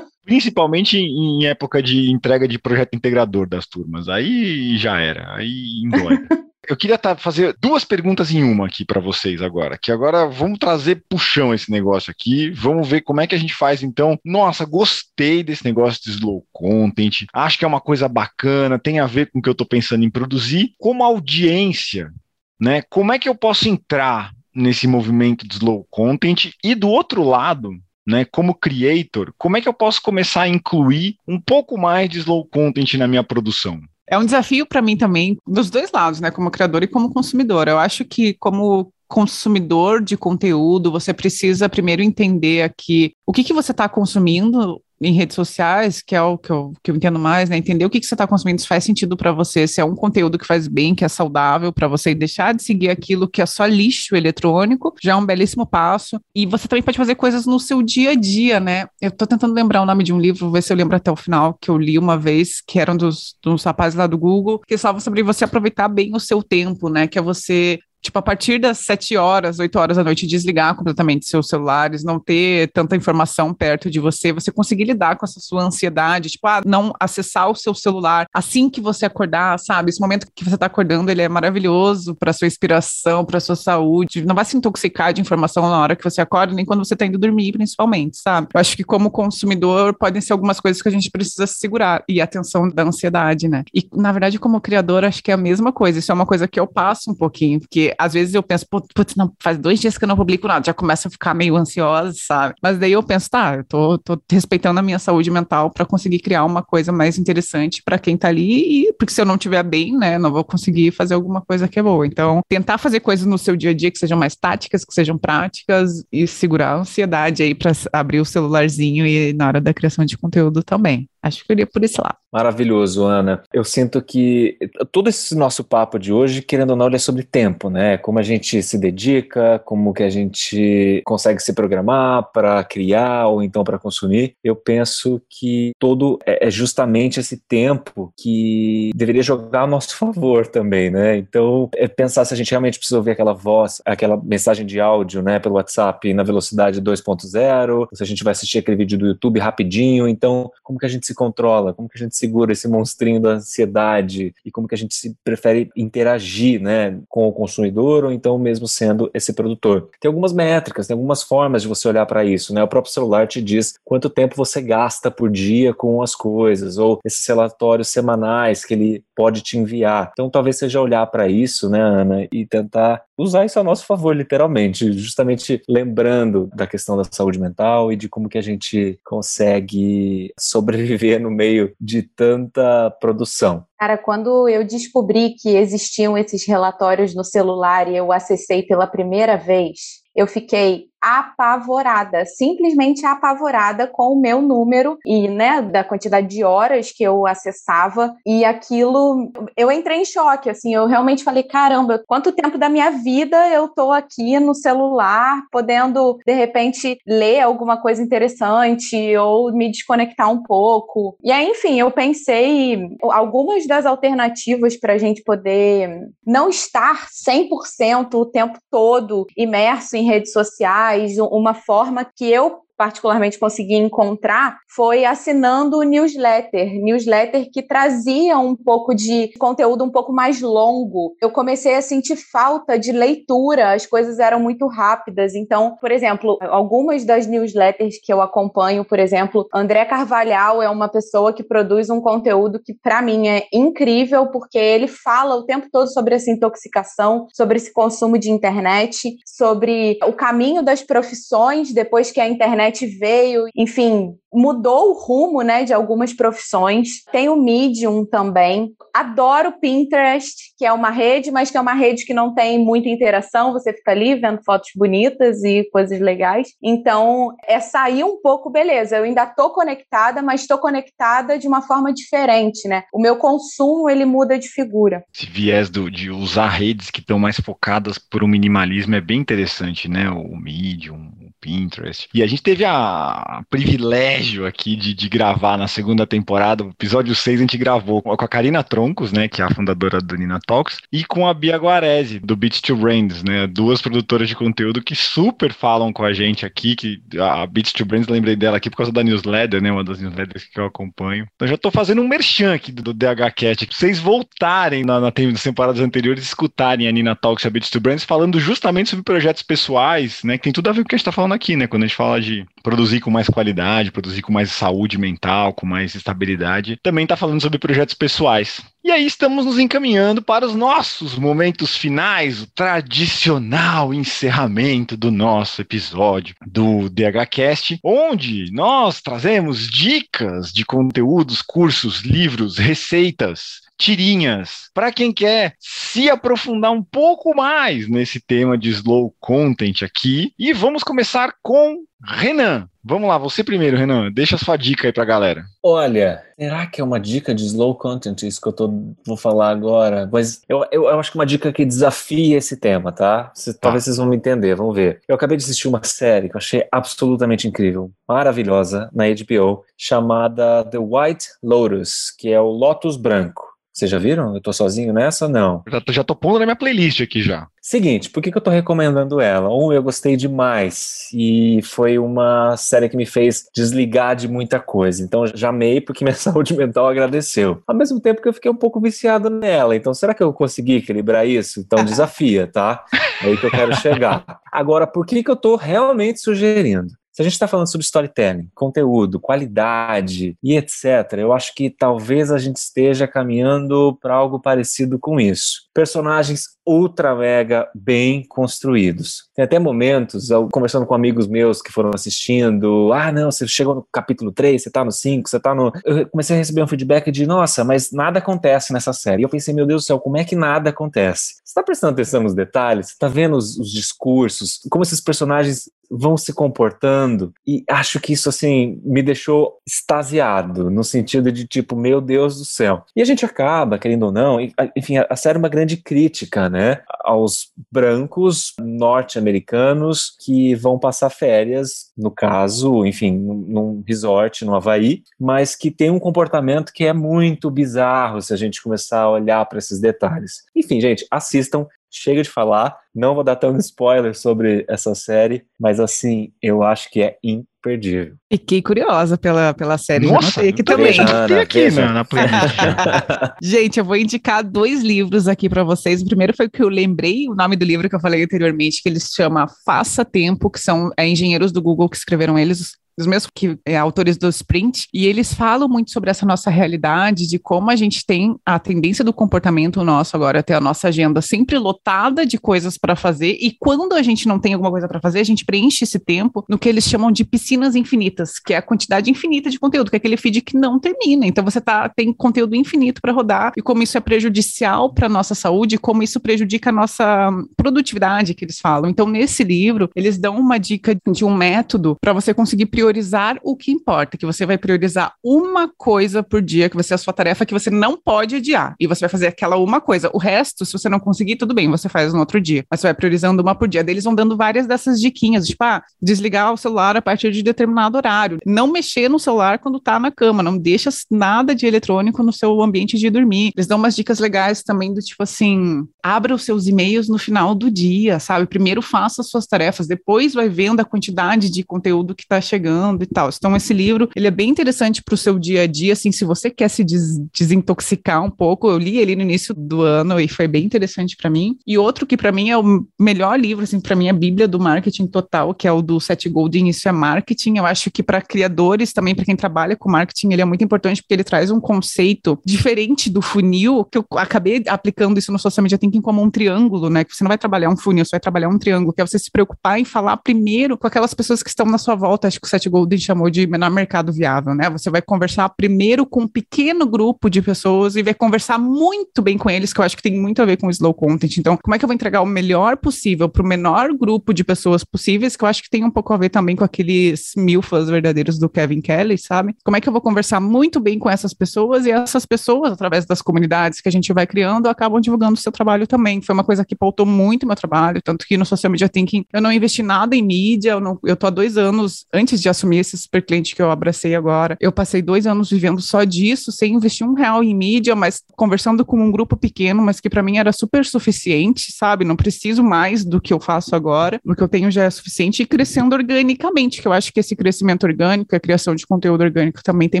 Principalmente 0.26 0.98
em 0.98 1.46
época 1.46 1.82
de 1.82 2.10
entrega 2.10 2.46
de 2.46 2.58
projeto 2.58 2.94
integrador 2.94 3.48
das 3.48 3.66
turmas. 3.66 4.08
Aí 4.10 4.76
já 4.76 5.00
era, 5.00 5.34
aí 5.34 5.82
engole. 5.82 6.18
Eu 6.68 6.76
queria 6.76 6.98
tá, 6.98 7.16
fazer 7.16 7.56
duas 7.60 7.84
perguntas 7.84 8.30
em 8.30 8.42
uma 8.42 8.66
aqui 8.66 8.84
para 8.84 9.00
vocês 9.00 9.42
agora. 9.42 9.78
Que 9.78 9.92
agora 9.92 10.26
vamos 10.26 10.58
trazer 10.58 11.04
puxão 11.08 11.52
esse 11.52 11.70
negócio 11.70 12.10
aqui. 12.10 12.50
Vamos 12.50 12.88
ver 12.88 13.02
como 13.02 13.20
é 13.20 13.26
que 13.26 13.34
a 13.34 13.38
gente 13.38 13.54
faz 13.54 13.82
então. 13.82 14.18
Nossa, 14.24 14.64
gostei 14.64 15.42
desse 15.42 15.64
negócio 15.64 16.02
de 16.02 16.10
slow 16.10 16.46
content. 16.52 17.24
Acho 17.32 17.58
que 17.58 17.64
é 17.64 17.68
uma 17.68 17.80
coisa 17.80 18.08
bacana, 18.08 18.78
tem 18.78 19.00
a 19.00 19.06
ver 19.06 19.30
com 19.30 19.38
o 19.38 19.42
que 19.42 19.48
eu 19.48 19.52
estou 19.52 19.66
pensando 19.66 20.04
em 20.04 20.10
produzir. 20.10 20.72
Como 20.78 21.04
audiência, 21.04 22.12
né? 22.60 22.82
Como 22.82 23.12
é 23.12 23.18
que 23.18 23.28
eu 23.28 23.34
posso 23.34 23.68
entrar 23.68 24.32
nesse 24.54 24.86
movimento 24.86 25.46
de 25.46 25.54
slow 25.54 25.86
content? 25.90 26.50
E 26.62 26.74
do 26.74 26.88
outro 26.88 27.22
lado, 27.22 27.70
né, 28.06 28.24
como 28.24 28.54
creator, 28.54 29.32
como 29.38 29.56
é 29.56 29.60
que 29.60 29.68
eu 29.68 29.72
posso 29.72 30.02
começar 30.02 30.42
a 30.42 30.48
incluir 30.48 31.16
um 31.26 31.40
pouco 31.40 31.78
mais 31.78 32.08
de 32.08 32.18
slow 32.18 32.44
content 32.44 32.94
na 32.94 33.08
minha 33.08 33.24
produção? 33.24 33.80
É 34.06 34.18
um 34.18 34.24
desafio 34.24 34.66
para 34.66 34.82
mim 34.82 34.96
também, 34.96 35.38
dos 35.46 35.70
dois 35.70 35.90
lados, 35.92 36.20
né, 36.20 36.30
como 36.30 36.50
criador 36.50 36.82
e 36.82 36.88
como 36.88 37.12
consumidor. 37.12 37.68
Eu 37.68 37.78
acho 37.78 38.04
que 38.04 38.34
como 38.34 38.92
consumidor 39.08 40.02
de 40.02 40.16
conteúdo, 40.16 40.90
você 40.90 41.12
precisa 41.12 41.68
primeiro 41.68 42.02
entender 42.02 42.62
aqui 42.62 43.14
o 43.26 43.32
que, 43.32 43.44
que 43.44 43.52
você 43.52 43.70
está 43.70 43.88
consumindo, 43.88 44.80
em 45.04 45.12
redes 45.12 45.34
sociais, 45.34 46.02
que 46.02 46.14
é 46.16 46.22
o 46.22 46.38
que 46.38 46.50
eu, 46.50 46.72
que 46.82 46.90
eu 46.90 46.96
entendo 46.96 47.18
mais, 47.18 47.48
né? 47.48 47.56
Entender 47.56 47.84
o 47.84 47.90
que, 47.90 48.00
que 48.00 48.06
você 48.06 48.14
está 48.14 48.26
consumindo, 48.26 48.60
se 48.60 48.66
faz 48.66 48.84
sentido 48.84 49.16
para 49.16 49.32
você, 49.32 49.66
se 49.66 49.80
é 49.80 49.84
um 49.84 49.94
conteúdo 49.94 50.38
que 50.38 50.46
faz 50.46 50.66
bem, 50.66 50.94
que 50.94 51.04
é 51.04 51.08
saudável 51.08 51.72
para 51.72 51.86
você 51.86 52.10
e 52.10 52.14
deixar 52.14 52.54
de 52.54 52.62
seguir 52.62 52.88
aquilo 52.88 53.28
que 53.28 53.42
é 53.42 53.46
só 53.46 53.66
lixo 53.66 54.16
eletrônico, 54.16 54.94
já 55.02 55.12
é 55.12 55.16
um 55.16 55.26
belíssimo 55.26 55.66
passo. 55.66 56.18
E 56.34 56.46
você 56.46 56.66
também 56.66 56.82
pode 56.82 56.96
fazer 56.96 57.14
coisas 57.14 57.46
no 57.46 57.60
seu 57.60 57.82
dia 57.82 58.10
a 58.10 58.14
dia, 58.14 58.58
né? 58.58 58.86
Eu 59.00 59.08
estou 59.08 59.26
tentando 59.28 59.54
lembrar 59.54 59.82
o 59.82 59.86
nome 59.86 60.02
de 60.02 60.12
um 60.12 60.18
livro, 60.18 60.50
ver 60.50 60.62
se 60.62 60.72
eu 60.72 60.76
lembro 60.76 60.96
até 60.96 61.10
o 61.10 61.16
final, 61.16 61.56
que 61.60 61.70
eu 61.70 61.76
li 61.76 61.98
uma 61.98 62.16
vez, 62.16 62.62
que 62.66 62.78
era 62.78 62.92
um 62.92 62.96
dos, 62.96 63.36
dos 63.42 63.62
rapazes 63.64 63.98
lá 63.98 64.06
do 64.06 64.16
Google, 64.16 64.60
que 64.66 64.78
falava 64.78 65.00
sobre 65.00 65.22
você 65.22 65.44
aproveitar 65.44 65.88
bem 65.88 66.14
o 66.14 66.20
seu 66.20 66.42
tempo, 66.42 66.88
né? 66.88 67.06
Que 67.06 67.18
é 67.18 67.22
você 67.22 67.78
tipo, 68.04 68.18
a 68.18 68.22
partir 68.22 68.58
das 68.58 68.78
7 68.78 69.16
horas, 69.16 69.58
8 69.58 69.78
horas 69.78 69.96
da 69.96 70.04
noite, 70.04 70.26
desligar 70.26 70.76
completamente 70.76 71.26
seus 71.26 71.48
celulares, 71.48 72.04
não 72.04 72.20
ter 72.20 72.70
tanta 72.72 72.94
informação 72.94 73.54
perto 73.54 73.90
de 73.90 73.98
você, 73.98 74.30
você 74.30 74.52
conseguir 74.52 74.84
lidar 74.84 75.16
com 75.16 75.24
essa 75.24 75.40
sua 75.40 75.62
ansiedade, 75.62 76.28
tipo, 76.28 76.46
ah, 76.46 76.60
não 76.66 76.92
acessar 77.00 77.50
o 77.50 77.54
seu 77.54 77.74
celular 77.74 78.26
assim 78.32 78.68
que 78.68 78.80
você 78.80 79.06
acordar, 79.06 79.58
sabe? 79.58 79.88
Esse 79.88 80.00
momento 80.00 80.26
que 80.34 80.44
você 80.44 80.54
está 80.54 80.66
acordando, 80.66 81.10
ele 81.10 81.22
é 81.22 81.28
maravilhoso 81.28 82.14
para 82.14 82.32
sua 82.32 82.46
inspiração, 82.46 83.24
para 83.24 83.40
sua 83.40 83.56
saúde. 83.56 84.24
Não 84.24 84.34
vai 84.34 84.44
se 84.44 84.56
intoxicar 84.56 85.12
de 85.12 85.22
informação 85.22 85.68
na 85.68 85.80
hora 85.80 85.96
que 85.96 86.04
você 86.04 86.20
acorda, 86.20 86.52
nem 86.52 86.64
quando 86.64 86.84
você 86.84 86.92
está 86.92 87.06
indo 87.06 87.18
dormir, 87.18 87.52
principalmente, 87.52 88.18
sabe? 88.18 88.48
Eu 88.52 88.60
acho 88.60 88.76
que 88.76 88.84
como 88.84 89.10
consumidor 89.10 89.94
podem 89.94 90.20
ser 90.20 90.34
algumas 90.34 90.60
coisas 90.60 90.82
que 90.82 90.88
a 90.88 90.92
gente 90.92 91.10
precisa 91.10 91.46
segurar 91.46 92.04
e 92.06 92.20
atenção 92.20 92.68
da 92.68 92.82
ansiedade, 92.82 93.48
né? 93.48 93.64
E 93.74 93.88
na 93.94 94.12
verdade, 94.12 94.38
como 94.38 94.60
criador, 94.60 95.04
acho 95.04 95.22
que 95.22 95.30
é 95.30 95.34
a 95.34 95.38
mesma 95.38 95.72
coisa. 95.72 95.98
Isso 95.98 96.12
é 96.12 96.14
uma 96.14 96.26
coisa 96.26 96.46
que 96.46 96.60
eu 96.60 96.66
passo 96.66 97.10
um 97.10 97.14
pouquinho, 97.14 97.60
porque 97.60 97.93
às 97.98 98.12
vezes 98.12 98.34
eu 98.34 98.42
penso, 98.42 98.66
putz, 98.68 99.14
não, 99.16 99.32
faz 99.42 99.58
dois 99.58 99.80
dias 99.80 99.96
que 99.96 100.04
eu 100.04 100.08
não 100.08 100.16
publico 100.16 100.46
nada, 100.48 100.64
já 100.66 100.74
começa 100.74 101.08
a 101.08 101.10
ficar 101.10 101.34
meio 101.34 101.56
ansiosa, 101.56 102.14
sabe? 102.16 102.54
Mas 102.62 102.78
daí 102.78 102.92
eu 102.92 103.02
penso, 103.02 103.30
tá, 103.30 103.56
eu 103.56 103.64
tô, 103.64 103.98
tô 103.98 104.20
respeitando 104.30 104.80
a 104.80 104.82
minha 104.82 104.98
saúde 104.98 105.30
mental 105.30 105.70
para 105.70 105.84
conseguir 105.84 106.18
criar 106.18 106.44
uma 106.44 106.62
coisa 106.62 106.92
mais 106.92 107.18
interessante 107.18 107.82
para 107.84 107.98
quem 107.98 108.16
tá 108.16 108.28
ali, 108.28 108.88
e 108.88 108.92
porque 108.94 109.12
se 109.12 109.20
eu 109.20 109.26
não 109.26 109.38
tiver 109.38 109.62
bem, 109.62 109.96
né, 109.96 110.18
não 110.18 110.30
vou 110.30 110.44
conseguir 110.44 110.90
fazer 110.90 111.14
alguma 111.14 111.40
coisa 111.40 111.68
que 111.68 111.78
é 111.78 111.82
boa. 111.82 112.06
Então, 112.06 112.40
tentar 112.48 112.78
fazer 112.78 113.00
coisas 113.00 113.26
no 113.26 113.38
seu 113.38 113.56
dia 113.56 113.70
a 113.70 113.74
dia 113.74 113.90
que 113.90 113.98
sejam 113.98 114.18
mais 114.18 114.34
táticas, 114.36 114.84
que 114.84 114.94
sejam 114.94 115.18
práticas 115.18 116.04
e 116.12 116.26
segurar 116.26 116.72
a 116.72 116.76
ansiedade 116.80 117.42
aí 117.42 117.54
para 117.54 117.72
abrir 117.92 118.20
o 118.20 118.24
celularzinho 118.24 119.06
e 119.06 119.32
na 119.32 119.48
hora 119.48 119.60
da 119.60 119.74
criação 119.74 120.04
de 120.04 120.16
conteúdo 120.18 120.62
também. 120.62 121.08
Acho 121.24 121.44
que 121.44 121.50
eu 121.50 121.54
iria 121.54 121.66
por 121.66 121.82
esse 121.82 121.98
lado. 121.98 122.16
Maravilhoso, 122.30 123.04
Ana. 123.04 123.42
Eu 123.52 123.64
sinto 123.64 124.02
que 124.02 124.58
todo 124.92 125.08
esse 125.08 125.34
nosso 125.34 125.64
papo 125.64 125.98
de 125.98 126.12
hoje, 126.12 126.42
querendo 126.42 126.70
ou 126.70 126.76
não, 126.76 126.86
ele 126.86 126.96
é 126.96 126.98
sobre 126.98 127.22
tempo, 127.22 127.70
né? 127.70 127.96
Como 127.96 128.18
a 128.18 128.22
gente 128.22 128.62
se 128.62 128.76
dedica, 128.76 129.58
como 129.60 129.94
que 129.94 130.02
a 130.02 130.10
gente 130.10 131.00
consegue 131.06 131.40
se 131.40 131.54
programar 131.54 132.30
para 132.32 132.62
criar 132.64 133.28
ou 133.28 133.42
então 133.42 133.64
para 133.64 133.78
consumir. 133.78 134.34
Eu 134.44 134.54
penso 134.54 135.22
que 135.30 135.72
todo 135.78 136.18
é, 136.26 136.48
é 136.48 136.50
justamente 136.50 137.20
esse 137.20 137.38
tempo 137.38 138.12
que 138.18 138.90
deveria 138.94 139.22
jogar 139.22 139.62
a 139.62 139.66
nosso 139.66 139.96
favor 139.96 140.46
também, 140.46 140.90
né? 140.90 141.16
Então, 141.16 141.70
é 141.74 141.88
pensar 141.88 142.24
se 142.24 142.34
a 142.34 142.36
gente 142.36 142.50
realmente 142.50 142.78
precisa 142.78 142.98
ouvir 142.98 143.12
aquela 143.12 143.32
voz, 143.32 143.80
aquela 143.86 144.16
mensagem 144.22 144.66
de 144.66 144.78
áudio, 144.78 145.22
né, 145.22 145.38
pelo 145.38 145.54
WhatsApp 145.54 146.12
na 146.12 146.22
velocidade 146.22 146.82
2.0, 146.82 147.88
se 147.92 148.02
a 148.02 148.06
gente 148.06 148.22
vai 148.22 148.32
assistir 148.32 148.58
aquele 148.58 148.76
vídeo 148.76 148.98
do 148.98 149.06
YouTube 149.06 149.38
rapidinho. 149.38 150.06
Então, 150.06 150.50
como 150.62 150.78
que 150.78 150.86
a 150.86 150.88
gente 150.88 151.06
se 151.06 151.13
controla? 151.14 151.72
Como 151.72 151.88
que 151.88 151.98
a 151.98 152.02
gente 152.02 152.16
segura 152.16 152.52
esse 152.52 152.68
monstrinho 152.68 153.20
da 153.20 153.30
ansiedade? 153.30 154.34
E 154.44 154.50
como 154.50 154.68
que 154.68 154.74
a 154.74 154.78
gente 154.78 154.94
se 154.94 155.16
prefere 155.24 155.70
interagir, 155.76 156.60
né, 156.60 156.98
com 157.08 157.26
o 157.26 157.32
consumidor 157.32 158.04
ou 158.04 158.12
então 158.12 158.38
mesmo 158.38 158.66
sendo 158.66 159.10
esse 159.14 159.32
produtor? 159.32 159.90
Tem 160.00 160.08
algumas 160.08 160.32
métricas, 160.32 160.86
tem 160.86 160.94
algumas 160.94 161.22
formas 161.22 161.62
de 161.62 161.68
você 161.68 161.88
olhar 161.88 162.06
para 162.06 162.24
isso, 162.24 162.52
né? 162.54 162.62
O 162.62 162.68
próprio 162.68 162.92
celular 162.92 163.26
te 163.26 163.42
diz 163.42 163.74
quanto 163.84 164.10
tempo 164.10 164.36
você 164.36 164.60
gasta 164.60 165.10
por 165.10 165.30
dia 165.30 165.72
com 165.72 166.02
as 166.02 166.14
coisas, 166.14 166.78
ou 166.78 166.98
esses 167.04 167.26
relatórios 167.26 167.88
semanais 167.88 168.64
que 168.64 168.74
ele 168.74 169.04
pode 169.14 169.42
te 169.42 169.58
enviar. 169.58 170.10
Então, 170.12 170.30
talvez 170.30 170.58
seja 170.58 170.80
olhar 170.80 171.06
para 171.06 171.28
isso, 171.28 171.68
né, 171.68 171.80
Ana, 171.80 172.26
e 172.32 172.46
tentar 172.46 173.02
usar 173.16 173.44
isso 173.44 173.60
a 173.60 173.64
nosso 173.64 173.86
favor, 173.86 174.14
literalmente, 174.14 174.92
justamente 174.92 175.62
lembrando 175.68 176.50
da 176.54 176.66
questão 176.66 176.96
da 176.96 177.04
saúde 177.04 177.38
mental 177.38 177.92
e 177.92 177.96
de 177.96 178.08
como 178.08 178.28
que 178.28 178.38
a 178.38 178.42
gente 178.42 178.98
consegue 179.04 180.32
sobreviver 180.38 181.03
no 181.20 181.30
meio 181.30 181.74
de 181.80 182.02
tanta 182.02 182.90
produção. 183.00 183.64
Cara, 183.78 183.98
quando 183.98 184.48
eu 184.48 184.64
descobri 184.64 185.34
que 185.40 185.56
existiam 185.56 186.16
esses 186.16 186.46
relatórios 186.46 187.14
no 187.14 187.24
celular 187.24 187.88
e 187.88 187.96
eu 187.96 188.10
acessei 188.10 188.62
pela 188.62 188.86
primeira 188.86 189.36
vez, 189.36 190.02
eu 190.14 190.26
fiquei 190.26 190.86
apavorada, 191.04 192.24
simplesmente 192.24 193.04
apavorada 193.04 193.86
com 193.86 194.14
o 194.14 194.20
meu 194.20 194.40
número 194.40 194.98
e, 195.04 195.28
né, 195.28 195.60
da 195.60 195.84
quantidade 195.84 196.26
de 196.26 196.42
horas 196.42 196.90
que 196.90 197.04
eu 197.04 197.26
acessava 197.26 198.14
e 198.26 198.44
aquilo, 198.44 199.30
eu 199.56 199.70
entrei 199.70 200.00
em 200.00 200.04
choque, 200.04 200.48
assim, 200.48 200.74
eu 200.74 200.86
realmente 200.86 201.22
falei, 201.22 201.42
caramba, 201.42 202.02
quanto 202.06 202.32
tempo 202.32 202.56
da 202.56 202.68
minha 202.68 202.90
vida 202.90 203.48
eu 203.48 203.68
tô 203.68 203.92
aqui 203.92 204.38
no 204.40 204.54
celular, 204.54 205.42
podendo, 205.50 206.18
de 206.26 206.32
repente, 206.32 206.96
ler 207.06 207.40
alguma 207.40 207.80
coisa 207.80 208.02
interessante 208.02 209.16
ou 209.16 209.52
me 209.52 209.70
desconectar 209.70 210.30
um 210.30 210.42
pouco. 210.42 211.16
E 211.22 211.30
aí, 211.30 211.48
enfim, 211.48 211.78
eu 211.78 211.90
pensei 211.90 212.80
algumas 213.02 213.66
das 213.66 213.84
alternativas 213.84 214.78
para 214.78 214.94
a 214.94 214.98
gente 214.98 215.22
poder 215.22 216.08
não 216.26 216.48
estar 216.48 217.08
100% 217.08 218.14
o 218.14 218.26
tempo 218.26 218.58
todo 218.70 219.26
imerso 219.36 219.96
em 219.96 220.04
redes 220.04 220.32
sociais, 220.32 220.93
uma 221.20 221.54
forma 221.54 222.04
que 222.04 222.30
eu 222.30 222.63
particularmente 222.76 223.38
consegui 223.38 223.74
encontrar 223.74 224.58
foi 224.74 225.04
assinando 225.04 225.78
o 225.78 225.82
newsletter, 225.82 226.72
newsletter 226.82 227.48
que 227.52 227.62
trazia 227.62 228.38
um 228.38 228.56
pouco 228.56 228.94
de 228.94 229.32
conteúdo 229.38 229.84
um 229.84 229.90
pouco 229.90 230.12
mais 230.12 230.40
longo. 230.40 231.14
Eu 231.22 231.30
comecei 231.30 231.76
a 231.76 231.82
sentir 231.82 232.16
falta 232.16 232.78
de 232.78 232.90
leitura, 232.90 233.72
as 233.72 233.86
coisas 233.86 234.18
eram 234.18 234.40
muito 234.40 234.66
rápidas. 234.66 235.34
Então, 235.34 235.76
por 235.80 235.90
exemplo, 235.90 236.38
algumas 236.42 237.04
das 237.04 237.26
newsletters 237.26 237.96
que 238.02 238.12
eu 238.12 238.20
acompanho, 238.20 238.84
por 238.84 238.98
exemplo, 238.98 239.46
André 239.54 239.84
Carvalhal 239.84 240.62
é 240.62 240.68
uma 240.68 240.88
pessoa 240.88 241.32
que 241.32 241.42
produz 241.42 241.90
um 241.90 242.00
conteúdo 242.00 242.60
que 242.62 242.74
para 242.74 243.00
mim 243.00 243.28
é 243.28 243.46
incrível 243.52 244.26
porque 244.28 244.58
ele 244.58 244.88
fala 244.88 245.36
o 245.36 245.44
tempo 245.44 245.68
todo 245.70 245.92
sobre 245.92 246.14
essa 246.14 246.30
intoxicação, 246.30 247.26
sobre 247.32 247.56
esse 247.56 247.72
consumo 247.72 248.18
de 248.18 248.30
internet, 248.30 249.16
sobre 249.24 249.98
o 250.02 250.12
caminho 250.12 250.62
das 250.62 250.82
profissões 250.82 251.72
depois 251.72 252.10
que 252.10 252.20
a 252.20 252.28
internet 252.28 252.63
internet 252.64 252.86
veio, 252.86 253.46
enfim, 253.56 254.14
mudou 254.32 254.90
o 254.90 254.98
rumo, 254.98 255.42
né, 255.42 255.64
de 255.64 255.72
algumas 255.72 256.12
profissões. 256.12 257.04
Tem 257.12 257.28
o 257.28 257.36
Medium 257.36 258.04
também. 258.04 258.72
Adoro 258.92 259.50
o 259.50 259.60
Pinterest, 259.60 260.54
que 260.58 260.64
é 260.64 260.72
uma 260.72 260.90
rede, 260.90 261.30
mas 261.30 261.50
que 261.50 261.56
é 261.56 261.60
uma 261.60 261.74
rede 261.74 262.04
que 262.04 262.14
não 262.14 262.34
tem 262.34 262.58
muita 262.58 262.88
interação, 262.88 263.52
você 263.52 263.72
fica 263.72 263.92
ali 263.92 264.14
vendo 264.16 264.42
fotos 264.44 264.70
bonitas 264.74 265.42
e 265.44 265.68
coisas 265.70 266.00
legais. 266.00 266.48
Então, 266.62 267.32
é 267.46 267.60
sair 267.60 268.04
um 268.04 268.20
pouco, 268.20 268.50
beleza, 268.50 268.96
eu 268.96 269.04
ainda 269.04 269.26
tô 269.26 269.50
conectada, 269.50 270.22
mas 270.22 270.42
estou 270.42 270.58
conectada 270.58 271.38
de 271.38 271.46
uma 271.46 271.62
forma 271.62 271.92
diferente, 271.92 272.68
né? 272.68 272.84
O 272.92 273.00
meu 273.00 273.16
consumo, 273.16 273.88
ele 273.88 274.04
muda 274.04 274.38
de 274.38 274.48
figura. 274.48 275.04
Esse 275.14 275.26
viés 275.26 275.70
do, 275.70 275.90
de 275.90 276.10
usar 276.10 276.48
redes 276.48 276.90
que 276.90 277.00
estão 277.00 277.18
mais 277.18 277.38
focadas 277.38 277.98
por 277.98 278.24
um 278.24 278.28
minimalismo 278.28 278.94
é 278.94 279.00
bem 279.00 279.20
interessante, 279.20 279.88
né? 279.88 280.08
O 280.10 280.36
Medium, 280.36 281.10
Pinterest. 281.44 282.08
E 282.14 282.22
a 282.22 282.26
gente 282.26 282.42
teve 282.42 282.64
a, 282.64 283.42
privilégio 283.50 284.46
aqui 284.46 284.74
de, 284.74 284.94
de 284.94 285.08
gravar 285.10 285.58
na 285.58 285.68
segunda 285.68 286.06
temporada, 286.06 286.64
o 286.64 286.70
episódio 286.70 287.14
6 287.14 287.38
a 287.38 287.42
gente 287.42 287.58
gravou 287.58 288.00
com 288.00 288.10
a 288.12 288.28
Karina 288.28 288.64
Troncos, 288.64 289.12
né, 289.12 289.28
que 289.28 289.42
é 289.42 289.44
a 289.44 289.50
fundadora 289.50 290.00
do 290.00 290.16
Nina 290.16 290.40
Talks, 290.46 290.78
e 290.90 291.04
com 291.04 291.28
a 291.28 291.34
Bia 291.34 291.58
Guarese, 291.58 292.18
do 292.18 292.34
Beat 292.34 292.62
to 292.62 292.74
Brands, 292.74 293.22
né, 293.22 293.46
duas 293.46 293.82
produtoras 293.82 294.26
de 294.26 294.34
conteúdo 294.34 294.82
que 294.82 294.94
super 294.94 295.52
falam 295.52 295.92
com 295.92 296.02
a 296.02 296.14
gente 296.14 296.46
aqui, 296.46 296.74
que 296.74 297.02
a 297.20 297.46
Beat 297.46 297.72
to 297.72 297.84
Brands, 297.84 298.08
lembrei 298.08 298.36
dela 298.36 298.56
aqui 298.56 298.70
por 298.70 298.78
causa 298.78 298.92
da 298.92 299.02
newsletter, 299.02 299.60
né, 299.60 299.70
uma 299.70 299.84
das 299.84 300.00
newsletters 300.00 300.44
que 300.44 300.58
eu 300.58 300.64
acompanho. 300.64 301.26
Então 301.34 301.46
já 301.46 301.58
tô 301.58 301.70
fazendo 301.70 302.00
um 302.00 302.08
merchan 302.08 302.54
aqui 302.54 302.72
do, 302.72 302.94
DHCast, 302.94 303.66
pra 303.66 303.76
vocês 303.76 303.98
voltarem 303.98 304.82
na, 304.82 304.98
na, 304.98 305.10
temporadas 305.10 305.80
anteriores 305.80 306.24
e 306.24 306.26
escutarem 306.26 306.88
a 306.88 306.92
Nina 306.92 307.14
Talks 307.14 307.44
e 307.44 307.48
a 307.48 307.50
Beat 307.50 307.68
to 307.70 307.80
Brands 307.80 308.04
falando 308.04 308.40
justamente 308.40 308.90
sobre 308.90 309.04
projetos 309.04 309.42
pessoais, 309.42 310.22
né, 310.24 310.38
que 310.38 310.44
tem 310.44 310.52
tudo 310.52 310.70
a 310.70 310.72
ver 310.72 310.80
com 310.80 310.86
o 310.86 310.88
que 310.88 310.94
a 310.94 310.98
gente 310.98 311.04
tá 311.04 311.12
falando 311.12 311.33
aqui, 311.34 311.56
né, 311.56 311.66
quando 311.66 311.82
a 311.82 311.86
gente 311.86 311.96
fala 311.96 312.20
de 312.20 312.46
produzir 312.62 313.00
com 313.00 313.10
mais 313.10 313.28
qualidade, 313.28 313.92
produzir 313.92 314.22
com 314.22 314.32
mais 314.32 314.50
saúde 314.50 314.98
mental, 314.98 315.52
com 315.52 315.66
mais 315.66 315.94
estabilidade, 315.94 316.78
também 316.82 317.04
está 317.04 317.16
falando 317.16 317.40
sobre 317.40 317.58
projetos 317.58 317.94
pessoais. 317.94 318.62
E 318.84 318.90
aí 318.90 319.06
estamos 319.06 319.46
nos 319.46 319.58
encaminhando 319.58 320.20
para 320.20 320.44
os 320.44 320.54
nossos 320.54 321.16
momentos 321.16 321.74
finais, 321.74 322.42
o 322.42 322.46
tradicional 322.46 323.94
encerramento 323.94 324.94
do 324.94 325.10
nosso 325.10 325.62
episódio 325.62 326.34
do 326.46 326.90
DHCast, 326.90 327.80
onde 327.82 328.52
nós 328.52 329.00
trazemos 329.00 329.70
dicas 329.70 330.52
de 330.52 330.66
conteúdos, 330.66 331.40
cursos, 331.40 332.02
livros, 332.02 332.58
receitas, 332.58 333.62
tirinhas 333.78 334.68
para 334.74 334.92
quem 334.92 335.14
quer 335.14 335.54
se 335.58 336.10
aprofundar 336.10 336.70
um 336.70 336.82
pouco 336.82 337.34
mais 337.34 337.88
nesse 337.88 338.20
tema 338.20 338.58
de 338.58 338.68
slow 338.68 339.14
content 339.18 339.82
aqui. 339.82 340.34
E 340.38 340.52
vamos 340.52 340.82
começar 340.82 341.34
com 341.42 341.82
Renan. 342.02 342.68
Vamos 342.82 343.08
lá, 343.08 343.16
você 343.16 343.42
primeiro, 343.42 343.78
Renan. 343.78 344.12
Deixa 344.12 344.36
a 344.36 344.38
sua 344.38 344.56
dica 344.58 344.86
aí 344.86 344.92
pra 344.92 345.06
galera. 345.06 345.44
Olha, 345.62 346.22
será 346.38 346.66
que 346.66 346.80
é 346.80 346.84
uma 346.84 347.00
dica 347.00 347.34
de 347.34 347.42
slow 347.46 347.74
content 347.76 348.22
isso 348.22 348.40
que 348.40 348.48
eu 348.48 348.52
tô, 348.52 348.70
vou 349.06 349.16
falar 349.16 349.48
agora? 349.50 350.08
Mas 350.12 350.42
eu, 350.46 350.66
eu, 350.70 350.84
eu 350.84 351.00
acho 351.00 351.10
que 351.10 351.16
é 351.16 351.20
uma 351.20 351.26
dica 351.26 351.50
que 351.50 351.64
desafia 351.64 352.36
esse 352.36 352.58
tema, 352.58 352.92
tá? 352.92 353.32
Cê, 353.34 353.54
tá? 353.54 353.60
Talvez 353.62 353.84
vocês 353.84 353.96
vão 353.96 354.06
me 354.06 354.16
entender, 354.16 354.54
vamos 354.54 354.74
ver. 354.74 355.00
Eu 355.08 355.14
acabei 355.14 355.38
de 355.38 355.44
assistir 355.44 355.66
uma 355.66 355.82
série 355.82 356.28
que 356.28 356.36
eu 356.36 356.38
achei 356.38 356.66
absolutamente 356.70 357.48
incrível, 357.48 357.90
maravilhosa, 358.06 358.90
na 358.92 359.04
HBO, 359.06 359.64
chamada 359.78 360.62
The 360.64 360.78
White 360.78 361.28
Lotus, 361.42 362.10
que 362.18 362.30
é 362.30 362.40
o 362.40 362.50
Lotus 362.50 362.98
Branco. 362.98 363.53
Vocês 363.74 363.90
já 363.90 363.98
viram? 363.98 364.36
Eu 364.36 364.40
tô 364.40 364.52
sozinho 364.52 364.92
nessa? 364.92 365.28
Não. 365.28 365.64
Já 365.68 365.80
tô, 365.80 365.92
já 365.92 366.04
tô 366.04 366.14
pondo 366.14 366.38
na 366.38 366.46
minha 366.46 366.54
playlist 366.54 367.00
aqui 367.00 367.20
já. 367.20 367.48
Seguinte, 367.60 368.08
por 368.08 368.22
que, 368.22 368.30
que 368.30 368.38
eu 368.38 368.42
tô 368.42 368.48
recomendando 368.48 369.20
ela? 369.20 369.52
Um, 369.52 369.72
eu 369.72 369.82
gostei 369.82 370.16
demais 370.16 371.08
e 371.12 371.60
foi 371.64 371.98
uma 371.98 372.56
série 372.56 372.88
que 372.88 372.96
me 372.96 373.04
fez 373.04 373.46
desligar 373.52 374.14
de 374.14 374.28
muita 374.28 374.60
coisa. 374.60 375.02
Então, 375.02 375.26
já 375.26 375.48
amei 375.48 375.80
porque 375.80 376.04
minha 376.04 376.14
saúde 376.14 376.56
mental 376.56 376.86
agradeceu. 376.86 377.64
Ao 377.66 377.74
mesmo 377.74 378.00
tempo 378.00 378.22
que 378.22 378.28
eu 378.28 378.32
fiquei 378.32 378.48
um 378.48 378.56
pouco 378.56 378.80
viciado 378.80 379.28
nela. 379.28 379.74
Então, 379.74 379.92
será 379.92 380.14
que 380.14 380.22
eu 380.22 380.32
consegui 380.32 380.76
equilibrar 380.76 381.26
isso? 381.26 381.58
Então, 381.58 381.82
desafia, 381.84 382.46
tá? 382.46 382.84
É 383.24 383.26
aí 383.26 383.36
que 383.36 383.44
eu 383.44 383.50
quero 383.50 383.74
chegar. 383.74 384.24
Agora, 384.52 384.86
por 384.86 385.04
que, 385.04 385.24
que 385.24 385.30
eu 385.30 385.36
tô 385.36 385.56
realmente 385.56 386.20
sugerindo? 386.20 386.92
Se 387.14 387.22
a 387.22 387.24
gente 387.24 387.34
está 387.34 387.46
falando 387.46 387.70
sobre 387.70 387.84
storytelling, 387.84 388.50
conteúdo, 388.56 389.20
qualidade 389.20 390.36
e 390.42 390.56
etc., 390.56 391.12
eu 391.18 391.32
acho 391.32 391.54
que 391.54 391.70
talvez 391.70 392.32
a 392.32 392.38
gente 392.38 392.56
esteja 392.56 393.06
caminhando 393.06 393.96
para 394.02 394.16
algo 394.16 394.40
parecido 394.40 394.98
com 394.98 395.20
isso. 395.20 395.68
Personagens 395.72 396.54
ultra 396.66 397.14
mega 397.14 397.70
bem 397.72 398.26
construídos. 398.26 399.28
Tem 399.32 399.44
até 399.44 399.60
momentos, 399.60 400.30
eu, 400.30 400.48
conversando 400.50 400.86
com 400.86 400.94
amigos 400.94 401.28
meus 401.28 401.62
que 401.62 401.70
foram 401.70 401.90
assistindo, 401.94 402.92
ah, 402.92 403.12
não, 403.12 403.30
você 403.30 403.46
chegou 403.46 403.76
no 403.76 403.86
capítulo 403.92 404.32
3, 404.32 404.60
você 404.60 404.70
tá 404.70 404.84
no 404.84 404.90
5, 404.90 405.28
você 405.28 405.38
tá 405.38 405.54
no. 405.54 405.70
Eu 405.84 406.08
comecei 406.08 406.34
a 406.34 406.38
receber 406.40 406.64
um 406.64 406.66
feedback 406.66 407.12
de, 407.12 407.28
nossa, 407.28 407.62
mas 407.62 407.92
nada 407.92 408.18
acontece 408.18 408.72
nessa 408.72 408.92
série. 408.92 409.22
E 409.22 409.24
eu 409.24 409.28
pensei, 409.28 409.54
meu 409.54 409.66
Deus 409.66 409.84
do 409.84 409.86
céu, 409.86 410.00
como 410.00 410.16
é 410.16 410.24
que 410.24 410.34
nada 410.34 410.70
acontece? 410.70 411.34
Você 411.44 411.54
tá 411.54 411.62
prestando 411.62 411.92
atenção 411.92 412.24
nos 412.24 412.34
detalhes? 412.34 412.88
Você 412.88 412.96
tá 412.98 413.06
vendo 413.06 413.36
os, 413.36 413.56
os 413.56 413.70
discursos, 413.70 414.58
como 414.68 414.82
esses 414.82 415.00
personagens 415.00 415.70
vão 415.96 416.16
se 416.16 416.32
comportando 416.32 417.32
e 417.46 417.64
acho 417.68 418.00
que 418.00 418.12
isso 418.12 418.28
assim 418.28 418.80
me 418.84 419.02
deixou 419.02 419.58
extasiado 419.66 420.70
no 420.70 420.84
sentido 420.84 421.30
de 421.32 421.46
tipo 421.46 421.76
meu 421.76 422.00
Deus 422.00 422.38
do 422.38 422.44
céu. 422.44 422.84
E 422.94 423.02
a 423.02 423.04
gente 423.04 423.24
acaba 423.24 423.78
querendo 423.78 424.04
ou 424.04 424.12
não 424.12 424.38
enfim 424.76 424.96
a 424.98 425.16
série 425.16 425.36
é 425.36 425.38
uma 425.38 425.48
grande 425.48 425.76
crítica 425.76 426.48
né 426.48 426.82
aos 427.00 427.52
brancos 427.70 428.54
norte-americanos 428.60 430.16
que 430.24 430.54
vão 430.54 430.78
passar 430.78 431.10
férias 431.10 431.90
no 431.96 432.10
caso 432.10 432.84
enfim 432.86 433.16
num 433.18 433.82
resort 433.86 434.44
no 434.44 434.54
Havaí 434.54 435.02
mas 435.18 435.56
que 435.56 435.70
tem 435.70 435.90
um 435.90 435.98
comportamento 435.98 436.72
que 436.72 436.84
é 436.84 436.92
muito 436.92 437.50
bizarro 437.50 438.20
se 438.20 438.32
a 438.32 438.36
gente 438.36 438.62
começar 438.62 439.00
a 439.00 439.10
olhar 439.10 439.44
para 439.46 439.58
esses 439.58 439.80
detalhes. 439.80 440.44
Enfim 440.54 440.80
gente 440.80 441.06
assistam 441.10 441.66
chega 441.96 442.22
de 442.22 442.30
falar, 442.30 442.76
não 442.94 443.14
vou 443.14 443.24
dar 443.24 443.36
tanto 443.36 443.58
spoiler 443.60 444.14
sobre 444.14 444.64
essa 444.68 444.94
série, 444.94 445.44
mas 445.58 445.80
assim, 445.80 446.32
eu 446.42 446.62
acho 446.62 446.90
que 446.90 447.02
é 447.02 447.16
imperdível. 447.22 448.14
Fiquei 448.30 448.62
curiosa 448.62 449.16
pela, 449.16 449.54
pela 449.54 449.78
série, 449.78 450.06
Nossa, 450.06 450.42
já 450.42 450.48
aqui 450.48 450.62
também. 450.62 450.92
Já 450.92 451.40
aqui 451.40 451.70
na, 451.70 451.92
na 451.92 452.06
Gente, 453.42 453.78
eu 453.78 453.84
vou 453.84 453.96
indicar 453.96 454.44
dois 454.44 454.82
livros 454.82 455.26
aqui 455.26 455.48
para 455.48 455.64
vocês. 455.64 456.02
O 456.02 456.06
primeiro 456.06 456.34
foi 456.36 456.46
o 456.46 456.50
que 456.50 456.62
eu 456.62 456.68
lembrei, 456.68 457.28
o 457.28 457.34
nome 457.34 457.56
do 457.56 457.64
livro 457.64 457.88
que 457.88 457.96
eu 457.96 458.00
falei 458.00 458.22
anteriormente, 458.22 458.82
que 458.82 458.88
ele 458.88 459.00
se 459.00 459.14
chama 459.14 459.46
Faça 459.64 460.04
Tempo, 460.04 460.50
que 460.50 460.60
são 460.60 460.90
é, 460.96 461.06
engenheiros 461.08 461.52
do 461.52 461.62
Google 461.62 461.88
que 461.88 461.96
escreveram 461.96 462.38
eles, 462.38 462.76
os 462.98 463.06
mesmos 463.06 463.30
que 463.34 463.58
é, 463.66 463.76
autores 463.76 464.16
do 464.16 464.28
Sprint, 464.28 464.86
e 464.92 465.06
eles 465.06 465.34
falam 465.34 465.68
muito 465.68 465.90
sobre 465.90 466.10
essa 466.10 466.24
nossa 466.24 466.50
realidade, 466.50 467.26
de 467.26 467.38
como 467.38 467.70
a 467.70 467.76
gente 467.76 468.06
tem 468.06 468.36
a 468.44 468.58
tendência 468.58 469.04
do 469.04 469.12
comportamento 469.12 469.82
nosso 469.82 470.16
agora, 470.16 470.42
ter 470.42 470.54
a 470.54 470.60
nossa 470.60 470.88
agenda 470.88 471.20
sempre 471.20 471.58
lotada 471.58 472.24
de 472.24 472.38
coisas 472.38 472.78
para 472.78 472.94
fazer, 472.94 473.36
e 473.40 473.56
quando 473.58 473.94
a 473.94 474.02
gente 474.02 474.28
não 474.28 474.38
tem 474.38 474.54
alguma 474.54 474.70
coisa 474.70 474.86
para 474.86 475.00
fazer, 475.00 475.20
a 475.20 475.24
gente 475.24 475.44
preenche 475.44 475.84
esse 475.84 475.98
tempo 475.98 476.44
no 476.48 476.58
que 476.58 476.68
eles 476.68 476.84
chamam 476.84 477.10
de 477.10 477.24
piscinas 477.24 477.74
infinitas, 477.74 478.38
que 478.38 478.54
é 478.54 478.56
a 478.56 478.62
quantidade 478.62 479.10
infinita 479.10 479.50
de 479.50 479.58
conteúdo, 479.58 479.90
que 479.90 479.96
é 479.96 479.98
aquele 479.98 480.16
feed 480.16 480.40
que 480.40 480.56
não 480.56 480.78
termina. 480.78 481.26
Então 481.26 481.44
você 481.44 481.60
tá, 481.60 481.88
tem 481.88 482.12
conteúdo 482.12 482.54
infinito 482.54 483.00
para 483.00 483.12
rodar, 483.12 483.52
e 483.56 483.62
como 483.62 483.82
isso 483.82 483.98
é 483.98 484.00
prejudicial 484.00 484.92
para 484.92 485.08
nossa 485.08 485.34
saúde, 485.34 485.78
como 485.78 486.02
isso 486.02 486.20
prejudica 486.20 486.70
a 486.70 486.72
nossa 486.72 487.30
produtividade, 487.56 488.34
que 488.34 488.44
eles 488.44 488.58
falam. 488.60 488.88
Então, 488.88 489.08
nesse 489.08 489.42
livro, 489.42 489.90
eles 489.96 490.18
dão 490.18 490.38
uma 490.38 490.58
dica 490.58 490.96
de 491.10 491.24
um 491.24 491.34
método 491.34 491.96
para 492.00 492.12
você 492.12 492.32
conseguir 492.32 492.66
priorizar 492.66 492.83
priorizar 492.84 493.40
o 493.42 493.56
que 493.56 493.72
importa, 493.72 494.18
que 494.18 494.26
você 494.26 494.44
vai 494.44 494.58
priorizar 494.58 495.14
uma 495.24 495.70
coisa 495.74 496.22
por 496.22 496.42
dia, 496.42 496.68
que 496.68 496.76
vai 496.76 496.84
ser 496.84 496.92
a 496.92 496.98
sua 496.98 497.14
tarefa 497.14 497.46
que 497.46 497.54
você 497.54 497.70
não 497.70 497.96
pode 497.96 498.36
adiar. 498.36 498.74
E 498.78 498.86
você 498.86 499.00
vai 499.00 499.08
fazer 499.08 499.26
aquela 499.26 499.56
uma 499.56 499.80
coisa. 499.80 500.10
O 500.12 500.18
resto, 500.18 500.66
se 500.66 500.72
você 500.72 500.86
não 500.86 501.00
conseguir, 501.00 501.36
tudo 501.36 501.54
bem, 501.54 501.70
você 501.70 501.88
faz 501.88 502.12
no 502.12 502.20
outro 502.20 502.38
dia. 502.38 502.62
Mas 502.70 502.80
você 502.80 502.88
vai 502.88 502.94
priorizando 502.94 503.40
uma 503.40 503.54
por 503.54 503.66
dia. 503.66 503.82
Daí 503.82 503.94
eles 503.94 504.04
vão 504.04 504.14
dando 504.14 504.36
várias 504.36 504.66
dessas 504.66 505.00
diquinhas, 505.00 505.46
tipo, 505.46 505.64
ah, 505.64 505.82
desligar 506.00 506.52
o 506.52 506.58
celular 506.58 506.94
a 506.94 507.00
partir 507.00 507.32
de 507.32 507.42
determinado 507.42 507.96
horário. 507.96 508.38
Não 508.44 508.66
mexer 508.66 509.08
no 509.08 509.18
celular 509.18 509.58
quando 509.58 509.80
tá 509.80 509.98
na 509.98 510.10
cama, 510.10 510.42
não 510.42 510.58
deixa 510.58 510.90
nada 511.10 511.54
de 511.54 511.66
eletrônico 511.66 512.22
no 512.22 512.34
seu 512.34 512.60
ambiente 512.62 512.98
de 512.98 513.08
dormir. 513.08 513.52
Eles 513.56 513.66
dão 513.66 513.78
umas 513.78 513.96
dicas 513.96 514.18
legais 514.18 514.62
também 514.62 514.92
do 514.92 515.00
tipo 515.00 515.22
assim, 515.22 515.86
abra 516.02 516.34
os 516.34 516.44
seus 516.44 516.66
e-mails 516.66 517.08
no 517.08 517.16
final 517.16 517.54
do 517.54 517.70
dia, 517.70 518.20
sabe? 518.20 518.46
Primeiro 518.46 518.82
faça 518.82 519.22
as 519.22 519.30
suas 519.30 519.46
tarefas, 519.46 519.86
depois 519.86 520.34
vai 520.34 520.50
vendo 520.50 520.80
a 520.80 520.84
quantidade 520.84 521.48
de 521.48 521.64
conteúdo 521.64 522.14
que 522.14 522.26
tá 522.28 522.40
chegando 522.42 522.73
e 523.02 523.06
tal. 523.06 523.28
Então, 523.36 523.56
esse 523.56 523.72
livro, 523.72 524.08
ele 524.14 524.26
é 524.26 524.30
bem 524.30 524.48
interessante 524.48 525.02
para 525.02 525.14
o 525.14 525.18
seu 525.18 525.38
dia 525.38 525.62
a 525.62 525.66
dia, 525.66 525.92
assim, 525.92 526.12
se 526.12 526.24
você 526.24 526.50
quer 526.50 526.68
se 526.68 526.84
des 526.84 527.18
desintoxicar 527.32 528.22
um 528.22 528.30
pouco, 528.30 528.68
eu 528.68 528.78
li 528.78 528.98
ele 528.98 529.16
no 529.16 529.22
início 529.22 529.54
do 529.54 529.82
ano 529.82 530.20
e 530.20 530.28
foi 530.28 530.46
bem 530.48 530.64
interessante 530.64 531.16
para 531.16 531.30
mim. 531.30 531.56
E 531.66 531.76
outro 531.78 532.06
que 532.06 532.16
para 532.16 532.32
mim 532.32 532.50
é 532.50 532.58
o 532.58 532.84
melhor 532.98 533.38
livro, 533.38 533.64
assim, 533.64 533.80
para 533.80 533.96
mim 533.96 534.06
é 534.06 534.10
a 534.10 534.14
Bíblia 534.14 534.46
do 534.46 534.58
Marketing 534.58 535.06
Total, 535.06 535.54
que 535.54 535.66
é 535.66 535.72
o 535.72 535.82
do 535.82 536.00
Seth 536.00 536.28
Godin, 536.28 536.68
isso 536.68 536.88
é 536.88 536.92
marketing. 536.92 537.58
Eu 537.58 537.66
acho 537.66 537.90
que 537.90 538.02
para 538.02 538.20
criadores, 538.20 538.92
também 538.92 539.14
para 539.14 539.24
quem 539.24 539.36
trabalha 539.36 539.76
com 539.76 539.90
marketing, 539.90 540.32
ele 540.32 540.42
é 540.42 540.44
muito 540.44 540.64
importante 540.64 541.02
porque 541.02 541.14
ele 541.14 541.24
traz 541.24 541.50
um 541.50 541.60
conceito 541.60 542.38
diferente 542.44 543.10
do 543.10 543.20
funil, 543.20 543.84
que 543.84 543.98
eu 543.98 544.06
acabei 544.12 544.62
aplicando 544.68 545.18
isso 545.18 545.32
no 545.32 545.38
social 545.38 545.62
media 545.62 545.78
thinking 545.78 546.00
como 546.00 546.22
um 546.22 546.30
triângulo, 546.30 546.88
né? 546.90 547.04
Que 547.04 547.14
você 547.14 547.24
não 547.24 547.28
vai 547.28 547.38
trabalhar 547.38 547.70
um 547.70 547.76
funil, 547.76 548.04
você 548.04 548.12
vai 548.12 548.20
trabalhar 548.20 548.48
um 548.48 548.58
triângulo, 548.58 548.92
que 548.92 549.00
é 549.00 549.06
você 549.06 549.18
se 549.18 549.30
preocupar 549.30 549.78
em 549.78 549.84
falar 549.84 550.16
primeiro 550.18 550.76
com 550.78 550.86
aquelas 550.86 551.14
pessoas 551.14 551.42
que 551.42 551.48
estão 551.48 551.66
na 551.66 551.78
sua 551.78 551.94
volta. 551.94 552.28
Acho 552.28 552.40
que 552.40 552.46
o 552.46 552.50
Seth 552.50 552.63
Seth 552.64 552.70
Golden 552.70 552.98
chamou 552.98 553.30
de 553.30 553.46
menor 553.46 553.70
mercado 553.70 554.12
viável, 554.12 554.54
né? 554.54 554.68
Você 554.70 554.90
vai 554.90 555.02
conversar 555.02 555.48
primeiro 555.50 556.06
com 556.06 556.22
um 556.22 556.28
pequeno 556.28 556.86
grupo 556.86 557.28
de 557.28 557.42
pessoas 557.42 557.96
e 557.96 558.02
vai 558.02 558.14
conversar 558.14 558.58
muito 558.58 559.22
bem 559.22 559.36
com 559.36 559.50
eles, 559.50 559.72
que 559.72 559.80
eu 559.80 559.84
acho 559.84 559.96
que 559.96 560.02
tem 560.02 560.18
muito 560.18 560.40
a 560.40 560.44
ver 560.44 560.56
com 560.56 560.70
slow 560.70 560.94
content. 560.94 561.36
Então, 561.36 561.56
como 561.62 561.74
é 561.74 561.78
que 561.78 561.84
eu 561.84 561.88
vou 561.88 561.94
entregar 561.94 562.22
o 562.22 562.26
melhor 562.26 562.76
possível 562.76 563.28
para 563.28 563.42
o 563.42 563.46
menor 563.46 563.92
grupo 563.92 564.32
de 564.32 564.44
pessoas 564.44 564.84
possíveis, 564.84 565.36
que 565.36 565.44
eu 565.44 565.48
acho 565.48 565.62
que 565.62 565.70
tem 565.70 565.84
um 565.84 565.90
pouco 565.90 566.12
a 566.12 566.16
ver 566.16 566.28
também 566.28 566.56
com 566.56 566.64
aqueles 566.64 567.32
mil 567.36 567.62
fãs 567.62 567.88
verdadeiros 567.88 568.38
do 568.38 568.48
Kevin 568.48 568.80
Kelly, 568.80 569.18
sabe? 569.18 569.54
Como 569.64 569.76
é 569.76 569.80
que 569.80 569.88
eu 569.88 569.92
vou 569.92 570.00
conversar 570.00 570.40
muito 570.40 570.80
bem 570.80 570.98
com 570.98 571.10
essas 571.10 571.34
pessoas 571.34 571.86
e 571.86 571.90
essas 571.90 572.26
pessoas, 572.26 572.72
através 572.72 573.04
das 573.04 573.20
comunidades 573.20 573.80
que 573.80 573.88
a 573.88 573.92
gente 573.92 574.12
vai 574.12 574.26
criando, 574.26 574.68
acabam 574.68 575.00
divulgando 575.00 575.34
o 575.34 575.36
seu 575.36 575.52
trabalho 575.52 575.86
também. 575.86 576.20
Foi 576.20 576.34
uma 576.34 576.44
coisa 576.44 576.64
que 576.64 576.74
pautou 576.74 577.06
muito 577.06 577.46
meu 577.46 577.56
trabalho, 577.56 578.00
tanto 578.02 578.26
que 578.26 578.36
no 578.36 578.44
Social 578.44 578.70
Media 578.70 578.88
Thinking 578.88 579.24
eu 579.32 579.40
não 579.40 579.52
investi 579.52 579.82
nada 579.82 580.16
em 580.16 580.22
mídia, 580.22 580.72
eu, 580.72 580.80
não, 580.80 580.98
eu 581.04 581.16
tô 581.16 581.26
há 581.26 581.30
dois 581.30 581.56
anos, 581.56 582.06
antes 582.12 582.40
de 582.40 582.48
assumir 582.54 582.78
esse 582.78 582.96
super 582.96 583.24
cliente 583.24 583.54
que 583.54 583.60
eu 583.60 583.70
abracei 583.70 584.14
agora, 584.14 584.56
eu 584.60 584.72
passei 584.72 585.02
dois 585.02 585.26
anos 585.26 585.50
vivendo 585.50 585.80
só 585.80 586.04
disso, 586.04 586.50
sem 586.50 586.74
investir 586.74 587.06
um 587.06 587.14
real 587.14 587.42
em 587.42 587.54
mídia, 587.54 587.94
mas 587.94 588.22
conversando 588.36 588.84
com 588.84 588.98
um 589.00 589.10
grupo 589.10 589.36
pequeno, 589.36 589.82
mas 589.82 590.00
que 590.00 590.08
para 590.08 590.22
mim 590.22 590.38
era 590.38 590.52
super 590.52 590.84
suficiente, 590.84 591.72
sabe? 591.72 592.04
Não 592.04 592.16
preciso 592.16 592.62
mais 592.62 593.04
do 593.04 593.20
que 593.20 593.32
eu 593.32 593.40
faço 593.40 593.74
agora, 593.74 594.20
o 594.24 594.34
que 594.34 594.42
eu 594.42 594.48
tenho 594.48 594.70
já 594.70 594.84
é 594.84 594.90
suficiente 594.90 595.42
e 595.42 595.46
crescendo 595.46 595.94
organicamente, 595.94 596.80
que 596.80 596.88
eu 596.88 596.92
acho 596.92 597.12
que 597.12 597.20
esse 597.20 597.36
crescimento 597.36 597.84
orgânico, 597.84 598.34
a 598.34 598.40
criação 598.40 598.74
de 598.74 598.86
conteúdo 598.86 599.22
orgânico 599.22 599.62
também 599.62 599.88
tem 599.88 600.00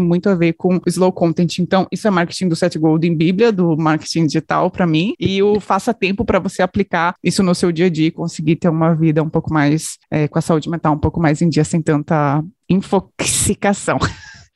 muito 0.00 0.28
a 0.28 0.34
ver 0.34 0.54
com 0.54 0.80
slow 0.86 1.12
content. 1.12 1.58
Então, 1.58 1.86
isso 1.90 2.06
é 2.06 2.10
marketing 2.10 2.48
do 2.48 2.56
Seth 2.56 2.76
Golden 2.78 3.16
Bíblia, 3.16 3.52
do 3.52 3.76
marketing 3.76 4.26
digital 4.26 4.70
para 4.70 4.86
mim, 4.86 5.14
e 5.18 5.42
o 5.42 5.60
faça 5.60 5.92
tempo 5.92 6.24
para 6.24 6.38
você 6.38 6.62
aplicar 6.62 7.14
isso 7.22 7.42
no 7.42 7.54
seu 7.54 7.72
dia 7.72 7.86
a 7.86 7.90
dia 7.90 8.08
e 8.08 8.10
conseguir 8.10 8.56
ter 8.56 8.68
uma 8.68 8.94
vida 8.94 9.22
um 9.22 9.28
pouco 9.28 9.52
mais, 9.52 9.98
é, 10.10 10.28
com 10.28 10.38
a 10.38 10.42
saúde 10.42 10.68
mental 10.68 10.94
um 10.94 10.98
pouco 10.98 11.20
mais 11.20 11.40
em 11.42 11.48
dia, 11.48 11.64
sem 11.64 11.80
tanta 11.80 12.43
infoxicação. 12.68 13.98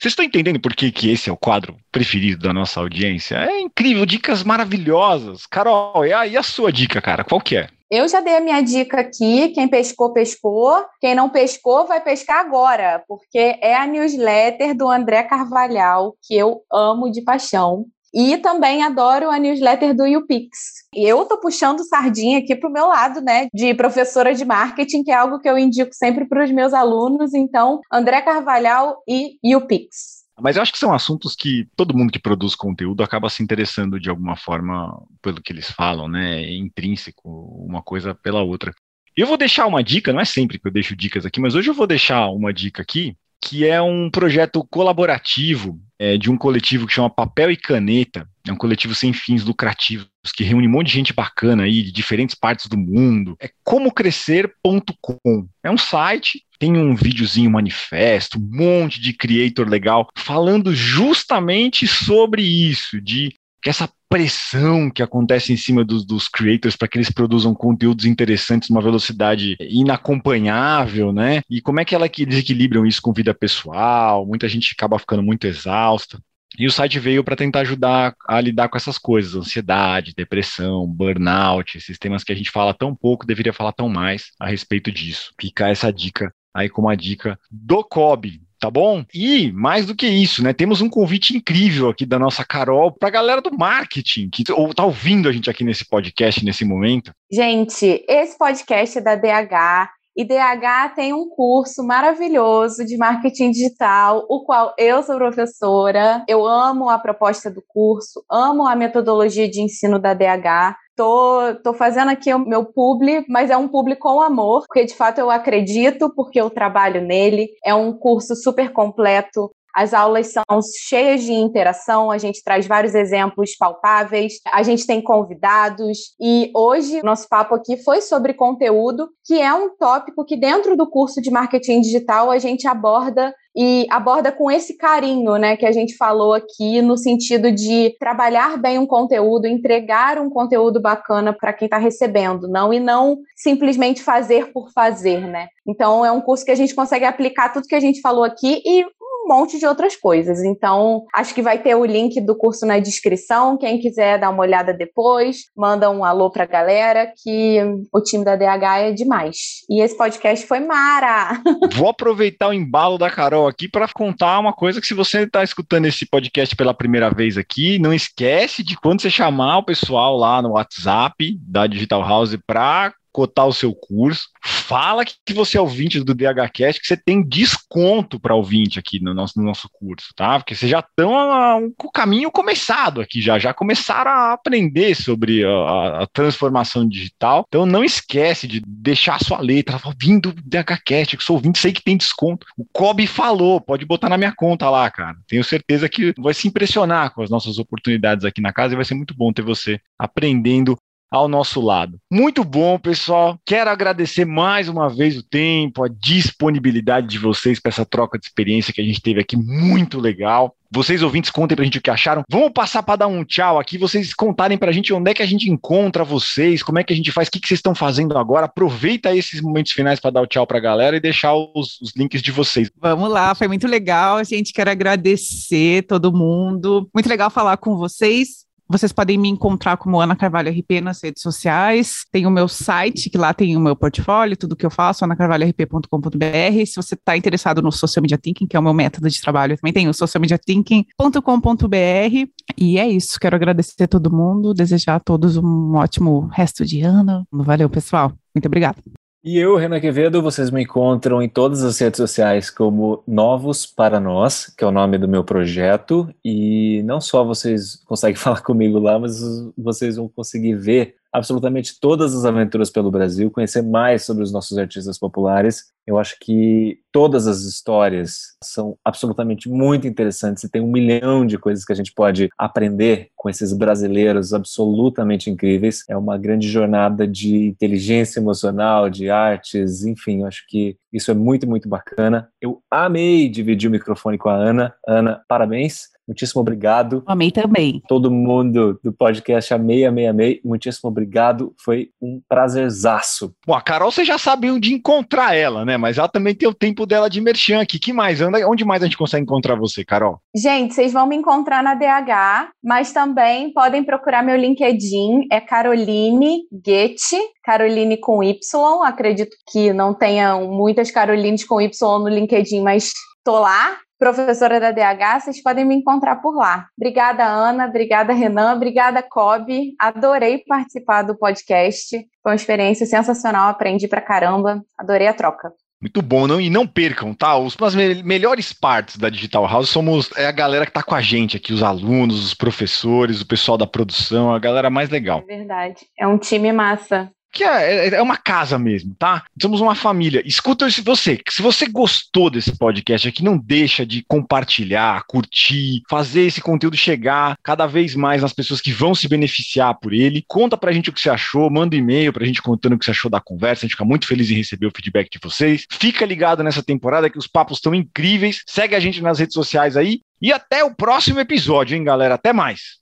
Vocês 0.01 0.13
estão 0.13 0.25
entendendo 0.25 0.61
por 0.61 0.77
que, 0.77 0.93
que 0.93 1.11
esse 1.11 1.29
é 1.29 1.33
o 1.33 1.37
quadro 1.37 1.77
preferido 1.91 2.47
da 2.47 2.53
nossa 2.53 2.79
audiência? 2.79 3.37
É 3.37 3.61
incrível, 3.61 4.07
dicas 4.07 4.45
maravilhosas. 4.45 5.45
Carol, 5.45 6.07
e 6.07 6.13
a, 6.13 6.25
e 6.25 6.37
a 6.37 6.43
sua 6.43 6.73
dica, 6.73 7.01
cara? 7.03 7.25
Qual 7.25 7.41
que 7.41 7.57
é? 7.57 7.69
Eu 7.91 8.07
já 8.07 8.21
dei 8.21 8.37
a 8.37 8.41
minha 8.41 8.61
dica 8.61 9.01
aqui. 9.01 9.49
Quem 9.49 9.67
pescou, 9.67 10.13
pescou. 10.13 10.85
Quem 11.01 11.17
não 11.17 11.29
pescou, 11.29 11.87
vai 11.87 12.01
pescar 12.01 12.39
agora, 12.39 13.03
porque 13.09 13.59
é 13.61 13.75
a 13.75 13.87
newsletter 13.87 14.77
do 14.77 14.89
André 14.89 15.25
Carvalhal, 15.25 16.15
que 16.23 16.37
eu 16.37 16.63
amo 16.73 17.11
de 17.11 17.23
paixão. 17.23 17.87
E 18.15 18.37
também 18.39 18.83
adoro 18.83 19.31
a 19.31 19.39
newsletter 19.39 19.95
do 19.95 20.07
YouPix. 20.07 20.59
E 20.95 21.05
eu 21.05 21.25
tô 21.27 21.39
puxando 21.39 21.85
sardinha 21.85 22.39
aqui 22.39 22.57
pro 22.57 22.71
meu 22.71 22.87
lado, 22.87 23.21
né, 23.21 23.49
de 23.53 23.75
professora 23.75 24.35
de 24.35 24.45
marketing, 24.45 25.05
que 25.05 25.11
é 25.11 25.15
algo 25.15 25.39
que 25.39 25.49
eu 25.49 25.59
indico 25.59 25.93
sempre 25.93 26.27
para 26.27 26.45
os 26.45 26.51
meus 26.51 26.73
alunos. 26.73 27.35
Então, 27.35 27.81
André 27.93 28.23
Carvalhal 28.23 29.03
e 29.07 29.39
YouPix. 29.45 30.19
Mas 30.41 30.57
eu 30.57 30.63
acho 30.63 30.73
que 30.73 30.79
são 30.79 30.95
assuntos 30.95 31.35
que 31.35 31.67
todo 31.77 31.97
mundo 31.97 32.13
que 32.13 32.21
produz 32.21 32.55
conteúdo 32.55 33.03
acaba 33.03 33.29
se 33.29 33.43
interessando 33.43 33.99
de 33.99 34.09
alguma 34.09 34.37
forma 34.37 35.03
pelo 35.21 35.43
que 35.43 35.53
eles 35.53 35.69
falam, 35.71 36.09
né? 36.09 36.45
É 36.45 36.57
intrínseco, 36.57 37.29
uma 37.67 37.83
coisa 37.83 38.15
pela 38.15 38.43
outra. 38.43 38.73
Eu 39.17 39.27
vou 39.27 39.37
deixar 39.37 39.67
uma 39.67 39.83
dica, 39.83 40.13
não 40.13 40.21
é 40.21 40.25
sempre 40.25 40.59
que 40.59 40.69
eu 40.69 40.73
deixo 40.73 40.95
dicas 40.95 41.27
aqui, 41.27 41.41
mas 41.41 41.57
hoje 41.57 41.69
eu 41.69 41.75
vou 41.75 41.89
deixar 41.89 42.29
uma 42.29 42.53
dica 42.53 42.83
aqui 42.83 43.17
que 43.43 43.67
é 43.67 43.81
um 43.81 44.11
projeto 44.11 44.67
colaborativo 44.71 45.81
é, 45.99 46.17
de 46.17 46.31
um 46.31 46.37
coletivo 46.37 46.87
que 46.87 46.93
chama 46.93 47.11
Papel 47.11 47.51
e 47.51 47.57
Caneta. 47.57 48.29
É 48.47 48.53
um 48.53 48.57
coletivo 48.57 48.95
sem 48.95 49.13
fins 49.13 49.45
lucrativos 49.45 50.09
que 50.35 50.45
reúne 50.45 50.69
um 50.69 50.71
monte 50.71 50.87
de 50.87 50.93
gente 50.93 51.13
bacana 51.13 51.65
aí 51.65 51.83
de 51.83 51.93
diferentes 51.93 52.35
partes 52.35 52.67
do 52.67 52.79
mundo. 52.79 53.37
É 53.41 53.51
comocrescer.com. 53.65 55.49
É 55.63 55.71
um 55.71 55.79
site, 55.79 56.43
tem 56.59 56.77
um 56.77 56.95
videozinho 56.95 57.51
manifesto, 57.51 58.39
um 58.39 58.49
monte 58.51 59.01
de 59.01 59.13
creator 59.13 59.69
legal 59.69 60.09
falando 60.17 60.75
justamente 60.75 61.87
sobre 61.87 62.43
isso, 62.43 63.01
de 63.01 63.35
que 63.61 63.69
essa 63.69 63.91
pressão 64.09 64.91
que 64.91 65.03
acontece 65.03 65.53
em 65.53 65.57
cima 65.57 65.85
dos, 65.85 66.05
dos 66.05 66.29
creators 66.29 66.77
para 66.77 66.89
que 66.89 66.97
eles 66.97 67.11
produzam 67.11 67.55
conteúdos 67.55 68.05
interessantes 68.05 68.71
numa 68.71 68.83
velocidade 68.83 69.57
inacompanhável, 69.61 71.13
né? 71.13 71.43
E 71.49 71.61
como 71.61 71.81
é 71.81 71.85
que 71.85 71.95
ela, 71.95 72.07
eles 72.19 72.39
equilibram 72.39 72.87
isso 72.87 73.03
com 73.03 73.13
vida 73.13 73.35
pessoal? 73.35 74.27
Muita 74.27 74.49
gente 74.49 74.73
acaba 74.73 74.99
ficando 74.99 75.23
muito 75.23 75.47
exausta. 75.47 76.19
E 76.59 76.67
o 76.67 76.73
site 76.73 76.99
veio 76.99 77.23
para 77.23 77.37
tentar 77.37 77.61
ajudar 77.61 78.15
a 78.27 78.41
lidar 78.41 78.69
com 78.69 78.77
essas 78.77 78.99
coisas, 78.99 79.35
ansiedade, 79.35 80.15
depressão, 80.17 80.87
burnout, 80.87 81.77
esses 81.77 81.99
temas 81.99 82.25
que 82.25 82.33
a 82.33 82.35
gente 82.35 82.51
fala 82.51 82.75
tão 82.75 82.95
pouco, 82.95 83.27
deveria 83.27 83.53
falar 83.53 83.73
tão 83.73 83.89
mais 83.89 84.31
a 84.41 84.49
respeito 84.49 84.91
disso. 84.91 85.33
Fica 85.39 85.69
essa 85.69 85.93
dica 85.93 86.33
aí 86.53 86.69
como 86.69 86.89
a 86.89 86.95
dica 86.95 87.39
do 87.51 87.85
COB, 87.85 88.41
tá 88.59 88.71
bom? 88.71 89.05
E 89.15 89.53
mais 89.53 89.87
do 89.87 89.95
que 89.95 90.07
isso, 90.07 90.43
né? 90.43 90.53
Temos 90.53 90.81
um 90.81 90.89
convite 90.89 91.37
incrível 91.37 91.89
aqui 91.89 92.05
da 92.05 92.19
nossa 92.19 92.45
Carol 92.45 92.93
para 92.93 93.09
a 93.09 93.13
galera 93.13 93.41
do 93.41 93.57
marketing 93.57 94.29
que 94.31 94.45
ou 94.53 94.73
tá 94.75 94.85
ouvindo 94.85 95.29
a 95.29 95.33
gente 95.33 95.51
aqui 95.51 95.65
nesse 95.65 95.85
podcast 95.85 96.45
nesse 96.45 96.65
momento. 96.65 97.13
Gente, 97.31 98.05
esse 98.09 98.37
podcast 98.37 98.99
é 98.99 99.01
da 99.01 99.15
DH 99.15 99.98
e 100.19 100.25
DH 100.25 100.97
tem 100.97 101.13
um 101.13 101.29
curso 101.29 101.87
maravilhoso 101.87 102.85
de 102.85 102.97
marketing 102.97 103.53
digital, 103.53 104.27
o 104.29 104.45
qual 104.45 104.75
eu 104.77 105.01
sou 105.01 105.15
professora. 105.15 106.25
Eu 106.27 106.45
amo 106.45 106.91
a 106.91 106.99
proposta 106.99 107.49
do 107.49 107.63
curso, 107.69 108.25
amo 108.29 108.67
a 108.67 108.75
metodologia 108.75 109.49
de 109.49 109.63
ensino 109.63 109.97
da 109.97 110.15
DH. 110.15 110.77
Tô, 110.97 111.55
tô 111.63 111.73
fazendo 111.73 112.09
aqui 112.11 112.35
o 112.35 112.41
meu 112.41 112.65
publi, 112.65 113.25
mas 113.29 113.49
é 113.49 113.57
um 113.57 113.69
publi 113.69 113.95
com 113.95 114.21
amor, 114.21 114.65
porque 114.67 114.85
de 114.85 114.97
fato 114.97 115.21
eu 115.21 115.31
acredito, 115.31 116.13
porque 116.13 116.41
eu 116.41 116.51
trabalho 116.51 117.01
nele. 117.01 117.47
É 117.65 117.73
um 117.73 117.93
curso 117.93 118.35
super 118.35 118.73
completo, 118.73 119.53
as 119.79 119.95
aulas 119.95 120.33
são 120.33 120.43
cheias 120.89 121.23
de 121.23 121.33
interação, 121.33 122.11
a 122.11 122.19
gente 122.19 122.43
traz 122.43 122.67
vários 122.67 122.97
exemplos 122.97 123.57
palpáveis, 123.57 124.41
a 124.53 124.65
gente 124.65 124.85
tem 124.85 125.01
convidados 125.01 126.17
e 126.21 126.51
hoje 126.53 127.01
nosso 127.05 127.29
papo 127.29 127.55
aqui 127.55 127.77
foi 127.77 128.01
sobre 128.01 128.35
conteúdo, 128.35 129.09
que 129.25 129.41
é 129.41 129.55
um 129.55 129.71
tópico 129.77 130.25
que 130.25 130.37
dentro 130.37 130.77
do 130.77 130.91
curso 130.91 131.23
de 131.23 131.31
marketing 131.31 131.81
digital 131.81 132.29
a 132.33 132.39
gente 132.39 132.67
aborda 132.67 133.33
e 133.57 133.87
aborda 133.91 134.31
com 134.31 134.51
esse 134.51 134.77
carinho, 134.77 135.37
né, 135.37 135.57
que 135.57 135.67
a 135.67 135.73
gente 135.73 135.97
falou 135.97 136.33
aqui, 136.33 136.83
no 136.83 136.97
sentido 136.97 137.51
de 137.51 137.95
trabalhar 137.99 138.57
bem 138.57 138.79
um 138.79 138.87
conteúdo, 138.87 139.47
entregar 139.47 140.19
um 140.19 140.31
conteúdo 140.31 140.81
bacana 140.81 141.33
para 141.33 141.53
quem 141.53 141.67
está 141.67 141.79
recebendo, 141.79 142.47
não 142.47 142.73
e 142.73 142.81
não 142.81 143.19
simplesmente 143.37 144.03
fazer 144.03 144.53
por 144.53 144.71
fazer, 144.71 145.21
né? 145.27 145.49
Então 145.67 146.05
é 146.05 146.13
um 146.13 146.21
curso 146.21 146.45
que 146.45 146.51
a 146.51 146.57
gente 146.57 146.75
consegue 146.75 147.05
aplicar 147.05 147.53
tudo 147.53 147.67
que 147.67 147.75
a 147.75 147.81
gente 147.81 148.01
falou 148.01 148.25
aqui 148.25 148.63
e 148.65 148.85
monte 149.29 149.59
de 149.59 149.67
outras 149.67 149.95
coisas. 149.95 150.43
Então, 150.43 151.05
acho 151.15 151.35
que 151.35 151.43
vai 151.43 151.59
ter 151.59 151.75
o 151.75 151.85
link 151.85 152.21
do 152.21 152.37
curso 152.37 152.67
na 152.67 152.79
descrição. 152.79 153.59
Quem 153.59 153.79
quiser 153.79 154.19
dar 154.19 154.31
uma 154.31 154.43
olhada 154.43 154.73
depois, 154.73 155.45
manda 155.57 155.91
um 155.91 156.05
alô 156.05 156.31
pra 156.31 156.47
galera, 156.47 157.13
que 157.23 157.61
o 157.93 158.01
time 158.01 158.25
da 158.25 158.37
DH 158.37 158.79
é 158.79 158.93
demais. 158.93 159.37
E 159.69 159.83
esse 159.83 159.97
podcast 159.97 160.47
foi 160.47 160.61
mara! 160.61 161.41
Vou 161.75 161.91
aproveitar 161.91 162.49
o 162.49 162.53
embalo 162.53 162.99
da 162.99 163.11
Carol 163.11 163.47
aqui 163.47 163.69
para 163.69 163.89
contar 163.89 164.39
uma 164.39 164.53
coisa 164.53 164.81
que 164.81 164.87
se 164.87 164.95
você 164.95 165.23
está 165.23 165.45
escutando 165.45 165.87
esse 165.87 166.07
podcast 166.07 166.57
pela 166.57 166.75
primeira 166.75 167.11
vez 167.11 167.37
aqui, 167.37 167.79
não 167.79 167.93
esquece 167.93 168.63
de 168.63 168.77
quando 168.77 169.03
você 169.03 169.11
chamar 169.11 169.59
o 169.59 169.65
pessoal 169.65 170.17
lá 170.17 170.41
no 170.41 170.53
WhatsApp 170.53 171.39
da 171.43 171.67
Digital 171.67 172.03
House 172.03 172.37
para 172.47 172.93
cotar 173.13 173.47
o 173.47 173.53
seu 173.53 173.75
curso. 173.75 174.29
Fala 174.43 175.05
que 175.05 175.33
você 175.33 175.59
é 175.59 175.61
ouvinte 175.61 176.01
do 176.01 176.15
DHCast, 176.15 176.81
que 176.81 176.87
você 176.87 176.97
tem 176.97 177.23
desconto 177.23 178.21
para 178.21 178.35
ouvinte 178.35 178.79
aqui 178.79 179.03
no 179.03 179.15
nosso, 179.15 179.39
no 179.39 179.45
nosso 179.45 179.69
curso, 179.73 180.09
tá? 180.15 180.39
Porque 180.39 180.55
vocês 180.55 180.71
já 180.71 180.81
estão 180.81 181.73
com 181.77 181.89
o 181.89 181.93
caminho 181.93 182.31
começado 182.31 183.01
aqui, 183.01 183.21
já, 183.21 183.39
já 183.39 183.53
começaram 183.55 184.11
a 184.11 184.33
aprender 184.33 184.95
sobre 184.95 185.45
a, 185.45 186.03
a, 186.03 186.07
transformação 186.07 186.89
digital. 186.89 187.45
Então 187.49 187.67
não 187.67 187.83
esquece 187.83 188.47
de 188.47 188.63
deixar 188.67 189.17
a 189.17 189.25
sua 189.25 189.41
letra, 189.41 189.81
vindo 190.01 190.33
do 190.33 190.43
DHCast, 190.43 191.17
que 191.17 191.25
sou 191.25 191.37
ouvinte, 191.37 191.59
sei 191.59 191.73
que 191.73 191.83
tem 191.83 191.97
desconto. 191.97 192.47
O 192.57 192.65
Kobe 192.73 193.07
falou, 193.07 193.61
pode 193.61 193.85
botar 193.85 194.09
na 194.09 194.19
minha 194.19 194.33
conta 194.35 194.69
lá, 194.71 194.91
cara. 194.91 195.17
Tenho 195.27 195.45
certeza 195.45 195.89
que 195.89 196.15
vai 196.19 196.35
se 196.35 196.49
impressionar 196.49 197.13
com 197.13 197.23
as 197.23 197.31
nossas 197.31 197.59
oportunidades 197.59 198.25
aqui 198.25 198.41
na 198.41 198.53
casa 198.53 198.75
e 198.75 198.77
vai 198.77 198.85
ser 198.85 198.95
muito 198.95 199.15
bom 199.15 199.33
ter 199.33 199.43
você 199.43 199.81
aprendendo 199.99 200.79
ao 201.11 201.29
nosso 201.29 201.61
lado. 201.61 201.99
Muito 202.11 202.45
bom, 202.45 202.79
pessoal. 202.79 203.39
Quero 203.45 203.71
agradecer 203.71 204.25
mais 204.25 204.69
uma 204.69 204.89
vez 204.89 205.17
o 205.17 205.23
tempo, 205.23 205.85
a 205.85 205.89
disponibilidade 205.89 207.07
de 207.07 207.19
vocês 207.19 207.59
para 207.59 207.71
essa 207.71 207.85
troca 207.85 208.19
de 208.19 208.27
experiência 208.27 208.73
que 208.73 208.81
a 208.81 208.85
gente 208.85 209.01
teve 209.01 209.21
aqui, 209.21 209.37
muito 209.37 209.99
legal. 209.99 210.55
Vocês 210.71 211.03
ouvintes, 211.03 211.31
contem 211.31 211.57
pra 211.57 211.65
gente 211.65 211.79
o 211.79 211.81
que 211.81 211.91
acharam. 211.91 212.23
Vamos 212.31 212.53
passar 212.53 212.83
para 212.83 212.97
dar 212.97 213.07
um 213.07 213.25
tchau 213.25 213.59
aqui, 213.59 213.79
vocês 213.79 214.13
contarem 214.13 214.59
pra 214.59 214.71
gente 214.71 214.93
onde 214.93 215.11
é 215.11 215.15
que 215.15 215.23
a 215.23 215.27
gente 215.27 215.51
encontra 215.51 216.05
vocês, 216.05 216.63
como 216.63 216.79
é 216.79 216.85
que 216.85 216.93
a 216.93 216.97
gente 216.97 217.11
faz, 217.11 217.29
o 217.29 217.31
que, 217.31 217.41
que 217.41 217.49
vocês 217.49 217.59
estão 217.59 217.75
fazendo 217.75 218.19
agora. 218.19 218.45
Aproveita 218.45 219.17
esses 219.17 219.41
momentos 219.41 219.73
finais 219.73 219.99
para 219.99 220.11
dar 220.11 220.21
o 220.21 220.27
tchau 220.27 220.47
pra 220.47 220.61
galera 220.61 220.97
e 220.97 221.01
deixar 221.01 221.35
os, 221.35 221.81
os, 221.81 221.97
links 221.97 222.21
de 222.21 222.31
vocês. 222.31 222.71
Vamos 222.77 223.11
lá, 223.11 223.35
foi 223.35 223.49
muito 223.49 223.67
legal, 223.67 224.23
gente. 224.23 224.53
Quero 224.53 224.71
agradecer 224.71 225.85
todo 225.85 226.13
mundo. 226.13 226.87
Muito 226.93 227.09
legal 227.09 227.31
falar 227.31 227.57
com 227.57 227.75
vocês 227.77 228.48
Vocês 228.71 228.93
podem 228.93 229.17
me 229.17 229.29
encontrar 229.29 229.79
como 229.79 229.99
Ana 229.99 230.15
Carvalho 230.15 230.51
RP 230.51 230.83
nas 230.83 231.03
redes 231.03 231.23
sociais. 231.23 232.05
Tem 232.13 232.27
o 232.27 232.31
meu 232.31 232.47
site, 232.47 233.09
que 233.09 233.17
lá 233.17 233.33
tem 233.33 233.57
o 233.57 233.61
meu 233.61 233.75
portfólio, 233.75 234.37
tudo 234.37 234.55
que 234.55 234.67
eu 234.67 234.71
faço, 234.71 235.05
anacarvalhorp.com.br. 235.05 236.67
Se 236.67 236.77
você 236.77 236.95
está 236.95 237.17
interessado 237.17 237.63
no 237.63 237.73
Social 237.73 238.03
Media 238.03 238.19
Thinking, 238.19 238.47
que 238.47 238.57
é 238.57 238.61
o 238.61 238.63
meu 238.63 238.75
método 238.75 239.09
de 239.09 239.21
trabalho, 239.23 239.57
também 239.57 239.73
tem 239.73 239.89
o 239.89 239.95
socialmediathinking.com.br. 239.95 242.29
E 242.59 242.79
é 242.79 242.87
isso. 242.87 243.19
Quero 243.19 243.37
agradecer 243.37 243.85
a 243.85 243.89
todo 243.89 244.13
mundo, 244.13 244.53
desejar 244.53 244.97
a 244.97 245.01
todos 245.01 245.39
um 245.39 245.75
ótimo 245.75 246.29
resto 246.33 246.65
de 246.65 246.83
ano. 246.83 247.27
Valeu, 247.33 247.71
pessoal. 247.71 248.13
Muito 248.35 248.47
obrigada. 248.47 248.77
E 249.25 249.37
eu, 249.37 249.57
Renan 249.57 249.81
Quevedo, 249.81 250.23
vocês 250.23 250.49
me 250.49 250.63
encontram 250.63 251.21
em 251.21 251.29
todas 251.29 251.65
as 251.65 251.77
redes 251.79 251.97
sociais 251.97 252.51
como 252.51 253.03
Novos 253.05 253.67
para 253.67 253.99
Nós, 253.99 254.47
que 254.57 254.63
é 254.63 254.67
o 254.67 254.71
nome 254.71 254.97
do 254.97 255.09
meu 255.09 255.25
projeto. 255.25 256.09
E 256.25 256.83
não 256.85 257.01
só 257.01 257.25
vocês 257.25 257.83
conseguem 257.85 258.15
falar 258.17 258.43
comigo 258.43 258.79
lá, 258.79 258.97
mas 258.97 259.21
vocês 259.57 259.97
vão 259.97 260.09
conseguir 260.09 260.55
ver 260.55 260.95
absolutamente 261.13 261.81
todas 261.81 262.15
as 262.15 262.25
aventuras 262.25 262.71
pelo 262.71 262.93
Brasil, 262.93 263.31
conhecer 263.31 263.63
mais 263.63 264.05
sobre 264.05 264.23
os 264.23 264.31
nossos 264.31 264.57
artistas 264.57 264.99
populares. 264.99 265.73
Eu 265.89 265.99
acho 265.99 266.19
que 266.21 266.81
todas 266.93 267.27
as 267.27 267.41
histórias 267.45 268.37
são 268.45 268.77
absolutamente 268.85 269.49
muito 269.49 269.89
interessantes 269.89 270.45
e 270.45 270.51
tem 270.51 270.61
um 270.61 270.71
milhão 270.71 271.27
de 271.27 271.39
coisas 271.39 271.65
que 271.65 271.73
a 271.73 271.75
gente 271.75 271.95
pode 271.95 272.29
aprender 272.37 273.09
com 273.17 273.31
esses 273.31 273.55
brasileiros 273.55 274.35
absolutamente 274.35 275.31
incríveis. 275.31 275.83
É 275.89 275.97
uma 275.97 276.19
grande 276.19 276.47
jornada 276.47 277.09
de 277.09 277.47
inteligência 277.47 278.21
emocional, 278.21 278.91
de 278.91 279.09
artes, 279.09 279.83
enfim, 279.83 280.21
eu 280.21 280.27
acho 280.27 280.45
que 280.47 280.77
isso 280.93 281.11
é 281.11 281.15
muito, 281.15 281.49
muito 281.49 281.71
bacana. 281.71 282.29
Eu 282.39 282.63
amei 282.71 283.27
dividir 283.29 283.69
o 283.69 283.73
microfone 283.73 284.19
com 284.19 284.29
a 284.29 284.35
Ana. 284.35 284.75
Ana, 284.87 285.23
parabéns. 285.27 285.89
Muitíssimo 286.09 286.41
obrigado. 286.41 287.03
Amei 287.07 287.31
também. 287.31 287.83
Todo 287.87 288.11
mundo 288.11 288.81
do 288.83 288.91
podcast 288.91 289.53
amei, 289.53 289.85
amei, 289.85 290.07
amei. 290.07 290.41
Muitíssimo 290.43 290.89
obrigado. 290.89 291.55
Foi 291.63 291.91
um 292.01 292.23
prazerzaço. 292.27 293.35
Bom, 293.47 293.53
a 293.53 293.61
Carol, 293.61 293.91
você 293.91 294.07
já 294.07 294.17
sabe 294.17 294.51
onde 294.51 294.73
encontrar 294.73 295.35
ela, 295.35 295.67
né? 295.67 295.77
Mas 295.79 295.99
ela 295.99 296.09
também 296.09 296.35
tem 296.35 296.49
o 296.49 296.55
tempo 296.55 296.85
dela 296.85 297.09
de 297.09 297.21
merchan 297.21 297.61
aqui. 297.61 297.79
que 297.79 297.93
mais? 297.93 298.21
Anda, 298.21 298.47
onde 298.49 298.65
mais 298.65 298.83
a 298.83 298.87
gente 298.87 298.99
consegue 298.99 299.23
encontrar 299.23 299.55
você, 299.55 299.85
Carol? 299.85 300.21
Gente, 300.35 300.75
vocês 300.75 300.93
vão 300.93 301.07
me 301.07 301.17
encontrar 301.17 301.63
na 301.63 301.75
DH, 301.75 302.51
mas 302.63 302.93
também 302.93 303.53
podem 303.53 303.85
procurar 303.85 304.23
meu 304.23 304.37
LinkedIn. 304.37 305.29
É 305.31 305.41
Caroline 305.41 306.43
Goethe. 306.53 307.19
Caroline 307.45 307.97
com 307.97 308.23
Y. 308.23 308.83
Acredito 308.85 309.37
que 309.51 309.73
não 309.73 309.95
tenha 309.95 310.35
muitas 310.37 310.91
Carolines 310.91 311.45
com 311.45 311.61
Y 311.61 311.99
no 311.99 312.09
LinkedIn, 312.09 312.61
mas 312.61 312.93
tô 313.25 313.39
lá 313.39 313.79
professora 313.99 314.61
da 314.61 314.71
DH, 314.71 315.25
vocês 315.25 315.43
podem 315.43 315.65
me 315.65 315.75
encontrar 315.75 316.17
por 316.17 316.37
lá. 316.37 316.67
Obrigada, 316.79 317.25
Ana, 317.25 317.67
obrigada, 317.67 318.13
Renan, 318.13 318.55
obrigada, 318.55 319.03
Kobe. 319.03 319.75
Adorei 319.79 320.39
participar 320.47 321.03
do 321.03 321.19
podcast. 321.19 321.99
Foi 322.23 322.33
uma 322.33 322.37
experiência 322.37 322.87
sensacional, 322.87 323.49
aprendi 323.49 323.89
pra 323.89 324.01
caramba, 324.01 324.63
adorei 324.79 325.09
a 325.09 325.13
troca. 325.13 325.53
Muito 325.81 326.03
bom, 326.03 326.27
não, 326.27 326.41
e 326.41 326.51
não 326.51 326.67
percam, 326.67 327.15
tá? 327.15 327.37
Os, 327.39 327.57
as 327.63 327.75
me 327.75 328.03
melhores 328.03 328.53
partes 328.53 328.97
da 328.97 329.09
Digital 329.09 329.47
House 329.47 329.69
somos 329.69 330.11
é 330.17 330.27
a 330.27 330.33
galera 330.33 330.67
que 330.67 330.73
tá 330.73 330.83
com 330.83 330.95
a 330.95 331.01
gente 331.01 331.37
aqui, 331.37 331.53
os 331.53 331.63
alunos, 331.63 332.25
os 332.25 332.35
professores, 332.35 333.21
o 333.21 333.27
pessoal 333.27 333.57
da 333.57 333.67
produção, 333.67 334.33
a 334.33 334.39
galera 334.41 334.71
mais 334.71 334.91
legal. 334.91 335.23
É 335.29 335.37
verdade. 335.37 335.87
É 335.97 336.07
um 336.07 336.19
time 336.19 336.53
massa 336.53 337.11
que 337.33 337.45
é, 337.45 337.89
é 337.89 338.03
uma 338.03 338.17
casa 338.17 338.59
mesmo, 338.59 338.95
tá? 338.99 339.25
Somos 339.41 339.61
uma 339.61 339.75
família. 339.75 340.23
Escuta 340.27 340.69
se 340.71 340.81
você, 340.81 341.21
se 341.29 341.43
você 341.43 341.67
gostou 341.67 342.31
desse 342.31 342.57
podcast 342.57 343.09
aqui, 343.09 343.23
não 343.23 343.39
deixa 343.39 343.85
de 343.85 344.05
compartilhar, 344.09 345.05
curtir, 345.07 345.83
fazer 345.89 346.23
esse 346.23 346.41
conteúdo 346.41 346.77
chegar 346.77 347.37
cada 347.43 347.67
vez 347.67 347.95
mais 347.95 348.23
nas 348.23 348.33
pessoas 348.33 348.61
que 348.61 348.73
vão 348.73 348.95
se 348.95 349.09
beneficiar 349.09 349.79
por 349.79 349.93
ele. 349.93 350.25
Conta 350.27 350.57
pra 350.57 350.73
gente 350.73 350.91
o 350.91 350.93
que 350.93 351.01
você 351.01 351.11
achou, 351.11 351.51
manda 351.51 351.77
um 351.77 351.79
e-mail 351.79 352.13
pra 352.13 352.27
gente 352.27 352.43
contando 352.43 352.75
o 352.75 352.79
que 352.79 352.85
você 352.85 352.91
achou 352.91 353.11
da 353.11 353.21
conversa, 353.21 353.65
a 353.65 353.67
gente 353.67 353.75
fica 353.75 353.85
muito 353.85 354.07
feliz 354.07 354.31
em 354.31 354.35
receber 354.35 354.67
o 354.67 354.73
feedback 354.75 355.11
de 355.11 355.19
vocês. 355.23 355.67
Fica 355.71 356.05
ligado 356.05 356.43
nessa 356.43 356.63
temporada 356.63 357.11
que 357.11 357.19
os 357.19 357.27
papos 357.27 357.59
estão 357.59 357.75
incríveis. 357.75 358.43
Segue 358.47 358.75
a 358.75 358.81
gente 358.81 359.03
nas 359.03 359.19
redes 359.19 359.35
sociais 359.35 359.77
aí 359.77 360.01
e 360.21 360.33
até 360.33 360.65
o 360.65 360.75
próximo 360.75 361.21
episódio, 361.21 361.77
hein, 361.77 361.85
galera? 361.85 362.15
Até 362.15 362.33
mais. 362.33 362.79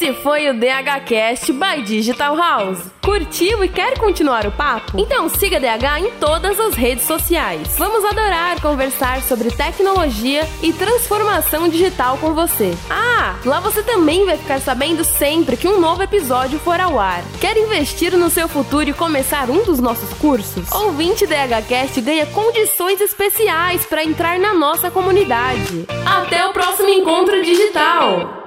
Esse 0.00 0.14
foi 0.14 0.48
o 0.48 0.54
DHCast 0.54 1.52
by 1.52 1.82
Digital 1.82 2.34
House. 2.34 2.78
Curtiu 3.02 3.62
e 3.62 3.68
quer 3.68 3.98
continuar 3.98 4.46
o 4.46 4.50
papo? 4.50 4.98
Então 4.98 5.28
siga 5.28 5.60
DH 5.60 5.98
em 5.98 6.10
todas 6.12 6.58
as 6.58 6.72
redes 6.72 7.04
sociais. 7.04 7.76
Vamos 7.76 8.02
adorar 8.06 8.62
conversar 8.62 9.20
sobre 9.20 9.50
tecnologia 9.50 10.48
e 10.62 10.72
transformação 10.72 11.68
digital 11.68 12.16
com 12.16 12.32
você. 12.32 12.72
Ah, 12.88 13.36
lá 13.44 13.60
você 13.60 13.82
também 13.82 14.24
vai 14.24 14.38
ficar 14.38 14.58
sabendo 14.62 15.04
sempre 15.04 15.54
que 15.54 15.68
um 15.68 15.78
novo 15.78 16.02
episódio 16.02 16.58
for 16.58 16.80
ao 16.80 16.98
ar. 16.98 17.22
Quer 17.38 17.58
investir 17.58 18.16
no 18.16 18.30
seu 18.30 18.48
futuro 18.48 18.88
e 18.88 18.94
começar 18.94 19.50
um 19.50 19.64
dos 19.64 19.80
nossos 19.80 20.10
cursos? 20.14 20.72
Ouvinte 20.72 21.26
DHCast 21.26 22.00
ganha 22.00 22.24
condições 22.24 23.02
especiais 23.02 23.84
para 23.84 24.02
entrar 24.02 24.38
na 24.38 24.54
nossa 24.54 24.90
comunidade. 24.90 25.84
Até 26.06 26.46
o 26.46 26.54
próximo 26.54 26.88
encontro 26.88 27.44
digital! 27.44 28.39